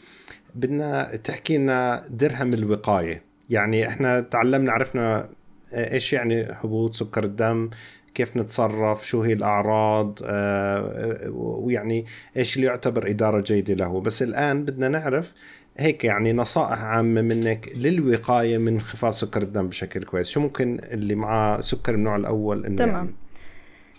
بدنا 0.54 1.16
تحكي 1.16 1.58
لنا 1.58 2.04
درهم 2.08 2.52
الوقاية. 2.54 3.33
يعني 3.50 3.88
إحنا 3.88 4.20
تعلمنا 4.20 4.72
عرفنا 4.72 5.28
إيش 5.74 6.12
يعني 6.12 6.46
هبوط 6.50 6.94
سكر 6.94 7.24
الدم 7.24 7.70
كيف 8.14 8.36
نتصرف 8.36 9.06
شو 9.06 9.22
هي 9.22 9.32
الأعراض 9.32 10.18
آه، 10.24 11.30
ويعني 11.30 12.06
إيش 12.36 12.56
اللي 12.56 12.66
يعتبر 12.66 13.10
إدارة 13.10 13.40
جيدة 13.40 13.74
له. 13.74 14.00
بس 14.00 14.22
الآن 14.22 14.64
بدنا 14.64 14.88
نعرف 14.88 15.32
هيك 15.78 16.04
يعني 16.04 16.32
نصائح 16.32 16.82
عامة 16.82 17.22
منك 17.22 17.72
للوقاية 17.76 18.58
من 18.58 18.72
انخفاض 18.72 19.12
سكر 19.12 19.42
الدم 19.42 19.68
بشكل 19.68 20.02
كويس. 20.04 20.28
شو 20.28 20.40
ممكن 20.40 20.80
اللي 20.82 21.14
معاه 21.14 21.60
سكر 21.60 21.94
النوع 21.94 22.16
الأول 22.16 22.66
إنه 22.66 22.76
تمام. 22.76 22.94
يعني 22.94 23.14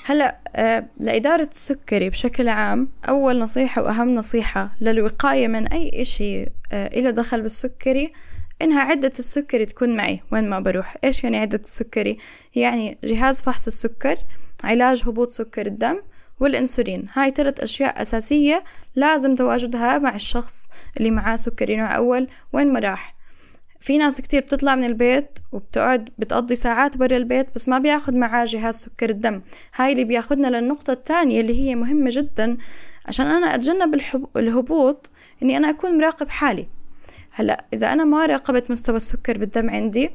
هلأ 0.05 0.37
آه 0.55 0.85
لإدارة 0.99 1.49
السكري 1.51 2.09
بشكل 2.09 2.47
عام 2.47 2.89
أول 3.09 3.39
نصيحة 3.39 3.81
وأهم 3.81 4.15
نصيحة 4.15 4.71
للوقاية 4.81 5.47
من 5.47 5.67
أي 5.67 6.01
إشي 6.01 6.43
آه 6.43 6.47
إله 6.71 7.09
دخل 7.09 7.41
بالسكري 7.41 8.11
إنها 8.61 8.81
عدة 8.81 9.11
السكري 9.19 9.65
تكون 9.65 9.95
معي 9.97 10.21
وين 10.31 10.49
ما 10.49 10.59
بروح. 10.59 10.97
إيش 11.03 11.23
يعني 11.23 11.37
عدة 11.37 11.61
السكري؟ 11.63 12.17
يعني 12.55 12.97
جهاز 13.03 13.41
فحص 13.41 13.67
السكر 13.67 14.15
علاج 14.63 15.03
هبوط 15.07 15.31
سكر 15.31 15.65
الدم 15.65 16.01
والإنسولين. 16.39 17.07
هاي 17.13 17.31
ثلاث 17.31 17.59
أشياء 17.59 18.01
أساسية 18.01 18.63
لازم 18.95 19.35
تواجدها 19.35 19.97
مع 19.97 20.15
الشخص 20.15 20.69
اللي 20.97 21.11
معاه 21.11 21.35
سكري 21.35 21.75
نوع 21.75 21.95
أول 21.95 22.27
وين 22.53 22.73
ما 22.73 22.79
راح. 22.79 23.15
في 23.79 23.97
ناس 23.97 24.21
كتير 24.21 24.41
بتطلع 24.41 24.75
من 24.75 24.83
البيت 24.83 25.39
وبتقعد 25.51 26.09
بتقضي 26.17 26.55
ساعات 26.55 26.97
برا 26.97 27.17
البيت 27.17 27.55
بس 27.55 27.69
ما 27.69 27.79
بياخد 27.79 28.13
معاه 28.13 28.45
جهاز 28.45 28.75
سكر 28.75 29.09
الدم. 29.09 29.41
هاي 29.75 29.91
اللي 29.91 30.03
بياخدنا 30.03 30.47
للنقطة 30.47 30.93
الثانية 30.93 31.41
اللي 31.41 31.61
هي 31.61 31.75
مهمة 31.75 32.09
جدا 32.13 32.57
عشان 33.05 33.27
أنا 33.27 33.55
أتجنب 33.55 34.01
الهبوط 34.37 35.11
إني 35.43 35.57
أنا 35.57 35.69
أكون 35.69 35.97
مراقب 35.97 36.29
حالي. 36.29 36.67
هلا 37.37 37.65
إذا 37.73 37.93
أنا 37.93 38.03
ما 38.03 38.25
راقبت 38.25 38.71
مستوى 38.71 38.95
السكر 38.95 39.37
بالدم 39.37 39.69
عندي 39.69 40.09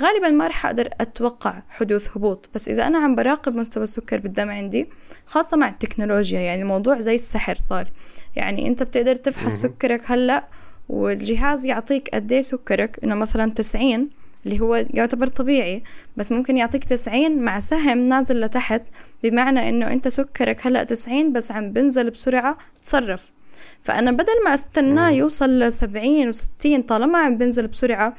غالبا 0.00 0.28
ما 0.28 0.46
رح 0.46 0.66
أقدر 0.66 0.88
أتوقع 1.00 1.62
حدوث 1.68 2.16
هبوط. 2.16 2.50
بس 2.54 2.68
إذا 2.68 2.86
أنا 2.86 2.98
عم 2.98 3.14
براقب 3.14 3.56
مستوى 3.56 3.84
السكر 3.84 4.18
بالدم 4.18 4.50
عندي 4.50 4.88
خاصة 5.26 5.56
مع 5.56 5.68
التكنولوجيا 5.68 6.40
يعني 6.40 6.62
الموضوع 6.62 7.00
زي 7.00 7.14
السحر 7.14 7.54
صار. 7.54 7.90
يعني 8.36 8.68
أنت 8.68 8.82
بتقدر 8.82 9.14
تفحص 9.16 9.52
سكرك 9.60 10.10
هلأ 10.10 10.46
والجهاز 10.88 11.64
يعطيك 11.64 12.08
قد 12.08 12.32
إيه 12.32 12.40
سكرك؟ 12.40 13.04
إنه 13.04 13.14
مثلا 13.14 13.50
تسعين 13.50 14.10
اللي 14.46 14.60
هو 14.60 14.84
يعتبر 14.94 15.26
طبيعي 15.26 15.82
بس 16.16 16.32
ممكن 16.32 16.56
يعطيك 16.56 16.84
تسعين 16.84 17.44
مع 17.44 17.58
سهم 17.58 17.98
نازل 17.98 18.40
لتحت 18.40 18.82
بمعنى 19.22 19.68
إنه 19.68 19.92
أنت 19.92 20.08
سكرك 20.08 20.66
هلأ 20.66 20.84
تسعين 20.84 21.32
بس 21.32 21.50
عم 21.50 21.72
بنزل 21.72 22.10
بسرعة 22.10 22.56
تصرف. 22.82 23.33
فأنا 23.82 24.12
بدل 24.12 24.44
ما 24.44 24.54
أستناه 24.54 25.10
يوصل 25.10 25.58
لسبعين 25.58 26.28
وستين 26.28 26.82
طالما 26.82 27.18
عم 27.18 27.38
بنزل 27.38 27.66
بسرعة 27.66 28.14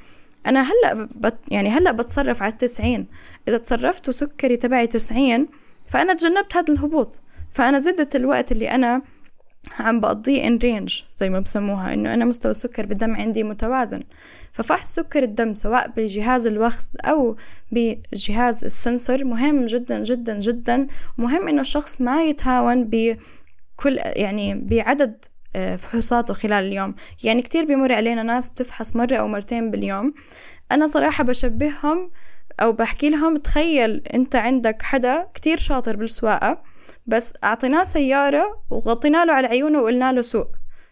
أنا 0.47 0.61
هلأ 0.61 1.07
بت 1.15 1.35
يعني 1.51 1.69
هلأ 1.69 1.91
بتصرف 1.91 2.43
على 2.43 2.51
التسعين. 2.51 3.07
إذا 3.47 3.57
تصرفت 3.57 4.09
وسكري 4.09 4.57
تبعي 4.57 4.87
تسعين 4.87 5.47
فأنا 5.89 6.13
تجنبت 6.13 6.57
هذا 6.57 6.73
الهبوط. 6.73 7.21
فأنا 7.51 7.79
زدت 7.79 8.15
الوقت 8.15 8.51
اللي 8.51 8.71
أنا 8.71 9.01
عم 9.79 9.99
بقضيه 9.99 10.47
in 10.47 10.57
range 10.57 11.01
زي 11.17 11.29
ما 11.29 11.39
بسموها 11.39 11.93
إنه 11.93 12.13
أنا 12.13 12.25
مستوى 12.25 12.51
السكر 12.51 12.85
بالدم 12.85 13.15
عندي 13.15 13.43
متوازن. 13.43 14.03
ففحص 14.51 14.95
سكر 14.95 15.23
الدم 15.23 15.53
سواء 15.53 15.89
بجهاز 15.97 16.47
الوخز 16.47 16.89
أو 17.05 17.35
بجهاز 17.71 18.65
ال 18.65 18.73
sensor 18.73 19.23
مهم 19.23 19.65
جدا 19.65 20.03
جدا 20.03 20.39
جدا. 20.39 20.87
ومهم 21.19 21.47
إنه 21.47 21.61
الشخص 21.61 22.01
ما 22.01 22.23
يتهاون 22.23 22.85
بكل 23.77 23.99
يعني 24.03 24.53
بعدد 24.53 25.25
آه، 25.55 25.75
فحوصاته 25.75 26.33
خلال 26.33 26.63
اليوم. 26.63 26.95
يعني 27.23 27.41
كتير 27.41 27.65
بيمر 27.65 27.93
علينا 27.93 28.23
ناس 28.23 28.49
بتفحص 28.49 28.95
مرة 28.95 29.15
أو 29.15 29.27
مرتين 29.27 29.71
باليوم. 29.71 30.13
أنا 30.71 30.87
صراحة 30.87 31.23
بشبههم 31.23 32.11
أو 32.61 32.73
بحكي 32.73 33.09
لهم 33.09 33.37
تخيل 33.37 34.03
أنت 34.13 34.35
عندك 34.35 34.81
حدا 34.81 35.27
كتير 35.33 35.57
شاطر 35.57 35.95
بالسواقة 35.95 36.63
بس 37.05 37.33
أعطيناه 37.43 37.83
سيارة 37.83 38.63
وغطينا 38.69 39.25
له 39.25 39.33
على 39.33 39.47
عيونه 39.47 39.79
وقلنا 39.79 40.11
له 40.11 40.21
سوق 40.21 40.47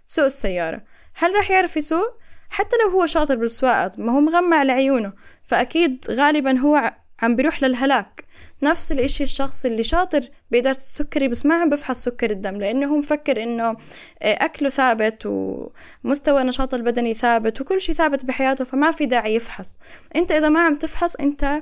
سوق 0.08 0.26
السيارة. 0.26 0.84
هل 1.16 1.36
راح 1.36 1.52
يعرف 1.52 1.78
يسوق؟ 1.78 2.18
حتى 2.50 2.76
لو 2.86 2.92
هو 2.92 3.06
شاطر 3.06 3.36
بالسواقة 3.36 3.92
ما 3.98 4.12
هو 4.12 4.20
مغمى 4.20 4.56
على 4.56 4.72
عيونه. 4.72 5.14
فأكيد 5.44 6.06
غالبا 6.10 6.60
هو 6.60 6.94
عم 7.22 7.36
بيروح 7.36 7.64
للهلاك. 7.64 8.26
نفس 8.64 8.92
الإشي 8.92 9.24
الشخص 9.24 9.66
اللي 9.66 9.84
شاطر 9.84 10.22
بإدارة 10.52 10.78
السكري 10.78 11.28
بس 11.28 11.46
ما 11.46 11.56
عم 11.56 11.70
بفحص 11.70 12.04
سكر 12.04 12.32
الدم 12.32 12.58
لأنه 12.58 12.88
هو 12.88 12.98
مفكر 12.98 13.44
إنه 13.44 13.70
آه، 13.70 13.76
أكله 14.22 14.70
ثابت 14.70 15.26
ومستوى 15.26 16.42
النشاط 16.42 16.74
البدني 16.74 17.14
ثابت 17.14 17.62
وكل 17.62 17.82
شي 17.82 17.94
ثابت 17.94 18.26
بحياته 18.26 18.66
فما 18.66 18.92
في 18.92 19.06
داعي 19.06 19.36
يفحص. 19.36 19.78
أنت 20.16 20.32
إذا 20.32 20.50
ما 20.50 20.60
عم 20.60 20.76
تفحص 20.76 21.16
أنت 21.16 21.62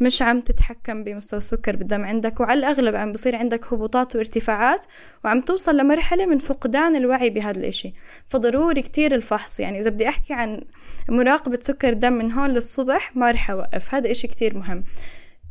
مش 0.00 0.22
عم 0.22 0.40
تتحكم 0.40 1.04
بمستوى 1.04 1.38
السكر 1.38 1.76
بالدم 1.76 2.04
عندك 2.04 2.40
وعلى 2.40 2.58
الأغلب 2.58 2.94
عم 2.94 3.12
بصير 3.12 3.36
عندك 3.36 3.72
هبوطات 3.72 4.16
وارتفاعات 4.16 4.84
وعم 5.24 5.40
توصل 5.40 5.76
لمرحلة 5.76 6.26
من 6.26 6.38
فقدان 6.38 6.96
الوعي 6.96 7.30
بهذا 7.30 7.58
الإشي. 7.58 7.94
فضروري 8.28 8.82
كتير 8.82 9.14
الفحص 9.14 9.60
يعني 9.60 9.80
إذا 9.80 9.90
بدي 9.90 10.08
أحكي 10.08 10.34
عن 10.34 10.60
مراقبة 11.08 11.58
سكر 11.62 11.92
دم 11.92 12.12
من 12.12 12.32
هون 12.32 12.50
للصبح 12.50 13.16
ما 13.16 13.30
رح 13.30 13.50
أوقف 13.50 13.94
هذا 13.94 14.10
إشي 14.10 14.28
كتير 14.28 14.56
مهم. 14.56 14.84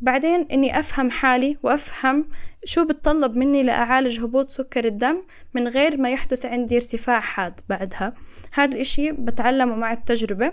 بعدين 0.00 0.46
إني 0.52 0.78
أفهم 0.78 1.10
حالي 1.10 1.58
وأفهم 1.62 2.28
شو 2.64 2.84
بتطلب 2.84 3.36
مني 3.36 3.62
لأعالج 3.62 4.20
هبوط 4.20 4.50
سكر 4.50 4.84
الدم 4.84 5.22
من 5.54 5.68
غير 5.68 5.96
ما 5.96 6.10
يحدث 6.10 6.46
عندي 6.46 6.76
ارتفاع 6.76 7.20
حاد 7.20 7.60
بعدها. 7.68 8.14
هذا 8.52 8.74
الإشي 8.74 9.12
بتعلمه 9.12 9.76
مع 9.76 9.92
التجربة 9.92 10.52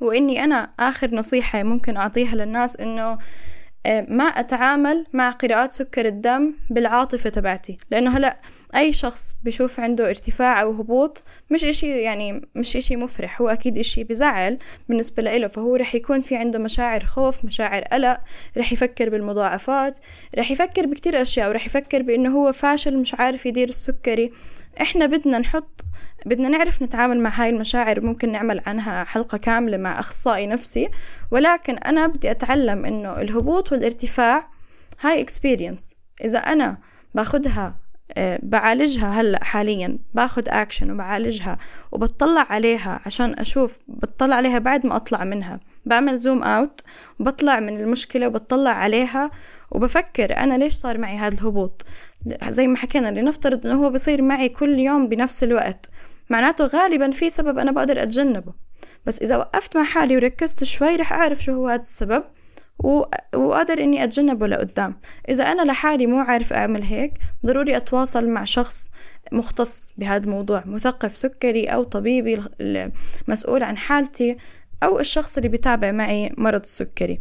وإني 0.00 0.44
أنا 0.44 0.70
آخر 0.80 1.14
نصيحة 1.14 1.62
ممكن 1.62 1.96
أعطيها 1.96 2.34
للناس 2.34 2.76
إنه 2.76 3.18
ما 4.08 4.24
أتعامل 4.24 5.06
مع 5.12 5.30
قراءات 5.30 5.72
سكر 5.72 6.06
الدم 6.06 6.54
بالعاطفة 6.70 7.30
تبعتي. 7.30 7.78
لأنه 7.90 8.16
هلأ 8.16 8.36
أي 8.76 8.92
شخص 8.92 9.36
بشوف 9.44 9.80
عنده 9.80 10.08
ارتفاع 10.08 10.62
أو 10.62 10.72
هبوط 10.72 11.22
مش 11.50 11.64
إشي 11.64 12.00
يعني 12.00 12.48
مش 12.54 12.76
إشي 12.76 12.96
مفرح 12.96 13.40
هو 13.40 13.48
أكيد 13.48 13.78
إشي 13.78 14.04
بزعل 14.04 14.58
بالنسبة 14.88 15.22
له. 15.22 15.46
فهو 15.46 15.76
رح 15.76 15.94
يكون 15.94 16.20
في 16.20 16.36
عنده 16.36 16.58
مشاعر 16.58 17.04
خوف 17.04 17.44
مشاعر 17.44 17.82
قلق 17.82 18.18
رح 18.58 18.72
يفكر 18.72 19.10
بالمضاعفات 19.10 19.98
رح 20.38 20.50
يفكر 20.50 20.86
بكتير 20.86 21.22
أشياء 21.22 21.48
ورح 21.48 21.66
يفكر 21.66 22.02
بأنه 22.02 22.30
هو 22.38 22.52
فاشل 22.52 22.98
مش 22.98 23.14
عارف 23.14 23.46
يدير 23.46 23.68
السكري. 23.68 24.32
إحنا 24.80 25.06
بدنا 25.06 25.38
نحط 25.38 25.80
بدنا 26.26 26.48
نعرف 26.48 26.82
نتعامل 26.82 27.20
مع 27.20 27.30
هاي 27.30 27.50
المشاعر 27.50 28.00
ممكن 28.00 28.32
نعمل 28.32 28.60
عنها 28.66 29.04
حلقة 29.04 29.38
كاملة 29.38 29.76
مع 29.76 30.00
أخصائي 30.00 30.46
نفسي. 30.46 30.88
ولكن 31.30 31.74
أنا 31.74 32.06
بدي 32.06 32.30
أتعلم 32.30 32.84
إنه 32.84 33.20
الهبوط 33.20 33.72
والارتفاع 33.72 34.48
هاي 35.00 35.20
experience 35.20 35.94
إذا 36.24 36.38
أنا 36.38 36.78
باخدها 37.14 37.76
آه، 38.12 38.38
بعالجها 38.42 39.20
هلأ 39.20 39.44
حاليا 39.44 39.98
باخد 40.14 40.48
اكشن 40.48 40.90
وبعالجها 40.90 41.58
وبطلع 41.92 42.46
عليها 42.50 43.00
عشان 43.06 43.34
أشوف 43.38 43.78
بطلع 43.88 44.36
عليها 44.36 44.58
بعد 44.58 44.86
ما 44.86 44.96
أطلع 44.96 45.24
منها. 45.24 45.60
بعمل 45.86 46.18
zoom 46.18 46.42
out 46.42 46.80
وبطلع 47.20 47.60
من 47.60 47.80
المشكلة 47.80 48.26
وبطلع 48.26 48.70
عليها 48.70 49.30
وبفكر 49.70 50.36
أنا 50.36 50.58
ليش 50.58 50.74
صار 50.74 50.98
معي 50.98 51.16
هذا 51.16 51.34
الهبوط. 51.34 51.86
زي 52.48 52.66
ما 52.66 52.76
حكينا 52.76 53.20
لنفترض 53.20 53.66
إنه 53.66 53.84
هو 53.84 53.90
بصير 53.90 54.22
معي 54.22 54.48
كل 54.48 54.78
يوم 54.78 55.08
بنفس 55.08 55.44
الوقت. 55.44 55.90
معناته 56.30 56.64
غالبا 56.64 57.10
في 57.10 57.30
سبب 57.30 57.58
أنا 57.58 57.72
بقدر 57.72 58.02
أتجنبه. 58.02 58.52
بس 59.06 59.22
إذا 59.22 59.36
وقفت 59.36 59.76
مع 59.76 59.84
حالي 59.84 60.16
وركزت 60.16 60.64
شوي 60.64 60.96
رح 60.96 61.12
أعرف 61.12 61.42
شو 61.42 61.52
هو 61.52 61.68
هذا 61.68 61.80
السبب 61.80 62.24
وقادر 63.34 63.78
إني 63.78 64.04
أتجنبه 64.04 64.46
لقدام. 64.46 64.96
إذا 65.28 65.44
أنا 65.44 65.62
لحالي 65.62 66.06
مو 66.06 66.18
عارف 66.18 66.52
أعمل 66.52 66.82
هيك 66.82 67.12
ضروري 67.46 67.76
أتواصل 67.76 68.28
مع 68.28 68.44
شخص 68.44 68.88
مختص 69.32 69.92
بهذا 69.96 70.24
الموضوع 70.24 70.62
مثقف 70.66 71.16
سكري 71.16 71.66
أو 71.66 71.82
طبيبي 71.82 72.42
مسؤول 73.28 73.62
عن 73.62 73.76
حالتي 73.76 74.36
أو 74.82 75.00
الشخص 75.00 75.36
اللي 75.36 75.48
بيتابع 75.48 75.92
معي 75.92 76.32
مرض 76.38 76.62
السكري. 76.62 77.20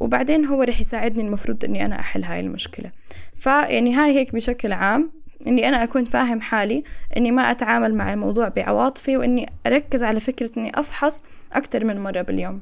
وبعدين 0.00 0.44
هو 0.44 0.62
رح 0.62 0.80
يساعدني 0.80 1.22
المفروض 1.22 1.64
إني 1.64 1.84
أنا 1.84 2.00
أحل 2.00 2.24
هاي 2.24 2.40
المشكلة. 2.40 2.90
فيعني 3.36 3.94
هاي 3.94 4.18
هيك 4.18 4.34
بشكل 4.34 4.72
عام. 4.72 5.19
إني 5.46 5.68
أنا 5.68 5.82
أكون 5.82 6.04
فاهم 6.04 6.40
حالي 6.40 6.84
إني 7.16 7.30
ما 7.30 7.42
أتعامل 7.42 7.94
مع 7.94 8.12
الموضوع 8.12 8.48
بعواطفي 8.48 9.16
وإني 9.16 9.46
أركز 9.66 10.02
على 10.02 10.20
فكرة 10.20 10.50
إني 10.56 10.72
أفحص 10.74 11.24
أكثر 11.52 11.84
من 11.84 12.00
مرة 12.00 12.22
باليوم. 12.22 12.60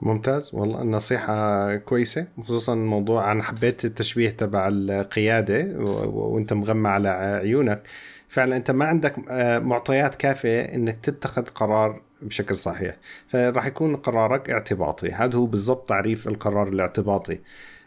ممتاز. 0.00 0.54
والله 0.54 0.82
النصيحة 0.82 1.76
كويسة 1.76 2.26
خصوصا 2.44 2.74
موضوع 2.74 3.32
أنا 3.32 3.42
حبيت 3.42 3.84
التشبيه 3.84 4.30
تبع 4.30 4.68
القيادة 4.72 5.78
وأنت 6.06 6.52
مغمى 6.52 6.88
على 6.88 7.08
عيونك. 7.08 7.82
فعلا 8.28 8.56
أنت 8.56 8.70
ما 8.70 8.84
عندك 8.84 9.14
آه، 9.30 9.58
معطيات 9.58 10.14
كافية 10.14 10.60
أنك 10.60 10.98
تتخذ 11.02 11.44
قرار 11.44 12.00
بشكل 12.22 12.56
صحيح. 12.56 12.96
فراح 13.28 13.66
يكون 13.66 13.96
قرارك 13.96 14.50
اعتباطي. 14.50 15.08
هذا 15.08 15.38
هو 15.38 15.46
بالضبط 15.46 15.88
تعريف 15.88 16.28
القرار 16.28 16.68
الاعتباطي. 16.68 17.38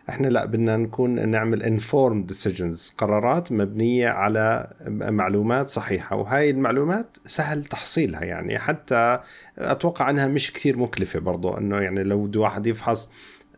إحنا 0.09 0.27
لا 0.27 0.45
بدنا 0.45 0.77
نكون 0.77 1.29
نعمل 1.29 1.79
informed 1.79 2.33
decisions 2.33 2.95
قرارات 2.97 3.51
مبنية 3.51 4.09
على 4.09 4.73
معلومات 4.87 5.69
صحيحة 5.69 6.15
وهاي 6.15 6.49
المعلومات 6.49 7.17
سهل 7.25 7.65
تحصيلها 7.65 8.23
يعني 8.23 8.59
حتى 8.59 9.19
أتوقع 9.57 10.09
إنها 10.09 10.27
مش 10.27 10.53
كثير 10.53 10.77
مكلفة 10.77 11.19
برضو 11.19 11.57
إنه 11.57 11.77
يعني 11.77 12.03
لو 12.03 12.23
بده 12.23 12.39
واحد 12.39 12.67
يفحص 12.67 13.09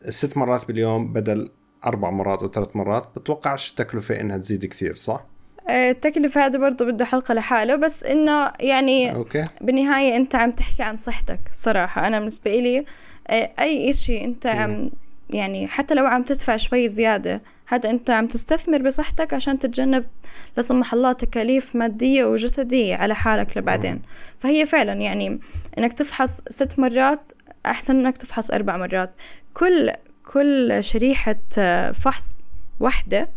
ست 0.10 0.38
مرات 0.38 0.68
باليوم 0.68 1.14
بدل 1.14 1.50
أربع 1.86 2.10
مرات 2.10 2.42
أو 2.42 2.52
ثلاث 2.52 2.76
مرات 2.76 3.10
بتوقعش 3.16 3.72
التكلفة 3.72 4.22
إنها 4.22 4.38
تزيد 4.38 4.66
كثير 4.66 4.96
صح؟ 4.96 5.26
آه، 5.70 5.90
التكلفة 5.92 6.46
هذا 6.46 6.60
برضه 6.60 6.86
بده 6.86 7.06
حلقة 7.06 7.34
لحاله 7.34 7.76
بس 7.76 8.04
إنه 8.04 8.52
يعني 8.60 9.16
أوكي. 9.16 9.46
بالنهاية 9.62 10.16
أنت 10.16 10.36
عم 10.36 10.52
تحكي 10.52 10.84
عن 10.84 10.98
صحتك 10.98 11.40
صراحة 11.54 12.08
أنا 12.08 12.20
بالنسبة 12.20 12.52
إلي 12.52 12.86
آه، 13.28 13.52
أي 13.60 13.90
إشي 13.90 14.24
أنت 14.24 14.48
عم 14.48 14.90
يعني 15.34 15.68
حتى 15.68 15.94
لو 15.94 16.06
عم 16.06 16.24
تدفع 16.24 16.58
شوي 16.58 16.88
زيادة 16.88 17.42
هذا 17.68 17.90
أنت 17.90 18.10
عم 18.10 18.28
تستثمر 18.28 18.82
بصحتك 18.82 19.34
عشان 19.34 19.60
تتجنب 19.60 20.06
لا 20.58 20.64
سمح 20.64 20.94
الله 20.94 21.12
تكاليف 21.12 21.76
مادية 21.76 22.26
وجسدية 22.26 22.96
على 22.96 23.16
حالك 23.16 23.58
لبعدين. 23.58 24.02
فهي 24.40 24.66
فعلا 24.66 24.94
يعني 24.94 25.40
إنك 25.78 25.94
تفحص 25.94 26.42
ست 26.50 26.80
مرات 26.80 27.32
أحسن 27.66 27.96
إنك 27.96 28.18
تفحص 28.18 28.52
أربع 28.52 28.78
مرات. 28.78 29.16
كل 29.54 29.92
كل 30.34 30.78
شريحة 30.80 31.36
فحص 31.92 32.42
واحدة 32.80 33.30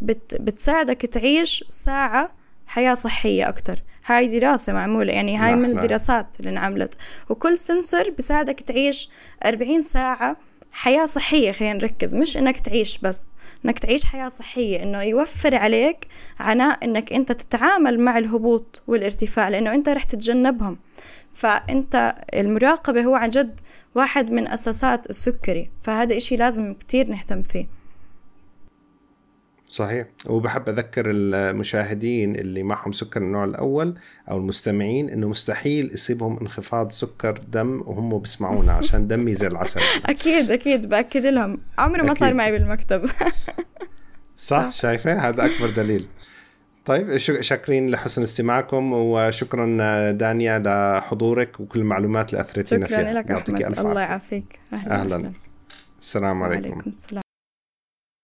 بت 0.00 0.36
بتساعدك 0.40 1.06
تعيش 1.06 1.64
ساعة 1.68 2.30
حياة 2.66 2.94
صحية 2.94 3.48
أكتر. 3.48 3.82
هاي 4.06 4.38
دراسة 4.40 4.72
معمولة 4.72 5.12
يعني 5.12 5.36
هاي 5.36 5.54
من 5.54 5.70
الدراسات 5.70 6.26
اللي 6.40 6.50
انعملت. 6.50 6.98
وكل 7.28 7.58
سنسور 7.58 8.10
بساعدك 8.18 8.60
تعيش 8.60 9.10
أربعين 9.44 9.82
ساعة 9.82 10.36
حياة 10.78 11.06
صحية 11.06 11.52
خلينا 11.52 11.74
نركز. 11.74 12.14
مش 12.14 12.36
إنك 12.36 12.60
تعيش 12.60 12.98
بس 12.98 13.26
إنك 13.64 13.78
تعيش 13.78 14.04
حياة 14.04 14.28
صحية 14.28 14.82
إنه 14.82 15.02
يوفر 15.02 15.54
عليك 15.54 16.06
عناء 16.40 16.84
إنك 16.84 17.12
أنت 17.12 17.32
تتعامل 17.32 18.00
مع 18.00 18.18
الهبوط 18.18 18.82
والارتفاع 18.86 19.48
لأنه 19.48 19.74
أنت 19.74 19.88
رح 19.88 20.04
تتجنبهم. 20.04 20.78
فأنت 21.34 22.14
المراقبة 22.34 23.02
هو 23.02 23.14
عن 23.14 23.28
جد 23.28 23.60
واحد 23.94 24.30
من 24.30 24.48
أساسات 24.48 25.10
السكري 25.10 25.70
فهذا 25.82 26.16
إشي 26.16 26.36
لازم 26.36 26.74
كتير 26.74 27.08
نهتم 27.08 27.42
فيه. 27.42 27.77
صحيح. 29.68 30.06
وبحب 30.26 30.68
أذكر 30.68 31.04
المشاهدين 31.10 32.34
اللي 32.34 32.62
معهم 32.62 32.92
سكر 32.92 33.22
النوع 33.22 33.44
الأول 33.44 33.94
أو 34.30 34.38
المستمعين 34.38 35.10
إنه 35.10 35.28
مستحيل 35.28 35.90
يصيبهم 35.92 36.38
انخفاض 36.38 36.92
سكر 36.92 37.40
دم 37.48 37.82
وهم 37.86 38.18
بيسمعونا 38.18 38.72
عشان 38.82 39.06
دمي 39.06 39.34
زي 39.34 39.46
العسل. 39.46 39.80
أكيد 40.06 40.50
أكيد 40.50 40.88
بأكد 40.88 41.26
لهم. 41.26 41.60
عمره 41.78 42.02
ما 42.02 42.14
صار 42.14 42.34
معي 42.34 42.52
بالمكتب. 42.52 43.04
صح 44.36 44.72
شايفة؟ 44.72 45.28
هذا 45.28 45.46
أكبر 45.46 45.70
دليل. 45.70 46.06
طيب 46.84 47.16
شاكرين 47.16 47.90
لحسن 47.90 48.22
استماعكم 48.22 48.92
وشكرا 48.92 50.10
دانيا 50.10 50.58
لحضورك 50.58 51.60
وكل 51.60 51.80
المعلومات 51.80 52.30
اللي 52.30 52.40
اثرتينا 52.40 52.86
فيها. 52.86 53.00
شكرا 53.00 53.12
لك 53.12 53.30
أحمد. 53.30 53.78
الله 53.78 54.00
يعافيك. 54.00 54.58
أهلا, 54.72 55.14
أهلا. 55.16 55.32
السلام 56.00 56.42
عليكم. 56.42 56.68
وعليكم 56.70 56.90
السلام. 56.90 57.27